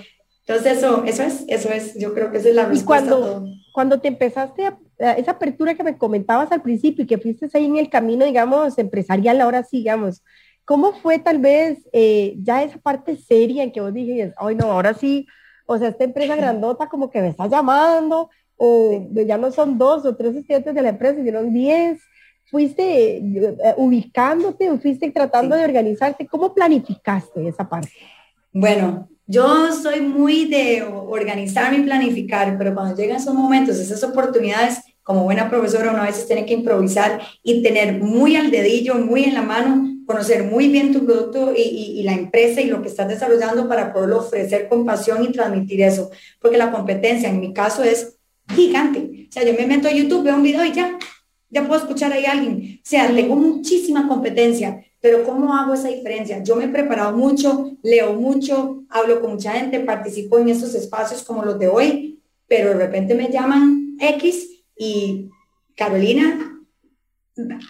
Entonces 0.48 0.78
eso, 0.78 1.04
eso 1.06 1.24
es, 1.24 1.44
eso 1.48 1.70
es, 1.70 1.98
yo 1.98 2.14
creo 2.14 2.32
que 2.32 2.38
esa 2.38 2.50
es 2.50 2.56
la 2.56 2.64
Y 2.64 2.68
respuesta 2.68 3.06
a 3.08 3.10
cuando, 3.10 3.28
todo. 3.28 3.48
cuando 3.74 4.00
te 4.00 4.08
empezaste 4.08 4.66
a, 4.68 4.78
a 5.00 5.14
esa 5.14 5.32
apertura 5.32 5.74
que 5.76 5.84
me 5.84 5.98
comentabas 5.98 6.52
al 6.52 6.62
principio 6.62 7.04
y 7.04 7.08
que 7.08 7.18
fuiste 7.18 7.50
ahí 7.54 7.66
en 7.66 7.78
el 7.78 7.90
camino, 7.90 8.26
digamos, 8.26 8.78
empresarial, 8.78 9.42
ahora 9.42 9.64
sí, 9.64 9.78
digamos, 9.78 10.24
¿cómo 10.64 10.94
fue 10.94 11.20
tal 11.20 11.40
vez 11.40 11.80
eh, 11.94 12.36
ya 12.40 12.64
esa 12.64 12.78
parte 12.78 13.18
seria 13.18 13.64
en 13.64 13.72
que 13.72 13.82
vos 13.82 13.94
dijiste, 13.94 14.34
ay 14.38 14.56
no, 14.56 14.72
ahora 14.72 14.94
sí, 14.94 15.28
o 15.66 15.78
sea, 15.78 15.90
esta 15.90 16.04
empresa 16.04 16.36
grandota 16.36 16.90
como 16.90 17.10
que 17.10 17.22
me 17.22 17.30
está 17.30 17.48
llamando, 17.48 18.30
o 18.58 19.08
ya 19.12 19.38
no 19.38 19.52
son 19.52 19.78
dos 19.78 20.06
o 20.06 20.16
tres 20.16 20.36
estudiantes 20.36 20.74
de 20.74 20.82
la 20.82 20.90
empresa, 20.90 21.22
sino 21.24 21.44
diez, 21.44 22.02
fuiste 22.50 23.18
eh, 23.18 23.56
ubicándote 23.78 24.70
o 24.70 24.78
fuiste 24.78 25.10
tratando 25.12 25.56
Sí. 25.56 25.60
de 25.62 25.66
organizarte, 25.68 26.28
¿cómo 26.28 26.54
planificaste 26.54 27.48
esa 27.48 27.68
parte? 27.68 27.90
Bueno, 28.54 29.10
yo 29.28 29.72
soy 29.74 30.02
muy 30.02 30.46
de 30.46 30.84
organizarme 30.84 31.80
y 31.80 31.82
planificar, 31.84 32.58
pero 32.58 32.74
cuando 32.74 32.96
llegan 32.96 33.18
esos 33.18 33.34
momentos, 33.34 33.78
esas 33.80 34.04
oportunidades, 34.04 34.80
como 35.04 35.24
buena 35.24 35.50
profesora, 35.50 35.92
uno 35.92 36.02
a 36.02 36.06
veces 36.08 36.26
tiene 36.28 36.46
que 36.46 36.54
improvisar 36.54 37.22
y 37.44 37.62
tener 37.62 38.02
muy 38.02 38.36
al 38.36 38.50
dedillo, 38.52 38.96
muy 38.96 39.24
en 39.24 39.34
la 39.34 39.42
mano, 39.42 39.92
conocer 40.08 40.44
muy 40.44 40.68
bien 40.70 40.94
tu 40.94 41.06
producto 41.06 41.54
y, 41.56 41.62
y- 41.62 42.00
y 42.00 42.04
la 42.04 42.14
empresa 42.14 42.62
y 42.62 42.66
lo 42.68 42.82
que 42.82 42.88
estás 42.90 43.08
desarrollando 43.08 43.68
para 43.68 43.92
poderlo 43.92 44.20
ofrecer 44.20 44.68
con 44.70 44.86
pasión 44.86 45.24
y 45.24 45.32
transmitir 45.32 45.82
eso. 45.82 46.12
Porque 46.40 46.58
la 46.58 46.72
competencia, 46.72 47.28
en 47.30 47.40
mi 47.40 47.54
caso, 47.54 47.84
es 47.84 48.18
gigante. 48.56 49.28
O 49.28 49.32
sea, 49.32 49.44
yo 49.44 49.54
me 49.54 49.66
meto 49.66 49.88
a 49.88 49.92
YouTube, 49.92 50.24
veo 50.24 50.36
un 50.36 50.44
video 50.44 50.64
y 50.64 50.72
ya, 50.72 50.98
ya 51.50 51.66
puedo 51.68 51.80
escuchar 51.80 52.12
ahí 52.12 52.26
a 52.26 52.32
alguien. 52.32 52.80
O 52.84 52.88
sea, 52.88 53.14
tengo 53.14 53.36
muchísima 53.36 54.08
competencia, 54.08 54.84
pero 55.00 55.24
¿cómo 55.24 55.54
hago 55.54 55.74
esa 55.74 55.90
diferencia? 55.90 56.44
Yo 56.44 56.56
me 56.56 56.66
he 56.66 56.70
preparado 56.70 57.16
mucho, 57.16 57.78
leo 57.84 58.14
mucho, 58.14 58.84
hablo 58.90 59.22
con 59.22 59.34
mucha 59.34 59.54
gente, 59.54 59.80
participo 59.82 60.40
en 60.40 60.50
estos 60.50 60.74
espacios 60.76 61.24
como 61.24 61.44
los 61.44 61.60
de 61.60 61.68
hoy, 61.68 62.22
pero 62.48 62.70
de 62.70 62.76
repente 62.76 63.16
me 63.16 63.32
llaman 63.32 63.98
X 64.00 64.64
y 64.78 65.30
Carolina, 65.76 66.62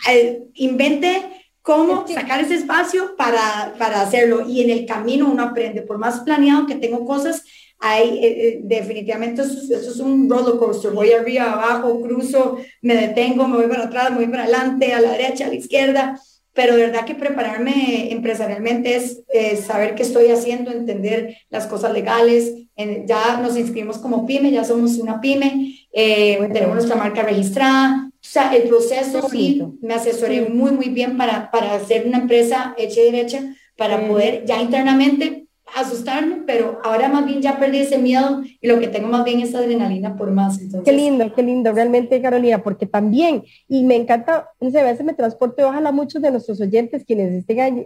eh, 0.09 0.47
invente 0.53 1.45
cómo 1.61 2.07
sacar 2.07 2.41
ese 2.41 2.55
espacio 2.55 3.15
para, 3.15 3.73
para 3.79 4.01
hacerlo 4.01 4.47
y 4.47 4.61
en 4.61 4.69
el 4.69 4.85
camino 4.85 5.29
uno 5.29 5.43
aprende, 5.43 5.81
por 5.81 5.97
más 5.97 6.19
planeado 6.19 6.67
que 6.67 6.75
tengo 6.75 7.05
cosas, 7.05 7.43
hay, 7.79 8.19
eh, 8.23 8.47
eh, 8.47 8.59
definitivamente 8.63 9.41
eso, 9.43 9.75
es- 9.75 9.99
un 9.99 10.29
roller 10.29 10.57
coaster, 10.57 10.91
voy 10.91 11.11
arriba, 11.11 11.51
abajo, 11.53 12.01
cruzo, 12.01 12.57
me 12.81 12.95
detengo, 12.95 13.47
me 13.47 13.57
voy 13.57 13.67
para 13.67 13.85
atrás, 13.85 14.11
me 14.11 14.17
voy 14.17 14.27
para 14.27 14.43
adelante, 14.43 14.93
a 14.93 15.01
la 15.01 15.11
derecha, 15.11 15.45
a 15.45 15.49
la 15.49 15.55
izquierda, 15.55 16.19
pero 16.53 16.75
de 16.77 16.83
verdad 16.87 17.05
que 17.05 17.15
prepararme 17.15 18.11
empresarialmente 18.11 18.95
es 18.95 19.23
eh, 19.33 19.57
saber 19.57 19.93
qué 19.95 20.03
estoy 20.03 20.27
haciendo, 20.31 20.71
entender 20.71 21.37
las 21.49 21.67
cosas 21.67 21.91
legales, 21.93 22.53
en- 22.75 23.05
ya 23.07 23.39
nos 23.41 23.57
inscribimos 23.57 23.97
como 23.97 24.25
pyme, 24.25 24.51
ya 24.51 24.63
somos 24.63 24.97
una 24.97 25.19
pyme, 25.21 25.75
eh, 25.91 26.39
tenemos 26.53 26.75
nuestra 26.75 26.95
marca 26.95 27.23
registrada, 27.23 28.09
o 28.09 28.27
sea, 28.27 28.55
el 28.55 28.63
proceso 28.69 29.27
sí, 29.29 29.61
me 29.81 29.93
asesoré 29.93 30.41
muy, 30.49 30.71
muy 30.71 30.89
bien 30.89 31.17
para, 31.17 31.51
para 31.51 31.75
hacer 31.75 32.07
una 32.07 32.19
empresa 32.19 32.73
hecha 32.77 33.01
y 33.01 33.11
derecha, 33.11 33.55
para 33.77 34.07
poder 34.07 34.45
ya 34.45 34.61
internamente 34.61 35.44
asustarme, 35.73 36.43
pero 36.45 36.79
ahora 36.83 37.09
más 37.09 37.25
bien 37.25 37.41
ya 37.41 37.57
perdí 37.57 37.79
ese 37.79 37.97
miedo 37.97 38.43
y 38.61 38.67
lo 38.67 38.79
que 38.79 38.87
tengo 38.87 39.07
más 39.07 39.25
bien 39.25 39.39
es 39.39 39.55
adrenalina 39.55 40.15
por 40.15 40.31
más. 40.31 40.59
Qué 40.83 40.91
lindo, 40.91 41.33
qué 41.33 41.43
lindo, 41.43 41.71
realmente 41.73 42.21
Carolina, 42.21 42.61
porque 42.61 42.85
también, 42.85 43.43
y 43.67 43.83
me 43.83 43.95
encanta, 43.95 44.49
no 44.59 44.69
sé, 44.69 44.79
a 44.79 44.83
veces 44.83 45.05
me 45.05 45.13
transporte, 45.13 45.63
ojalá 45.63 45.91
muchos 45.91 46.21
de 46.21 46.31
nuestros 46.31 46.61
oyentes 46.61 47.03
quienes 47.05 47.31
estén 47.33 47.85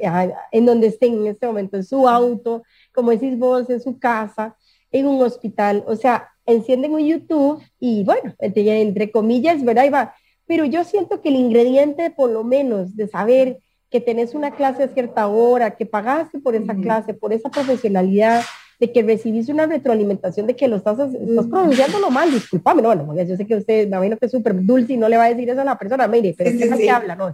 en 0.52 0.66
donde 0.66 0.88
estén 0.88 1.14
en 1.14 1.28
este 1.28 1.48
momento, 1.48 1.78
en 1.78 1.84
su 1.84 2.08
auto, 2.08 2.64
como 2.94 3.12
decís 3.12 3.38
vos, 3.38 3.70
en 3.70 3.80
su 3.80 3.98
casa, 3.98 4.56
en 4.92 5.08
un 5.08 5.22
hospital, 5.22 5.84
o 5.88 5.96
sea, 5.96 6.30
encienden 6.46 6.94
un 6.94 7.06
YouTube 7.06 7.62
y 7.80 8.04
bueno, 8.04 8.34
entre, 8.40 8.82
entre 8.82 9.12
comillas, 9.12 9.64
¿verdad? 9.64 9.86
Y 9.86 9.90
va. 9.90 10.14
Pero 10.46 10.66
yo 10.66 10.84
siento 10.84 11.22
que 11.22 11.30
el 11.30 11.36
ingrediente, 11.36 12.10
por 12.10 12.32
lo 12.32 12.44
menos, 12.44 12.96
de 12.96 13.08
saber 13.08 13.60
que 13.90 14.00
tenés 14.00 14.36
una 14.36 14.52
clase 14.52 14.84
a 14.84 14.88
cierta 14.88 15.28
hora, 15.28 15.76
que 15.76 15.86
pagaste 15.86 16.40
por 16.40 16.56
esa 16.56 16.76
clase, 16.76 17.14
por 17.14 17.34
esa 17.34 17.50
profesionalidad, 17.50 18.44
de 18.80 18.92
que 18.94 19.04
recibís 19.04 19.50
una 19.50 19.66
retroalimentación 19.66 20.48
de 20.48 20.56
que 20.56 20.68
lo 20.68 20.78
estás, 20.78 20.98
estás 21.14 21.48
pronunciándolo 21.48 22.10
mal, 22.10 22.32
discúlpame, 22.32 22.82
no, 22.82 22.96
bueno, 22.96 23.24
yo 23.24 23.36
sé 23.36 23.46
que 23.46 23.56
usted, 23.56 23.90
me 23.90 23.98
imagino 23.98 24.18
que 24.18 24.28
es 24.28 24.32
súper 24.32 24.56
dulce 24.64 24.94
y 24.94 24.98
no 24.98 25.10
le 25.10 25.18
va 25.18 25.26
a 25.26 25.30
decir 25.30 25.50
eso 25.50 25.60
a 25.60 25.66
la 25.66 25.78
persona, 25.78 26.08
mire, 26.08 26.34
pero 26.38 26.50
es 26.50 26.78
que 26.78 26.90
habla, 26.90 27.16
no, 27.16 27.34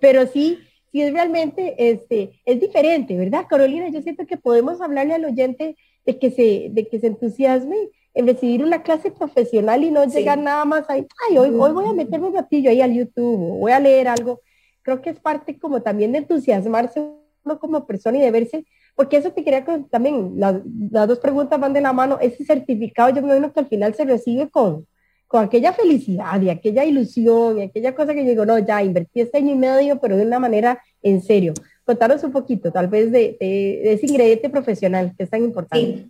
pero 0.00 0.26
sí, 0.26 0.58
sí 0.90 1.02
es 1.02 1.12
realmente, 1.12 1.74
este, 1.78 2.40
es 2.44 2.60
diferente, 2.60 3.16
¿verdad, 3.16 3.46
Carolina? 3.48 3.88
Yo 3.90 4.02
siento 4.02 4.26
que 4.26 4.36
podemos 4.36 4.80
hablarle 4.80 5.14
al 5.14 5.24
oyente 5.24 5.76
de 6.04 6.18
que 6.18 6.32
se, 6.32 6.68
de 6.70 6.88
que 6.88 6.98
se 6.98 7.06
entusiasme 7.06 7.76
en 8.14 8.26
recibir 8.26 8.64
una 8.64 8.82
clase 8.82 9.12
profesional 9.12 9.84
y 9.84 9.92
no 9.92 10.04
llegar 10.04 10.38
nada 10.38 10.64
más 10.64 10.90
ahí, 10.90 11.06
ay, 11.28 11.38
hoy, 11.38 11.50
hoy 11.50 11.70
voy 11.70 11.88
a 11.88 11.92
meterme 11.92 12.26
un 12.26 12.34
ratillo 12.34 12.70
ahí 12.70 12.80
al 12.80 12.92
YouTube, 12.92 13.60
voy 13.60 13.70
a 13.70 13.78
leer 13.78 14.08
algo, 14.08 14.40
creo 14.82 15.02
que 15.02 15.10
es 15.10 15.20
parte 15.20 15.58
como 15.58 15.82
también 15.82 16.12
de 16.12 16.18
entusiasmarse 16.18 17.00
uno 17.44 17.58
como 17.58 17.86
persona 17.86 18.18
y 18.18 18.20
de 18.20 18.30
verse, 18.30 18.66
porque 18.94 19.16
eso 19.16 19.32
te 19.32 19.42
quería 19.42 19.64
también, 19.90 20.34
las, 20.36 20.60
dos 20.64 21.18
preguntas 21.18 21.58
van 21.58 21.72
de 21.72 21.80
la 21.80 21.92
mano, 21.92 22.18
ese 22.20 22.44
certificado 22.44 23.10
yo 23.10 23.22
me 23.22 23.28
imagino 23.28 23.52
que 23.52 23.60
al 23.60 23.68
final 23.68 23.94
se 23.94 24.04
recibe 24.04 24.50
con, 24.50 24.86
con 25.26 25.44
aquella 25.44 25.72
felicidad 25.72 26.40
y 26.42 26.50
aquella 26.50 26.84
ilusión 26.84 27.58
y 27.58 27.62
aquella 27.62 27.94
cosa 27.94 28.14
que 28.14 28.24
yo 28.24 28.30
digo, 28.30 28.44
no, 28.44 28.58
ya 28.58 28.82
invertí 28.82 29.20
este 29.20 29.38
año 29.38 29.52
y 29.52 29.56
medio, 29.56 30.00
pero 30.00 30.16
de 30.16 30.26
una 30.26 30.38
manera 30.38 30.82
en 31.02 31.22
serio. 31.22 31.54
Contaros 31.90 32.22
un 32.22 32.30
poquito, 32.30 32.70
tal 32.70 32.86
vez, 32.86 33.10
de, 33.10 33.36
de, 33.40 33.92
ese 33.94 34.06
ingrediente 34.06 34.48
profesional 34.48 35.12
que 35.16 35.24
es 35.24 35.30
tan 35.30 35.42
importante. 35.42 36.06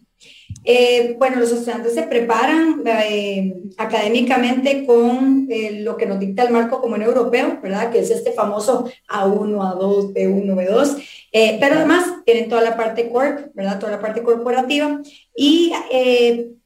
Eh, 0.63 1.17
bueno, 1.19 1.41
los 1.41 1.51
estudiantes 1.53 1.95
se 1.95 2.03
preparan 2.03 2.83
eh, 2.85 3.55
académicamente 3.79 4.85
con 4.85 5.47
eh, 5.49 5.81
lo 5.81 5.97
que 5.97 6.05
nos 6.05 6.21
dicta 6.21 6.43
el 6.43 6.53
marco 6.53 6.83
común 6.83 7.01
europeo, 7.01 7.61
¿verdad? 7.63 7.91
Que 7.91 8.01
es 8.01 8.11
este 8.11 8.33
famoso 8.33 8.91
A1, 9.09 9.57
A2, 9.57 10.13
B1, 10.13 10.55
B2. 10.55 11.59
pero 11.59 11.77
además 11.77 12.05
tienen 12.27 12.51
toda 12.51 12.61
la 12.61 12.77
parte 12.77 13.09
corp, 13.09 13.55
¿verdad? 13.55 13.79
Toda 13.79 13.93
la 13.93 14.03
parte 14.03 14.23
corporativa. 14.23 15.01
Y 15.35 15.73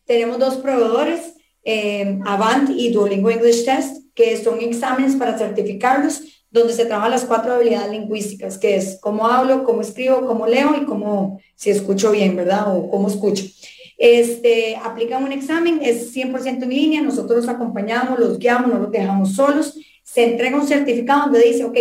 tenemos 0.07 0.41
dos 0.41 0.57
proveedores, 0.57 1.37
Avant 2.27 2.69
y 2.69 2.91
Duolingo 2.91 3.31
English 3.31 3.65
Test, 3.65 4.13
que 4.13 4.37
son 4.43 4.61
exámenes 4.61 5.15
para 5.15 5.39
certificarlos 5.39 6.35
donde 6.55 6.73
se 6.73 6.87
trabajan 6.87 7.11
las 7.11 7.25
cuatro 7.25 7.53
habilidades 7.53 7.91
lingüísticas, 7.91 8.59
que 8.59 8.77
es 8.77 8.99
cómo 9.01 9.27
hablo, 9.27 9.65
cómo 9.65 9.81
escribo, 9.81 10.25
cómo 10.25 10.47
leo 10.47 10.77
y 10.81 10.85
cómo, 10.85 11.41
si 11.57 11.71
escucho 11.71 12.13
bien, 12.13 12.37
¿verdad? 12.37 12.77
O 12.77 12.89
cómo 12.89 13.09
escucho. 13.09 13.45
Este, 13.99 14.77
aplican 14.77 15.25
un 15.25 15.33
examen, 15.33 15.81
es 15.83 16.15
100% 16.15 16.63
en 16.63 16.69
línea, 16.69 17.03
nosotros 17.03 17.45
los 17.45 17.49
acompañamos, 17.49 18.21
los 18.21 18.39
guiamos, 18.39 18.73
no 18.73 18.79
los 18.79 18.93
dejamos 18.93 19.35
solos, 19.35 19.77
se 20.05 20.31
entrega 20.31 20.57
un 20.57 20.67
certificado 20.67 21.25
donde 21.25 21.41
dice, 21.41 21.65
ok, 21.65 21.77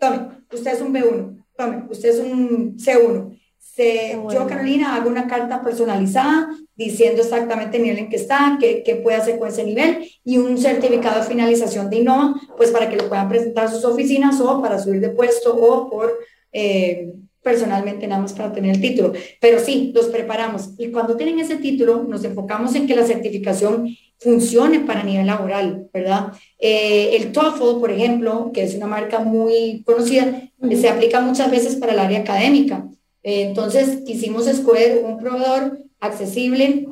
tome, 0.00 0.42
usted 0.52 0.72
es 0.72 0.80
un 0.80 0.92
B1, 0.92 1.44
tome, 1.56 1.84
usted 1.88 2.08
es 2.08 2.18
un 2.18 2.76
C1. 2.78 3.29
Yo, 3.76 4.46
Carolina, 4.46 4.94
hago 4.94 5.08
una 5.08 5.26
carta 5.26 5.62
personalizada 5.62 6.50
diciendo 6.74 7.22
exactamente 7.22 7.76
el 7.76 7.84
nivel 7.84 7.98
en 7.98 8.08
que 8.08 8.16
está, 8.16 8.58
qué, 8.60 8.82
qué, 8.84 8.96
puede 8.96 9.16
hacer 9.16 9.38
con 9.38 9.48
ese 9.48 9.64
nivel 9.64 10.06
y 10.24 10.38
un 10.38 10.58
certificado 10.58 11.20
de 11.20 11.26
finalización 11.26 11.88
de 11.88 11.98
INOVA, 11.98 12.34
pues 12.56 12.70
para 12.70 12.88
que 12.88 12.96
lo 12.96 13.08
puedan 13.08 13.28
presentar 13.28 13.66
a 13.66 13.70
sus 13.70 13.84
oficinas 13.84 14.40
o 14.40 14.60
para 14.60 14.78
subir 14.78 15.00
de 15.00 15.10
puesto 15.10 15.54
o 15.54 15.88
por 15.88 16.18
eh, 16.52 17.10
personalmente 17.42 18.06
nada 18.06 18.22
más 18.22 18.32
para 18.32 18.52
tener 18.52 18.74
el 18.74 18.80
título. 18.80 19.12
Pero 19.40 19.58
sí, 19.60 19.92
los 19.94 20.06
preparamos 20.06 20.70
y 20.78 20.90
cuando 20.90 21.16
tienen 21.16 21.38
ese 21.38 21.56
título 21.56 22.04
nos 22.04 22.24
enfocamos 22.24 22.74
en 22.74 22.86
que 22.86 22.96
la 22.96 23.04
certificación 23.04 23.96
funcione 24.18 24.80
para 24.80 25.02
nivel 25.02 25.26
laboral, 25.26 25.88
¿verdad? 25.92 26.32
Eh, 26.58 27.16
el 27.16 27.32
TOEFL, 27.32 27.80
por 27.80 27.90
ejemplo, 27.90 28.50
que 28.52 28.64
es 28.64 28.74
una 28.74 28.86
marca 28.86 29.20
muy 29.20 29.82
conocida, 29.84 30.50
se 30.78 30.88
aplica 30.88 31.20
muchas 31.20 31.50
veces 31.50 31.76
para 31.76 31.92
el 31.92 31.98
área 31.98 32.20
académica. 32.20 32.86
Eh, 33.22 33.42
entonces 33.42 34.02
quisimos 34.06 34.46
escoger 34.46 35.02
un 35.04 35.18
proveedor 35.18 35.78
accesible, 36.00 36.86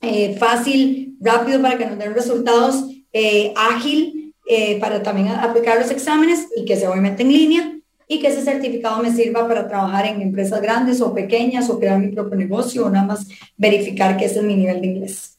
eh, 0.00 0.36
fácil, 0.36 1.16
rápido 1.20 1.60
para 1.60 1.78
que 1.78 1.86
nos 1.86 1.98
den 1.98 2.14
resultados, 2.14 2.84
eh, 3.12 3.52
ágil 3.56 4.34
eh, 4.50 4.78
para 4.80 5.02
también 5.02 5.28
aplicar 5.28 5.78
los 5.78 5.90
exámenes 5.90 6.46
y 6.56 6.64
que 6.64 6.76
se 6.76 6.86
obviamente 6.86 7.22
en 7.22 7.32
línea 7.32 7.80
y 8.06 8.20
que 8.20 8.28
ese 8.28 8.42
certificado 8.42 9.02
me 9.02 9.12
sirva 9.12 9.46
para 9.46 9.68
trabajar 9.68 10.06
en 10.06 10.22
empresas 10.22 10.62
grandes 10.62 11.00
o 11.00 11.12
pequeñas 11.12 11.68
o 11.68 11.78
crear 11.78 11.98
mi 11.98 12.08
propio 12.08 12.36
negocio 12.36 12.86
o 12.86 12.90
nada 12.90 13.06
más 13.06 13.28
verificar 13.56 14.16
que 14.16 14.24
ese 14.24 14.38
es 14.38 14.44
mi 14.44 14.56
nivel 14.56 14.80
de 14.80 14.86
inglés. 14.86 15.38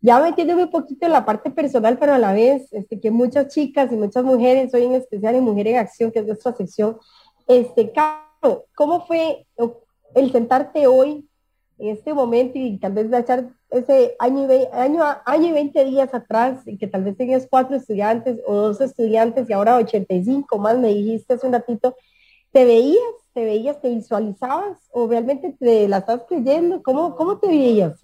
Ya 0.00 0.20
metiéndome 0.20 0.64
un 0.64 0.70
poquito 0.70 1.08
la 1.08 1.24
parte 1.24 1.50
personal, 1.50 1.98
pero 1.98 2.12
a 2.12 2.18
la 2.18 2.32
vez, 2.32 2.70
este, 2.72 3.00
que 3.00 3.10
muchas 3.10 3.48
chicas 3.48 3.90
y 3.90 3.96
muchas 3.96 4.22
mujeres, 4.22 4.72
hoy 4.74 4.84
en 4.84 4.94
especial 4.94 5.34
en 5.34 5.42
Mujer 5.42 5.66
en 5.66 5.76
Acción, 5.78 6.12
que 6.12 6.18
es 6.18 6.26
nuestra 6.26 6.54
sección, 6.54 6.98
este, 7.48 7.90
¿cómo 8.74 9.06
fue 9.06 9.46
el 10.14 10.32
sentarte 10.32 10.86
hoy 10.86 11.28
en 11.78 11.88
este 11.88 12.14
momento 12.14 12.58
y 12.58 12.78
tal 12.78 12.92
vez 12.92 13.12
echar 13.12 13.50
ese 13.70 14.14
año 14.18 14.46
y, 14.52 14.66
año, 14.72 15.02
año 15.24 15.48
y 15.48 15.52
20 15.52 15.84
días 15.84 16.14
atrás, 16.14 16.62
y 16.66 16.78
que 16.78 16.86
tal 16.86 17.02
vez 17.04 17.16
tenías 17.16 17.46
cuatro 17.50 17.76
estudiantes 17.76 18.40
o 18.46 18.54
dos 18.54 18.80
estudiantes 18.80 19.50
y 19.50 19.52
ahora 19.52 19.76
85 19.76 20.58
más, 20.58 20.78
me 20.78 20.88
dijiste 20.88 21.34
hace 21.34 21.46
un 21.46 21.52
ratito, 21.52 21.96
¿te 22.52 22.64
veías? 22.64 23.00
¿Te 23.32 23.44
veías? 23.44 23.80
¿Te 23.80 23.88
visualizabas? 23.88 24.78
¿O 24.92 25.08
realmente 25.08 25.56
te 25.58 25.88
la 25.88 25.98
estás 25.98 26.22
creyendo? 26.28 26.82
¿Cómo, 26.82 27.16
cómo 27.16 27.38
te 27.38 27.48
veías? 27.48 27.98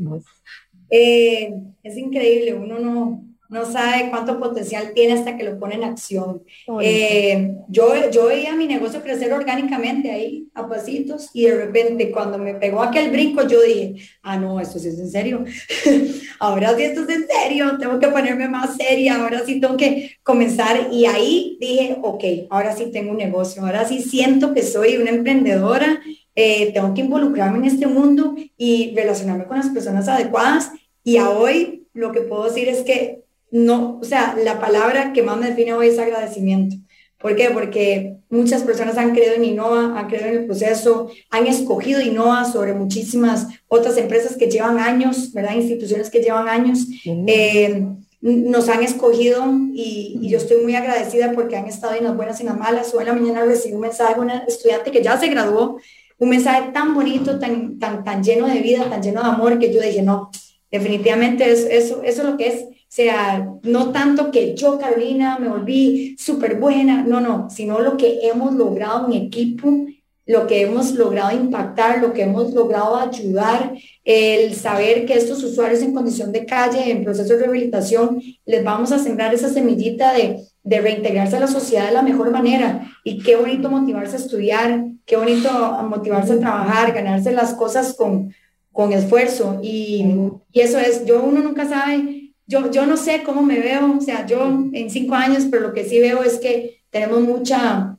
Eh, 0.91 1.55
es 1.84 1.97
increíble, 1.97 2.55
uno 2.55 2.80
no, 2.80 3.30
no 3.51 3.71
sabe 3.71 4.11
cuánto 4.11 4.39
potencial 4.39 4.93
tiene 4.95 5.15
hasta 5.15 5.37
que 5.37 5.43
lo 5.43 5.59
pone 5.59 5.75
en 5.75 5.83
acción. 5.83 6.43
Eh, 6.81 7.57
yo, 7.69 8.09
yo 8.11 8.27
veía 8.27 8.55
mi 8.55 8.69
negocio 8.69 9.03
crecer 9.03 9.33
orgánicamente 9.33 10.13
ahí, 10.13 10.47
a 10.55 10.69
pasitos, 10.69 11.31
y 11.35 11.47
de 11.47 11.57
repente 11.57 12.13
cuando 12.13 12.39
me 12.39 12.55
pegó 12.55 12.81
aquel 12.81 13.11
brinco, 13.11 13.47
yo 13.49 13.61
dije, 13.61 13.97
ah, 14.23 14.37
no, 14.37 14.61
esto 14.61 14.79
sí 14.79 14.89
es 14.89 15.01
en 15.01 15.11
serio. 15.11 15.45
ahora 16.39 16.77
sí 16.77 16.85
esto 16.85 17.03
es 17.03 17.09
en 17.09 17.27
serio, 17.27 17.77
tengo 17.79 17.99
que 17.99 18.07
ponerme 18.07 18.49
más 18.49 18.77
seria, 18.77 19.17
ahora 19.21 19.45
sí 19.45 19.61
tengo 19.61 19.77
que 19.77 20.13
comenzar. 20.23 20.89
Y 20.93 21.07
ahí 21.07 21.59
dije, 21.61 21.99
ok, 22.03 22.25
ahora 22.51 22.77
sí 22.77 22.87
tengo 22.93 23.11
un 23.11 23.19
negocio, 23.19 23.63
ahora 23.63 23.85
sí 23.85 24.01
siento 24.01 24.55
que 24.55 24.63
soy 24.63 24.97
una 24.97 25.11
emprendedora, 25.11 26.01
eh, 26.37 26.71
tengo 26.73 26.95
que 26.95 27.01
involucrarme 27.01 27.59
en 27.59 27.65
este 27.65 27.89
mundo 27.89 28.37
y 28.57 28.95
relacionarme 28.95 29.47
con 29.47 29.57
las 29.57 29.71
personas 29.71 30.07
adecuadas. 30.07 30.71
Y 31.03 31.17
a 31.17 31.31
hoy 31.31 31.89
lo 31.93 32.13
que 32.13 32.21
puedo 32.21 32.45
decir 32.45 32.69
es 32.69 32.83
que 32.83 33.25
no, 33.51 33.99
o 34.01 34.05
sea, 34.05 34.37
la 34.43 34.61
palabra 34.61 35.13
que 35.13 35.23
más 35.23 35.37
me 35.37 35.49
define 35.49 35.75
hoy 35.75 35.89
es 35.89 35.99
agradecimiento. 35.99 36.77
¿Por 37.19 37.37
qué? 37.37 37.51
Porque 37.51 38.17
muchas 38.31 38.63
personas 38.63 38.97
han 38.97 39.13
creído 39.13 39.35
en 39.35 39.45
Innova, 39.45 39.99
han 39.99 40.09
creído 40.09 40.29
en 40.29 40.39
el 40.39 40.47
proceso, 40.47 41.11
han 41.31 41.47
escogido 41.47 42.01
Innova 42.01 42.47
sobre 42.47 42.73
muchísimas 42.73 43.47
otras 43.69 43.99
empresas 43.99 44.37
que 44.37 44.51
llevan 44.51 44.79
años, 44.79 45.33
¿verdad? 45.33 45.55
Instituciones 45.55 46.09
que 46.09 46.23
llevan 46.23 46.49
años. 46.49 46.87
Eh, 47.05 47.85
nos 48.23 48.69
han 48.69 48.83
escogido 48.83 49.45
y, 49.75 50.19
yo 50.29 50.39
estoy 50.39 50.63
muy 50.63 50.75
agradecida 50.75 51.33
porque 51.33 51.57
han 51.57 51.67
estado 51.67 51.95
en 51.95 52.05
las 52.05 52.17
buenas 52.17 52.39
y 52.39 52.43
en 52.43 52.51
las 52.51 52.59
malas. 52.59 52.95
Hoy 52.95 53.01
en 53.01 53.07
la 53.09 53.15
mañana 53.15 53.45
recibí 53.45 53.75
un 53.75 53.81
mensaje 53.81 54.15
de 54.15 54.21
una 54.21 54.39
estudiante 54.47 54.91
que 54.91 55.03
ya 55.03 55.19
se 55.19 55.29
graduó, 55.29 55.79
un 56.19 56.29
mensaje 56.29 56.71
tan 56.73 56.95
bonito, 56.95 57.39
tan, 57.39 57.79
tan, 57.79 58.05
tan 58.05 58.23
lleno 58.23 58.47
de 58.47 58.61
vida, 58.61 58.89
tan 58.89 59.03
lleno 59.03 59.23
de 59.23 59.29
amor, 59.29 59.59
que 59.59 59.73
yo 59.73 59.81
dije, 59.81 60.03
no, 60.03 60.31
definitivamente 60.71 61.51
eso, 61.51 61.69
eso, 61.69 62.03
eso 62.03 62.23
es 62.23 62.29
lo 62.29 62.37
que 62.37 62.49
es 62.49 62.65
sea, 62.93 63.49
no 63.62 63.93
tanto 63.93 64.32
que 64.32 64.57
yo, 64.57 64.76
Carolina, 64.76 65.38
me 65.38 65.49
volví 65.49 66.16
súper 66.18 66.59
buena, 66.59 67.05
no, 67.05 67.20
no, 67.20 67.49
sino 67.49 67.78
lo 67.78 67.97
que 67.97 68.26
hemos 68.26 68.55
logrado 68.55 69.07
en 69.07 69.12
equipo, 69.12 69.86
lo 70.26 70.49
que 70.49 70.62
hemos 70.62 70.95
logrado 70.95 71.36
impactar, 71.36 72.01
lo 72.01 72.12
que 72.12 72.22
hemos 72.22 72.53
logrado 72.53 72.97
ayudar, 72.97 73.74
el 74.05 74.55
saber 74.55 75.07
que 75.07 75.14
estos 75.14 75.43
usuarios 75.45 75.82
en 75.82 75.95
condición 75.95 76.32
de 76.32 76.45
calle, 76.45 76.91
en 76.91 77.05
proceso 77.05 77.32
de 77.32 77.38
rehabilitación, 77.38 78.20
les 78.45 78.64
vamos 78.64 78.91
a 78.91 78.99
sembrar 78.99 79.32
esa 79.34 79.49
semillita 79.49 80.12
de, 80.12 80.41
de 80.64 80.80
reintegrarse 80.80 81.36
a 81.36 81.41
la 81.41 81.47
sociedad 81.47 81.86
de 81.86 81.95
la 81.95 82.03
mejor 82.03 82.32
manera. 82.32 82.91
Y 83.05 83.22
qué 83.22 83.36
bonito 83.36 83.70
motivarse 83.70 84.16
a 84.16 84.20
estudiar, 84.20 84.84
qué 85.07 85.16
bonito 85.16 85.49
motivarse 85.88 86.32
a 86.32 86.41
trabajar, 86.41 86.93
ganarse 86.93 87.30
las 87.30 87.55
cosas 87.55 87.95
con, 87.95 88.34
con 88.72 88.93
esfuerzo. 88.93 89.61
Y, 89.62 90.05
y 90.53 90.61
eso 90.61 90.78
es, 90.78 91.07
yo 91.07 91.22
uno 91.22 91.41
nunca 91.41 91.68
sabe 91.68 92.20
yo, 92.51 92.87
no 92.87 92.97
sé 92.97 93.23
cómo 93.23 93.43
me 93.43 93.61
veo, 93.61 93.97
o 93.99 94.01
sea, 94.01 94.27
yo 94.27 94.43
en 94.73 94.91
cinco 94.91 95.15
años, 95.15 95.47
pero 95.51 95.69
lo 95.69 95.73
que 95.73 95.85
sí 95.85 96.01
veo 96.01 96.23
es 96.23 96.39
que 96.39 96.83
tenemos 96.91 97.21
mucha, 97.21 97.97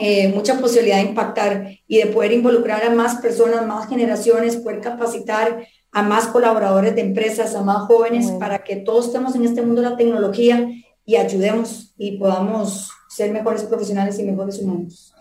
eh, 0.00 0.28
mucha 0.34 0.58
posibilidad 0.58 0.96
de 0.96 1.08
impactar 1.08 1.78
y 1.86 1.98
de 1.98 2.06
poder 2.06 2.32
involucrar 2.32 2.84
a 2.84 2.90
más 2.90 3.16
personas, 3.16 3.66
más 3.66 3.88
generaciones, 3.88 4.56
poder 4.56 4.80
capacitar 4.80 5.66
a 5.92 6.02
más 6.02 6.26
colaboradores 6.26 6.94
de 6.96 7.02
empresas, 7.02 7.54
a 7.54 7.62
más 7.62 7.86
jóvenes, 7.86 8.30
para 8.32 8.64
que 8.64 8.76
todos 8.76 9.06
estemos 9.06 9.36
en 9.36 9.44
este 9.44 9.62
mundo 9.62 9.80
de 9.80 9.90
la 9.90 9.96
tecnología 9.96 10.68
y 11.04 11.16
ayudemos 11.16 11.94
y 11.96 12.18
podamos 12.18 12.90
ser 13.08 13.30
mejores 13.32 13.62
profesionales 13.62 14.18
y 14.18 14.24
mejores 14.24 14.58
humanos, 14.58 15.14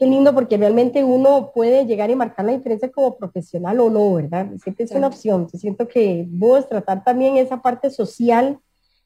Qué 0.00 0.06
lindo, 0.06 0.32
porque 0.32 0.56
realmente 0.56 1.04
uno 1.04 1.52
puede 1.54 1.84
llegar 1.84 2.08
y 2.08 2.16
marcar 2.16 2.46
la 2.46 2.52
diferencia 2.52 2.90
como 2.90 3.18
profesional 3.18 3.78
o 3.80 3.90
no, 3.90 4.14
¿verdad? 4.14 4.48
Siempre 4.56 4.86
es 4.86 4.92
una 4.92 5.08
opción. 5.08 5.46
Yo 5.52 5.58
siento 5.58 5.86
que 5.86 6.24
vos 6.26 6.66
tratar 6.66 7.04
también 7.04 7.36
esa 7.36 7.60
parte 7.60 7.90
social, 7.90 8.58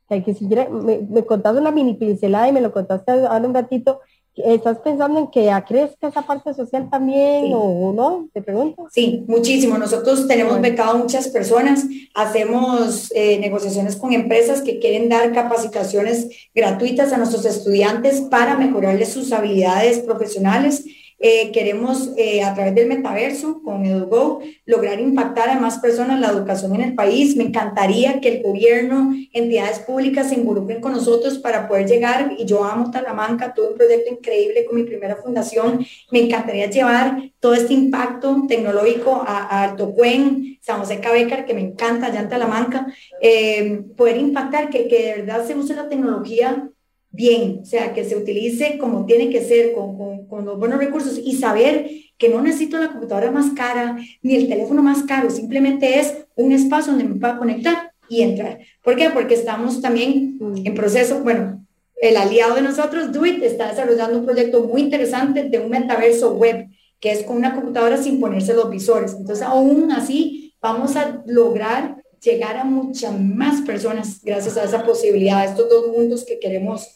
que 0.09 0.35
si 0.35 0.47
me, 0.47 1.01
me 1.01 1.25
contaste 1.25 1.61
una 1.61 1.73
mini 1.73 1.95
pincelada 1.95 2.49
y 2.49 2.53
me 2.53 2.61
lo 2.61 2.73
contaste 2.73 3.11
hace 3.11 3.45
un 3.45 3.55
ratito, 3.55 4.03
¿Estás 4.37 4.79
pensando 4.79 5.21
en 5.21 5.27
que 5.29 5.49
crezca 5.67 6.09
esa 6.09 6.23
parte 6.23 6.55
social 6.55 6.91
también 6.91 7.53
o 7.55 7.93
no? 7.93 8.29
Te 8.33 8.43
pregunto. 8.43 8.89
Sí, 8.91 9.25
muchísimo. 9.29 9.79
Nosotros 9.79 10.27
tenemos 10.27 10.61
becado 10.61 10.91
a 10.93 10.99
muchas 10.99 11.29
personas, 11.29 11.85
hacemos 12.15 13.13
eh, 13.15 13.39
negociaciones 13.39 13.95
con 13.95 14.13
empresas 14.13 14.63
que 14.63 14.81
quieren 14.81 15.09
dar 15.09 15.33
capacitaciones 15.33 16.29
gratuitas 16.53 17.13
a 17.13 17.19
nuestros 17.19 17.45
estudiantes 17.45 18.23
para 18.23 18.57
mejorarles 18.57 19.13
sus 19.13 19.33
habilidades 19.33 20.01
profesionales 20.01 20.85
eh, 21.19 21.53
queremos 21.53 22.11
eh, 22.17 22.43
a 22.43 22.55
través 22.55 22.75
del 22.75 22.89
metaverso 22.89 23.63
con 23.63 23.85
EduGo 23.87 24.41
lograr 24.67 25.01
impactar 25.01 25.49
a 25.49 25.59
más 25.59 25.79
personas 25.79 26.21
la 26.21 26.29
educación 26.29 26.75
en 26.75 26.83
el 26.83 26.95
país. 26.95 27.37
Me 27.37 27.45
encantaría 27.45 28.21
que 28.21 28.29
el 28.29 28.43
gobierno, 28.43 29.15
entidades 29.33 29.79
públicas 29.81 30.29
se 30.29 30.35
involucren 30.35 30.81
con 30.81 30.93
nosotros 30.93 31.39
para 31.39 31.69
poder 31.69 31.89
llegar. 31.89 32.35
Y 32.37 32.45
yo 32.45 32.65
amo 32.65 32.91
Talamanca, 32.91 33.55
tuve 33.55 33.69
un 33.69 33.77
proyecto 33.77 34.13
increíble 34.13 34.65
con 34.65 34.77
mi 34.77 34.83
primera 34.83 35.17
fundación. 35.17 35.87
Me 36.11 36.21
encantaría 36.21 36.69
llevar 36.69 37.31
todo 37.41 37.55
este 37.55 37.75
impacto 37.75 38.45
tecnológico 38.49 39.23
a, 39.27 39.65
Alto 39.65 39.93
Cuen, 39.95 40.59
San 40.61 40.81
José 40.81 41.01
Cabecar, 41.01 41.47
que 41.47 41.55
me 41.55 41.61
encanta 41.61 42.07
allá 42.07 42.21
en 42.21 42.29
Talamanca, 42.29 42.87
eh, 43.21 43.83
poder 43.97 44.17
impactar, 44.17 44.69
que, 44.69 44.89
que 44.89 45.03
de 45.03 45.15
verdad 45.23 45.47
se 45.47 45.55
use 45.55 45.75
la 45.75 45.89
tecnología 45.89 46.71
bien, 47.15 47.61
o 47.63 47.65
sea, 47.65 47.95
que 47.95 48.05
se 48.05 48.17
utilice 48.17 48.77
como 48.77 49.07
tiene 49.07 49.31
que 49.31 49.43
ser, 49.43 49.73
con, 49.73 50.27
con, 50.27 50.45
los 50.45 50.59
buenos 50.59 50.79
recursos 50.79 51.19
y 51.23 51.37
saber 51.37 51.89
que 52.19 52.29
no 52.29 52.43
necesito 52.43 52.79
la 52.79 52.91
computadora 52.91 53.31
más 53.31 53.53
cara 53.55 53.97
ni 54.21 54.35
el 54.35 54.49
teléfono 54.49 54.83
más 54.83 55.05
caro, 55.05 55.31
simplemente 55.31 56.01
es 56.01 56.27
un 56.35 56.51
espacio 56.51 56.93
donde 56.93 57.09
me 57.09 57.21
pueda 57.21 57.39
conectar 57.39 57.93
y 58.09 58.23
entrar. 58.23 58.59
¿Por 58.83 58.97
qué? 58.97 59.11
Porque 59.11 59.35
estamos 59.35 59.81
también 59.81 60.39
en 60.65 60.75
proceso, 60.75 61.23
bueno, 61.23 61.65
el 62.01 62.17
aliado 62.17 62.57
de 62.57 62.63
nosotros, 62.63 63.13
Duit, 63.13 63.43
está 63.43 63.71
desarrollando 63.71 64.19
un 64.19 64.25
proyecto 64.25 64.65
muy 64.65 64.81
interesante 64.83 65.45
de 65.45 65.59
un 65.61 65.71
metaverso 65.71 66.35
web, 66.35 66.67
que 66.99 67.13
es 67.13 67.23
con 67.23 67.37
una 67.37 67.55
computadora 67.55 67.97
sin 67.97 68.21
ponerse 68.21 68.55
los 68.55 68.69
visores. 68.71 69.15
Entonces, 69.15 69.47
aún 69.47 69.93
así, 69.93 70.55
vamos 70.61 70.97
a 70.97 71.23
lograr 71.27 72.03
llegar 72.21 72.57
a 72.57 72.65
muchas 72.65 73.19
más 73.21 73.61
personas 73.63 74.21
gracias 74.23 74.57
a 74.57 74.65
esa 74.65 74.85
posibilidad, 74.85 75.39
a 75.39 75.45
estos 75.45 75.69
dos 75.69 75.89
mundos 75.97 76.25
que 76.25 76.41
queremos 76.41 76.89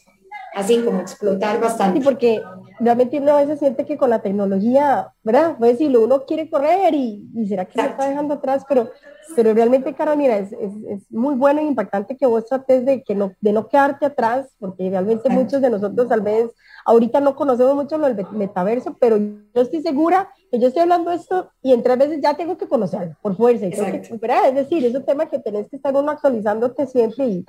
así 0.59 0.81
como 0.81 0.99
explotar 1.01 1.59
bastante. 1.59 1.99
Sí, 1.99 2.03
porque 2.05 2.41
realmente 2.79 3.19
uno 3.19 3.33
a 3.33 3.41
veces 3.41 3.59
siente 3.59 3.85
que 3.85 3.97
con 3.97 4.09
la 4.09 4.21
tecnología, 4.21 5.13
¿verdad? 5.23 5.55
Pues 5.57 5.73
decirlo, 5.73 6.03
uno 6.03 6.25
quiere 6.25 6.49
correr 6.49 6.93
y, 6.93 7.29
y 7.33 7.47
será 7.47 7.65
que 7.65 7.79
se 7.79 7.87
está 7.87 8.07
dejando 8.07 8.35
atrás, 8.35 8.63
pero, 8.67 8.89
pero 9.35 9.53
realmente, 9.53 9.93
Carolina, 9.93 10.37
es, 10.37 10.51
es, 10.53 10.71
es, 10.87 11.11
muy 11.11 11.35
bueno 11.35 11.61
e 11.61 11.65
impactante 11.65 12.17
que 12.17 12.25
vos 12.25 12.45
trates 12.45 12.85
de, 12.85 13.03
que 13.03 13.15
no, 13.15 13.33
de 13.41 13.53
no 13.53 13.67
quedarte 13.67 14.05
atrás, 14.05 14.47
porque 14.59 14.89
realmente 14.89 15.29
muchos 15.29 15.61
de 15.61 15.69
nosotros 15.69 16.07
tal 16.07 16.21
vez 16.21 16.51
ahorita 16.85 17.19
no 17.19 17.35
conocemos 17.35 17.75
mucho 17.75 17.97
lo 17.97 18.13
del 18.13 18.25
metaverso, 18.31 18.95
pero 18.99 19.17
yo 19.17 19.61
estoy 19.61 19.81
segura 19.81 20.29
que 20.51 20.59
yo 20.59 20.67
estoy 20.67 20.83
hablando 20.83 21.11
de 21.11 21.17
esto 21.17 21.51
y 21.61 21.73
en 21.73 21.83
tres 21.83 21.97
veces 21.97 22.19
ya 22.21 22.35
tengo 22.35 22.57
que 22.57 22.67
conocerlo 22.67 23.15
por 23.21 23.35
fuerza. 23.35 23.67
Y 23.67 23.71
que, 23.71 24.01
es 24.01 24.55
decir, 24.55 24.85
es 24.85 24.95
un 24.95 25.05
tema 25.05 25.29
que 25.29 25.39
tenés 25.39 25.69
que 25.69 25.75
estar 25.75 25.95
uno 25.95 26.11
actualizándote 26.11 26.87
siempre 26.87 27.27
y, 27.27 27.45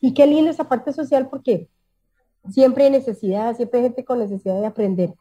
y 0.00 0.14
qué 0.14 0.26
lindo 0.26 0.50
esa 0.50 0.64
parte 0.64 0.92
social 0.92 1.28
porque 1.28 1.68
Siempre 2.50 2.84
hay 2.84 2.90
necesidad, 2.90 3.56
siempre 3.56 3.80
hay 3.80 3.86
gente 3.86 4.04
con 4.04 4.18
necesidad 4.18 4.60
de 4.60 4.66
aprender. 4.66 5.14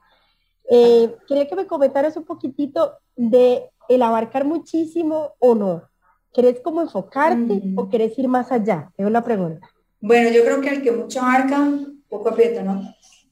Eh, 0.69 1.13
quería 1.27 1.47
que 1.47 1.55
me 1.55 1.67
comentaras 1.67 2.15
un 2.17 2.23
poquitito 2.23 2.93
de 3.15 3.69
el 3.89 4.01
abarcar 4.01 4.45
muchísimo 4.45 5.33
o 5.39 5.55
no. 5.55 5.83
¿Querés 6.33 6.59
como 6.61 6.81
enfocarte 6.81 7.61
o 7.75 7.89
querés 7.89 8.17
ir 8.17 8.27
más 8.27 8.51
allá? 8.51 8.91
Es 8.97 9.05
una 9.05 9.23
pregunta. 9.23 9.69
Bueno, 9.99 10.29
yo 10.31 10.43
creo 10.43 10.61
que 10.61 10.69
el 10.69 10.81
que 10.81 10.91
mucho 10.91 11.21
abarca, 11.21 11.69
poco 12.09 12.29
aprieta, 12.29 12.63
¿no? 12.63 12.81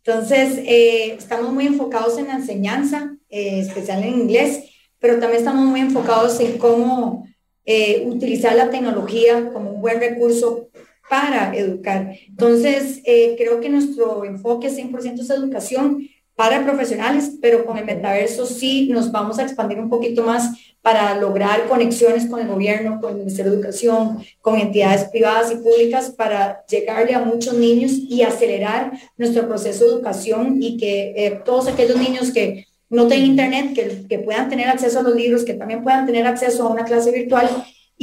Entonces, 0.03 0.57
eh, 0.59 1.13
estamos 1.13 1.51
muy 1.51 1.67
enfocados 1.67 2.17
en 2.17 2.27
la 2.27 2.35
enseñanza, 2.35 3.15
eh, 3.29 3.61
especial 3.61 4.03
en 4.03 4.21
inglés, 4.21 4.69
pero 4.99 5.19
también 5.19 5.39
estamos 5.39 5.65
muy 5.65 5.79
enfocados 5.79 6.39
en 6.39 6.57
cómo 6.57 7.25
utilizar 8.05 8.53
la 8.53 8.69
tecnología 8.69 9.49
como 9.53 9.71
un 9.71 9.81
buen 9.81 9.99
recurso 9.99 10.67
para 11.11 11.53
educar. 11.53 12.15
Entonces, 12.29 13.01
eh, 13.03 13.35
creo 13.37 13.59
que 13.59 13.67
nuestro 13.67 14.23
enfoque 14.23 14.69
100% 14.69 15.19
es 15.19 15.29
educación 15.29 16.07
para 16.37 16.63
profesionales, 16.63 17.33
pero 17.41 17.65
con 17.65 17.77
el 17.77 17.83
metaverso 17.83 18.45
sí 18.45 18.87
nos 18.87 19.11
vamos 19.11 19.37
a 19.37 19.43
expandir 19.43 19.77
un 19.77 19.89
poquito 19.89 20.23
más 20.23 20.57
para 20.81 21.13
lograr 21.19 21.67
conexiones 21.67 22.27
con 22.27 22.39
el 22.39 22.47
gobierno, 22.47 23.01
con 23.01 23.11
el 23.11 23.17
Ministerio 23.17 23.51
de 23.51 23.57
Educación, 23.57 24.23
con 24.39 24.57
entidades 24.57 25.03
privadas 25.09 25.51
y 25.51 25.55
públicas 25.55 26.11
para 26.11 26.65
llegarle 26.67 27.13
a 27.13 27.19
muchos 27.19 27.55
niños 27.55 27.91
y 27.91 28.21
acelerar 28.21 28.93
nuestro 29.17 29.49
proceso 29.49 29.83
de 29.83 29.91
educación 29.91 30.63
y 30.63 30.77
que 30.77 31.13
eh, 31.17 31.41
todos 31.43 31.67
aquellos 31.67 31.97
niños 31.97 32.31
que 32.31 32.67
no 32.89 33.09
tengan 33.09 33.31
internet, 33.31 34.07
que 34.07 34.19
puedan 34.19 34.49
tener 34.49 34.69
acceso 34.69 34.99
a 34.99 35.03
los 35.03 35.15
libros, 35.15 35.43
que 35.43 35.55
también 35.55 35.83
puedan 35.83 36.05
tener 36.05 36.25
acceso 36.25 36.65
a 36.65 36.71
una 36.71 36.85
clase 36.85 37.11
virtual 37.11 37.49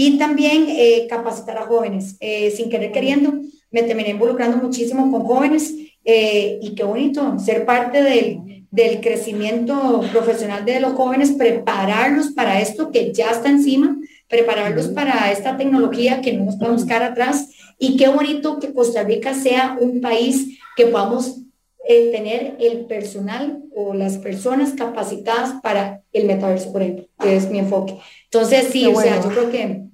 y 0.01 0.17
también 0.17 0.67
eh, 0.69 1.09
capacitar 1.11 1.59
a 1.59 1.67
jóvenes. 1.67 2.17
Eh, 2.21 2.53
sin 2.53 2.71
querer 2.71 2.93
queriendo, 2.93 3.35
me 3.73 3.83
terminé 3.83 4.11
involucrando 4.11 4.57
muchísimo 4.59 5.11
con 5.11 5.25
jóvenes 5.25 5.75
eh, 6.05 6.61
y 6.63 6.77
qué 6.77 6.85
bonito 6.85 7.37
ser 7.41 7.67
parte 7.67 8.01
del, 8.05 8.65
del, 8.71 9.01
crecimiento 9.01 10.05
profesional 10.13 10.65
de 10.65 10.79
los 10.79 10.93
jóvenes, 10.93 11.33
prepararlos 11.33 12.29
para 12.29 12.61
esto 12.61 12.93
que 12.93 13.13
ya 13.13 13.33
está 13.33 13.49
encima, 13.49 13.99
prepararlos 14.29 14.87
para 14.87 15.33
esta 15.33 15.57
tecnología 15.57 16.21
que 16.21 16.33
no 16.33 16.45
nos 16.45 16.55
podemos 16.55 16.85
quedar 16.85 17.03
atrás 17.03 17.49
y 17.77 17.97
qué 17.97 18.07
bonito 18.07 18.61
que 18.61 18.73
Costa 18.73 19.03
Rica 19.03 19.35
sea 19.35 19.77
un 19.81 20.01
país 20.01 20.61
que 20.77 20.87
podamos 20.87 21.41
tener 21.89 22.55
el 22.61 22.85
personal 22.85 23.63
o 23.75 23.95
las 23.95 24.19
personas 24.19 24.75
capacitadas 24.75 25.55
para 25.63 26.03
el 26.13 26.27
metaverso, 26.27 26.71
por 26.71 26.83
ejemplo, 26.83 27.09
que 27.19 27.35
es 27.35 27.51
mi 27.51 27.59
enfoque. 27.59 27.99
Entonces, 28.25 28.69
sí, 28.71 28.87
o 28.87 29.01
sea, 29.01 29.23
yo 29.23 29.31
creo 29.31 29.51
que 29.51 29.88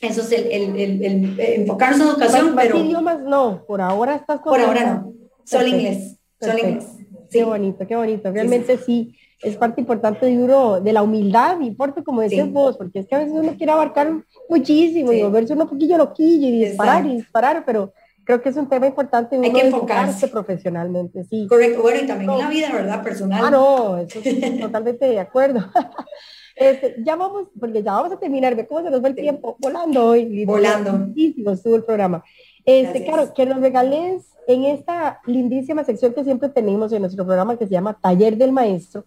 eso 0.00 0.20
es 0.20 0.32
el, 0.32 0.46
el, 0.46 0.76
el, 0.76 1.04
el 1.04 1.40
enfocarse 1.60 2.02
en 2.02 2.08
educación, 2.08 2.54
pero... 2.56 2.78
idiomas 2.78 3.20
no? 3.22 3.64
Por 3.66 3.80
ahora 3.80 4.16
estás 4.16 4.40
con... 4.40 4.52
Por 4.52 4.60
ahora 4.60 4.94
no, 4.94 5.12
solo 5.44 5.66
inglés, 5.66 6.18
solo 6.40 6.58
inglés. 6.58 6.86
Qué 7.30 7.44
bonito, 7.44 7.86
qué 7.86 7.96
bonito. 7.96 8.30
Realmente 8.30 8.78
sí, 8.78 9.16
es 9.42 9.56
parte 9.56 9.80
importante 9.80 10.26
de 10.26 10.38
uno, 10.38 10.80
de 10.80 10.92
la 10.92 11.02
humildad, 11.02 11.60
importa 11.60 12.02
como 12.02 12.20
decías 12.20 12.50
vos, 12.50 12.76
porque 12.76 13.00
es 13.00 13.06
que 13.06 13.14
a 13.14 13.18
veces 13.18 13.34
uno 13.34 13.54
quiere 13.56 13.72
abarcar 13.72 14.12
muchísimo 14.48 15.12
y 15.12 15.22
volverse 15.22 15.52
un 15.52 15.68
poquillo 15.68 15.98
loquillo 15.98 16.48
y 16.48 16.64
disparar 16.64 17.06
y 17.06 17.16
disparar, 17.16 17.64
pero 17.64 17.92
creo 18.24 18.42
que 18.42 18.48
es 18.48 18.56
un 18.56 18.68
tema 18.68 18.86
importante 18.86 19.36
Hay 19.36 19.52
que 19.52 19.66
enfocarse 19.66 20.28
profesionalmente, 20.28 21.24
sí. 21.24 21.46
Correcto, 21.48 21.82
bueno, 21.82 22.00
y 22.02 22.06
también 22.06 22.30
en 22.30 22.38
la 22.38 22.48
vida, 22.48 22.72
¿verdad? 22.72 23.02
Personal. 23.02 23.44
Ah, 23.44 23.50
no, 23.50 23.98
eso 23.98 24.20
totalmente 24.60 25.06
de 25.06 25.20
acuerdo. 25.20 25.60
Este, 26.56 26.96
ya 27.04 27.16
vamos, 27.16 27.48
porque 27.60 27.82
ya 27.82 27.92
vamos 27.92 28.12
a 28.12 28.18
terminar, 28.18 28.56
ve 28.56 28.66
cómo 28.66 28.82
se 28.82 28.90
nos 28.90 29.04
va 29.04 29.08
el 29.08 29.14
tiempo 29.14 29.56
volando 29.60 30.06
hoy. 30.06 30.44
Volando. 30.46 30.92
Muchísimo 30.94 31.50
estuvo 31.50 31.76
el 31.76 31.84
programa. 31.84 32.24
Este, 32.64 33.04
claro, 33.04 33.32
que 33.34 33.44
nos 33.44 33.60
regales 33.60 34.24
en 34.46 34.64
esta 34.64 35.20
lindísima 35.26 35.84
sección 35.84 36.14
que 36.14 36.24
siempre 36.24 36.48
tenemos 36.48 36.92
en 36.92 37.02
nuestro 37.02 37.24
programa 37.26 37.58
que 37.58 37.66
se 37.66 37.72
llama 37.72 37.98
Taller 38.00 38.36
del 38.38 38.52
Maestro, 38.52 39.04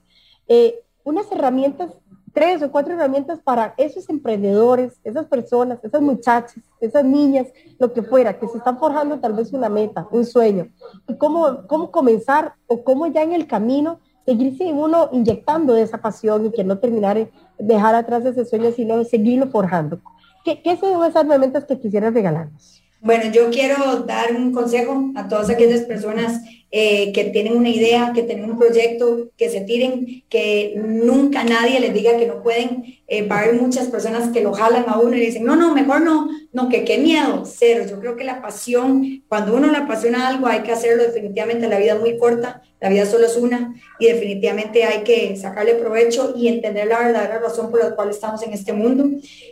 eh, 0.47 0.83
unas 1.03 1.31
herramientas, 1.31 1.91
tres 2.33 2.61
o 2.61 2.71
cuatro 2.71 2.93
herramientas 2.93 3.39
para 3.39 3.73
esos 3.77 4.07
emprendedores, 4.09 4.99
esas 5.03 5.25
personas, 5.25 5.79
esas 5.83 6.01
muchachas, 6.01 6.63
esas 6.79 7.03
niñas, 7.03 7.47
lo 7.79 7.91
que 7.93 8.03
fuera, 8.03 8.37
que 8.37 8.47
se 8.47 8.57
están 8.57 8.77
forjando 8.77 9.19
tal 9.19 9.33
vez 9.33 9.51
una 9.53 9.69
meta, 9.69 10.07
un 10.11 10.25
sueño, 10.25 10.69
y 11.07 11.17
cómo, 11.17 11.65
cómo 11.67 11.89
comenzar 11.89 12.53
o 12.67 12.83
cómo 12.83 13.07
ya 13.07 13.23
en 13.23 13.33
el 13.33 13.47
camino 13.47 13.99
seguirse 14.29 14.65
uno 14.65 15.09
inyectando 15.11 15.75
esa 15.75 15.97
pasión 15.97 16.45
y 16.45 16.51
que 16.51 16.63
no 16.63 16.77
terminar, 16.77 17.29
dejar 17.57 17.95
atrás 17.95 18.23
ese 18.25 18.45
sueño, 18.45 18.71
sino 18.71 19.03
seguirlo 19.03 19.47
forjando. 19.47 19.99
¿Qué, 20.45 20.61
qué 20.61 20.77
son 20.77 21.03
esas 21.03 21.25
herramientas 21.25 21.65
que 21.65 21.79
quisieras 21.79 22.13
regalarnos? 22.13 22.83
Bueno, 23.01 23.31
yo 23.31 23.49
quiero 23.49 24.01
dar 24.01 24.35
un 24.35 24.51
consejo 24.51 25.11
a 25.15 25.27
todas 25.27 25.49
aquellas 25.49 25.81
personas 25.81 26.41
eh, 26.69 27.11
que 27.11 27.23
tienen 27.25 27.57
una 27.57 27.69
idea, 27.69 28.11
que 28.13 28.21
tienen 28.21 28.51
un 28.51 28.59
proyecto, 28.59 29.31
que 29.35 29.49
se 29.49 29.61
tiren, 29.61 30.23
que 30.29 30.75
nunca 30.77 31.43
nadie 31.43 31.79
les 31.79 31.93
diga 31.93 32.17
que 32.17 32.27
no 32.27 32.43
pueden. 32.43 32.83
Eh, 33.07 33.25
va 33.27 33.37
a 33.37 33.39
haber 33.43 33.55
muchas 33.59 33.87
personas 33.87 34.29
que 34.29 34.43
lo 34.43 34.53
jalan 34.53 34.85
a 34.87 34.99
uno 34.99 35.15
y 35.15 35.21
dicen, 35.21 35.43
no, 35.43 35.55
no, 35.55 35.73
mejor 35.73 36.01
no, 36.01 36.29
no, 36.51 36.67
que 36.67 36.83
qué 36.83 36.97
miedo, 36.97 37.43
cero. 37.45 37.85
Yo 37.87 37.99
creo 37.99 38.15
que 38.15 38.23
la 38.23 38.41
pasión, 38.41 39.23
cuando 39.27 39.55
uno 39.55 39.67
le 39.67 39.77
apasiona 39.77 40.27
algo, 40.27 40.47
hay 40.47 40.61
que 40.61 40.71
hacerlo 40.71 41.03
definitivamente. 41.03 41.67
La 41.67 41.77
vida 41.77 41.93
es 41.93 41.99
muy 41.99 42.17
corta, 42.17 42.63
la 42.81 42.89
vida 42.89 43.05
solo 43.05 43.27
es 43.27 43.37
una 43.37 43.75
y 43.99 44.07
definitivamente 44.07 44.83
hay 44.83 45.03
que 45.03 45.35
sacarle 45.37 45.75
provecho 45.75 46.33
y 46.35 46.47
entender 46.47 46.87
la 46.87 46.99
verdadera 46.99 47.39
razón 47.39 47.69
por 47.69 47.83
la 47.83 47.95
cual 47.95 48.09
estamos 48.09 48.41
en 48.41 48.53
este 48.53 48.73
mundo. 48.73 49.07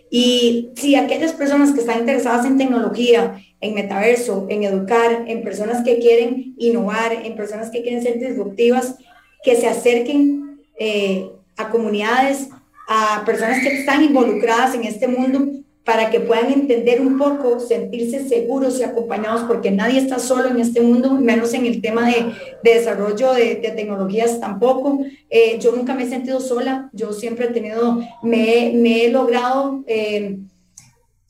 Y 0.09 0.71
si 0.75 0.95
aquellas 0.95 1.33
personas 1.33 1.71
que 1.71 1.81
están 1.81 1.99
interesadas 1.99 2.47
en 2.47 2.57
tecnología, 2.57 3.39
en 3.61 3.75
metaverso, 3.75 4.47
en 4.49 4.63
educar, 4.63 5.25
en 5.27 5.43
personas 5.43 5.83
que 5.83 5.99
quieren 5.99 6.55
innovar, 6.57 7.13
en 7.13 7.35
personas 7.35 7.69
que 7.69 7.83
quieren 7.83 8.01
ser 8.01 8.17
disruptivas, 8.17 8.95
que 9.43 9.55
se 9.55 9.67
acerquen 9.67 10.61
eh, 10.79 11.29
a 11.57 11.69
comunidades, 11.69 12.49
a 12.87 13.23
personas 13.23 13.61
que 13.61 13.79
están 13.79 14.03
involucradas 14.03 14.73
en 14.73 14.83
este 14.83 15.07
mundo 15.07 15.57
para 15.87 16.09
que 16.09 16.19
puedan 16.19 16.51
entender 16.51 16.99
un 16.99 17.17
poco, 17.17 17.61
sentirse 17.61 18.27
seguros 18.27 18.77
y 18.77 18.83
acompañados, 18.83 19.43
porque 19.43 19.71
nadie 19.71 19.99
está 19.99 20.19
solo 20.19 20.49
en 20.49 20.59
este 20.59 20.81
mundo, 20.81 21.11
menos 21.11 21.53
en 21.53 21.65
el 21.65 21.81
tema 21.81 22.09
de, 22.09 22.33
desarrollo 22.61 23.31
de, 23.31 23.55
tecnologías 23.55 24.41
tampoco. 24.41 24.99
Eh, 25.29 25.57
yo 25.61 25.71
nunca 25.71 25.95
me 25.95 26.03
he 26.03 26.09
sentido 26.09 26.41
sola, 26.41 26.89
yo 26.91 27.13
siempre 27.13 27.45
he 27.45 27.51
tenido, 27.51 28.01
me, 28.21 29.05
he 29.05 29.09
logrado... 29.09 29.81
Eh, 29.87 30.39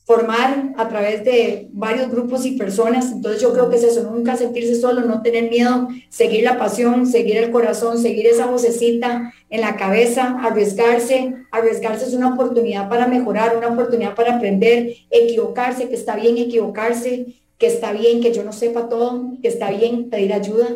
formar 0.08 0.72
a 0.78 0.88
través 0.88 1.22
de 1.22 1.68
varios 1.70 2.10
grupos 2.10 2.46
y 2.46 2.52
personas. 2.52 3.12
Entonces 3.12 3.42
yo 3.42 3.52
creo 3.52 3.68
que 3.68 3.76
es 3.76 3.82
eso, 3.82 4.10
nunca 4.10 4.38
sentirse 4.38 4.74
solo, 4.74 5.02
no 5.02 5.20
tener 5.20 5.50
miedo, 5.50 5.86
seguir 6.08 6.44
la 6.44 6.56
pasión, 6.56 7.06
seguir 7.06 7.36
el 7.36 7.50
corazón, 7.50 7.98
seguir 7.98 8.26
esa 8.26 8.46
vocecita 8.46 9.34
en 9.50 9.60
la 9.60 9.76
cabeza, 9.76 10.38
arriesgarse. 10.40 11.34
Arriesgarse 11.50 12.06
es 12.06 12.14
una 12.14 12.32
oportunidad 12.32 12.88
para 12.88 13.06
mejorar, 13.06 13.54
una 13.54 13.68
oportunidad 13.68 14.14
para 14.14 14.36
aprender, 14.36 14.94
equivocarse, 15.10 15.90
que 15.90 15.96
está 15.96 16.16
bien 16.16 16.38
equivocarse, 16.38 17.26
que 17.58 17.66
está 17.66 17.92
bien 17.92 18.22
que 18.22 18.32
yo 18.32 18.44
no 18.44 18.54
sepa 18.54 18.88
todo, 18.88 19.32
que 19.42 19.48
está 19.48 19.70
bien 19.70 20.08
pedir 20.08 20.32
ayuda. 20.32 20.68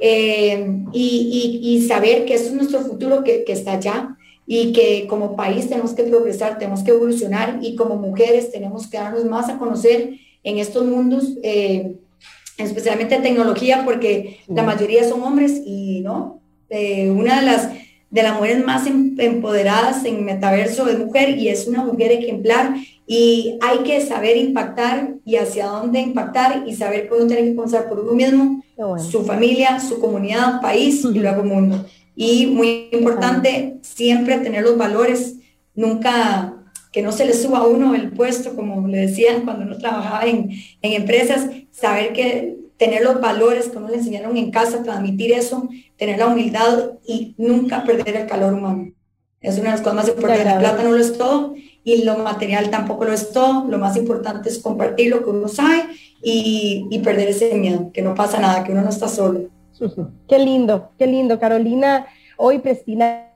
Eh, 0.00 0.82
y, 0.92 1.86
saber 1.86 2.24
que 2.24 2.34
eso 2.34 2.46
es 2.46 2.54
nuestro 2.54 2.80
futuro 2.80 3.22
que, 3.22 3.44
que 3.44 3.52
está 3.52 3.74
allá 3.74 4.16
y 4.54 4.74
que 4.74 5.06
como 5.06 5.34
país 5.34 5.70
tenemos 5.70 5.94
que 5.94 6.02
progresar, 6.02 6.58
tenemos 6.58 6.82
que 6.82 6.90
evolucionar 6.90 7.60
y 7.62 7.74
como 7.74 7.96
mujeres 7.96 8.52
tenemos 8.52 8.86
que 8.86 8.98
darnos 8.98 9.24
más 9.24 9.48
a 9.48 9.56
conocer 9.56 10.10
en 10.44 10.58
estos 10.58 10.84
mundos, 10.84 11.38
eh, 11.42 11.96
especialmente 12.58 13.16
tecnología, 13.16 13.80
porque 13.86 14.40
la 14.48 14.62
mayoría 14.62 15.08
son 15.08 15.22
hombres 15.22 15.62
y 15.64 16.02
no. 16.02 16.42
Eh, 16.68 17.10
una 17.10 17.40
de 17.40 17.46
las, 17.46 17.70
de 18.10 18.22
las 18.22 18.34
mujeres 18.34 18.62
más 18.62 18.86
em, 18.86 19.16
empoderadas 19.18 20.04
en 20.04 20.22
metaverso 20.22 20.86
es 20.86 20.98
mujer 20.98 21.30
y 21.38 21.48
es 21.48 21.66
una 21.66 21.82
mujer 21.82 22.12
ejemplar 22.12 22.74
y 23.06 23.58
hay 23.62 23.78
que 23.78 24.02
saber 24.02 24.36
impactar 24.36 25.14
y 25.24 25.36
hacia 25.36 25.68
dónde 25.68 25.98
impactar 26.00 26.64
y 26.66 26.76
saber 26.76 27.08
que 27.08 27.14
uno 27.14 27.26
tiene 27.26 27.44
que 27.44 27.54
comenzar 27.54 27.88
por 27.88 28.00
uno 28.00 28.12
mismo, 28.12 28.62
su 28.98 29.24
familia, 29.24 29.80
su 29.80 29.98
comunidad, 29.98 30.60
país 30.60 31.02
y 31.02 31.18
luego 31.18 31.42
mundo. 31.42 31.86
Y 32.14 32.46
muy 32.46 32.88
importante, 32.92 33.78
siempre 33.82 34.38
tener 34.38 34.62
los 34.62 34.76
valores, 34.76 35.36
nunca 35.74 36.54
que 36.92 37.02
no 37.02 37.10
se 37.10 37.24
le 37.24 37.32
suba 37.32 37.58
a 37.58 37.66
uno 37.66 37.94
el 37.94 38.12
puesto, 38.12 38.54
como 38.54 38.86
le 38.86 38.98
decían 38.98 39.44
cuando 39.44 39.64
uno 39.64 39.78
trabajaba 39.78 40.26
en, 40.26 40.50
en 40.82 40.92
empresas, 40.92 41.48
saber 41.70 42.12
que 42.12 42.58
tener 42.76 43.02
los 43.02 43.20
valores 43.20 43.68
que 43.68 43.78
uno 43.78 43.88
le 43.88 43.96
enseñaron 43.96 44.36
en 44.36 44.50
casa, 44.50 44.82
transmitir 44.82 45.32
eso, 45.32 45.68
tener 45.96 46.18
la 46.18 46.26
humildad 46.26 46.92
y 47.06 47.34
nunca 47.38 47.84
perder 47.84 48.16
el 48.16 48.26
calor 48.26 48.52
humano. 48.54 48.92
Es 49.40 49.54
una 49.58 49.70
de 49.70 49.70
las 49.70 49.80
cosas 49.80 49.94
más 49.94 50.08
importantes. 50.08 50.46
La 50.46 50.58
plata 50.58 50.82
no 50.82 50.90
lo 50.90 50.98
es 50.98 51.16
todo 51.16 51.54
y 51.84 52.04
lo 52.04 52.18
material 52.18 52.70
tampoco 52.70 53.04
lo 53.04 53.12
es 53.12 53.32
todo. 53.32 53.66
Lo 53.68 53.78
más 53.78 53.96
importante 53.96 54.48
es 54.48 54.58
compartir 54.58 55.10
lo 55.10 55.24
que 55.24 55.30
uno 55.30 55.48
sabe 55.48 55.84
y, 56.22 56.86
y 56.90 56.98
perder 57.00 57.28
ese 57.28 57.54
miedo, 57.54 57.90
que 57.92 58.02
no 58.02 58.14
pasa 58.14 58.38
nada, 58.38 58.62
que 58.62 58.72
uno 58.72 58.82
no 58.82 58.90
está 58.90 59.08
solo. 59.08 59.48
Qué 60.28 60.38
lindo, 60.38 60.90
qué 60.98 61.06
lindo. 61.06 61.38
Carolina, 61.38 62.06
hoy 62.36 62.58
Prestina, 62.58 63.28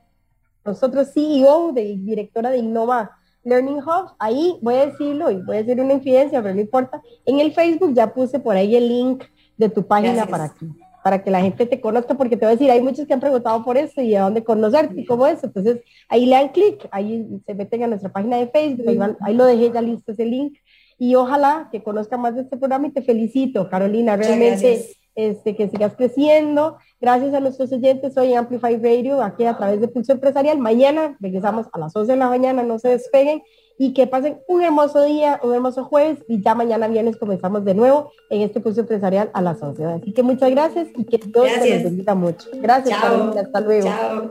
nosotros 0.65 1.13
CEO, 1.13 1.73
de, 1.73 1.97
directora 1.99 2.51
de 2.51 2.59
Innova 2.59 3.13
Learning 3.45 3.79
Hub, 3.79 4.15
ahí 4.19 4.59
voy 4.61 4.75
a 4.75 4.87
decirlo 4.87 5.31
y 5.31 5.37
voy 5.37 5.57
a 5.57 5.63
decir 5.63 5.81
una 5.81 5.95
infidencia, 5.95 6.43
pero 6.43 6.55
no 6.55 6.61
importa. 6.61 7.01
En 7.25 7.39
el 7.39 7.53
Facebook 7.53 7.95
ya 7.95 8.13
puse 8.13 8.41
por 8.41 8.57
ahí 8.57 8.75
el 8.75 8.89
link 8.89 9.25
de 9.57 9.69
tu 9.69 9.87
página 9.87 10.27
para 10.27 10.49
que, 10.49 10.67
para 11.05 11.23
que 11.23 11.31
la 11.31 11.41
gente 11.41 11.65
te 11.67 11.81
conozca, 11.81 12.15
porque 12.15 12.37
te 12.37 12.45
voy 12.45 12.55
a 12.55 12.57
decir, 12.57 12.71
hay 12.71 12.83
muchos 12.83 13.07
que 13.07 13.15
han 13.15 13.21
preguntado 13.21 13.65
por 13.65 13.77
eso 13.77 14.03
y 14.03 14.17
a 14.17 14.23
dónde 14.23 14.43
conocerte 14.43 15.01
y 15.01 15.05
cómo 15.05 15.29
es. 15.29 15.45
Entonces, 15.45 15.81
ahí 16.09 16.27
le 16.27 16.35
dan 16.35 16.49
clic, 16.49 16.89
ahí 16.91 17.41
se 17.47 17.55
meten 17.55 17.85
a 17.85 17.87
nuestra 17.87 18.11
página 18.11 18.37
de 18.37 18.49
Facebook, 18.49 19.17
ahí, 19.21 19.35
lo 19.35 19.45
dejé 19.45 19.71
ya 19.71 19.81
listo 19.81 20.11
ese 20.11 20.25
link. 20.25 20.59
Y 20.99 21.15
ojalá 21.15 21.69
que 21.71 21.83
conozca 21.85 22.17
más 22.17 22.35
de 22.35 22.41
este 22.43 22.57
programa 22.57 22.89
y 22.89 22.91
te 22.91 23.03
felicito, 23.03 23.69
Carolina, 23.69 24.17
realmente 24.17 24.97
este, 25.17 25.57
que 25.57 25.69
sigas 25.69 25.95
creciendo. 25.97 26.77
Gracias 27.01 27.35
a 27.35 27.41
nuestros 27.41 27.73
oyentes, 27.73 28.15
soy 28.15 28.35
Amplify 28.35 28.77
Radio, 28.77 29.23
aquí 29.23 29.45
a 29.45 29.57
través 29.57 29.81
de 29.81 29.89
Pulso 29.89 30.13
Empresarial. 30.13 30.59
Mañana 30.59 31.17
regresamos 31.21 31.67
a 31.73 31.79
las 31.79 31.97
11 31.97 32.13
de 32.13 32.19
la 32.19 32.29
mañana, 32.29 32.63
no 32.63 32.79
se 32.79 32.91
despeguen 32.91 33.43
y 33.79 33.93
que 33.93 34.07
pasen 34.07 34.41
un 34.47 34.63
hermoso 34.63 35.03
día, 35.03 35.41
un 35.43 35.55
hermoso 35.55 35.85
jueves 35.85 36.19
y 36.29 36.43
ya 36.43 36.55
mañana 36.55 36.89
viernes 36.89 37.17
comenzamos 37.17 37.65
de 37.65 37.75
nuevo 37.75 38.13
en 38.31 38.43
este 38.43 38.61
Pulso 38.61 38.81
Empresarial 38.81 39.31
a 39.33 39.43
las 39.43 39.63
11. 39.63 39.85
Así 39.85 40.13
que 40.13 40.23
muchas 40.23 40.51
gracias 40.51 40.89
y 40.97 41.05
que 41.05 41.19
Dios 41.19 41.49
te 41.63 41.83
bendiga 41.83 42.15
mucho. 42.15 42.49
Gracias, 42.55 42.99
Carolina. 43.01 43.41
Hasta 43.41 43.61
luego. 43.61 43.89
Chao. 43.89 44.31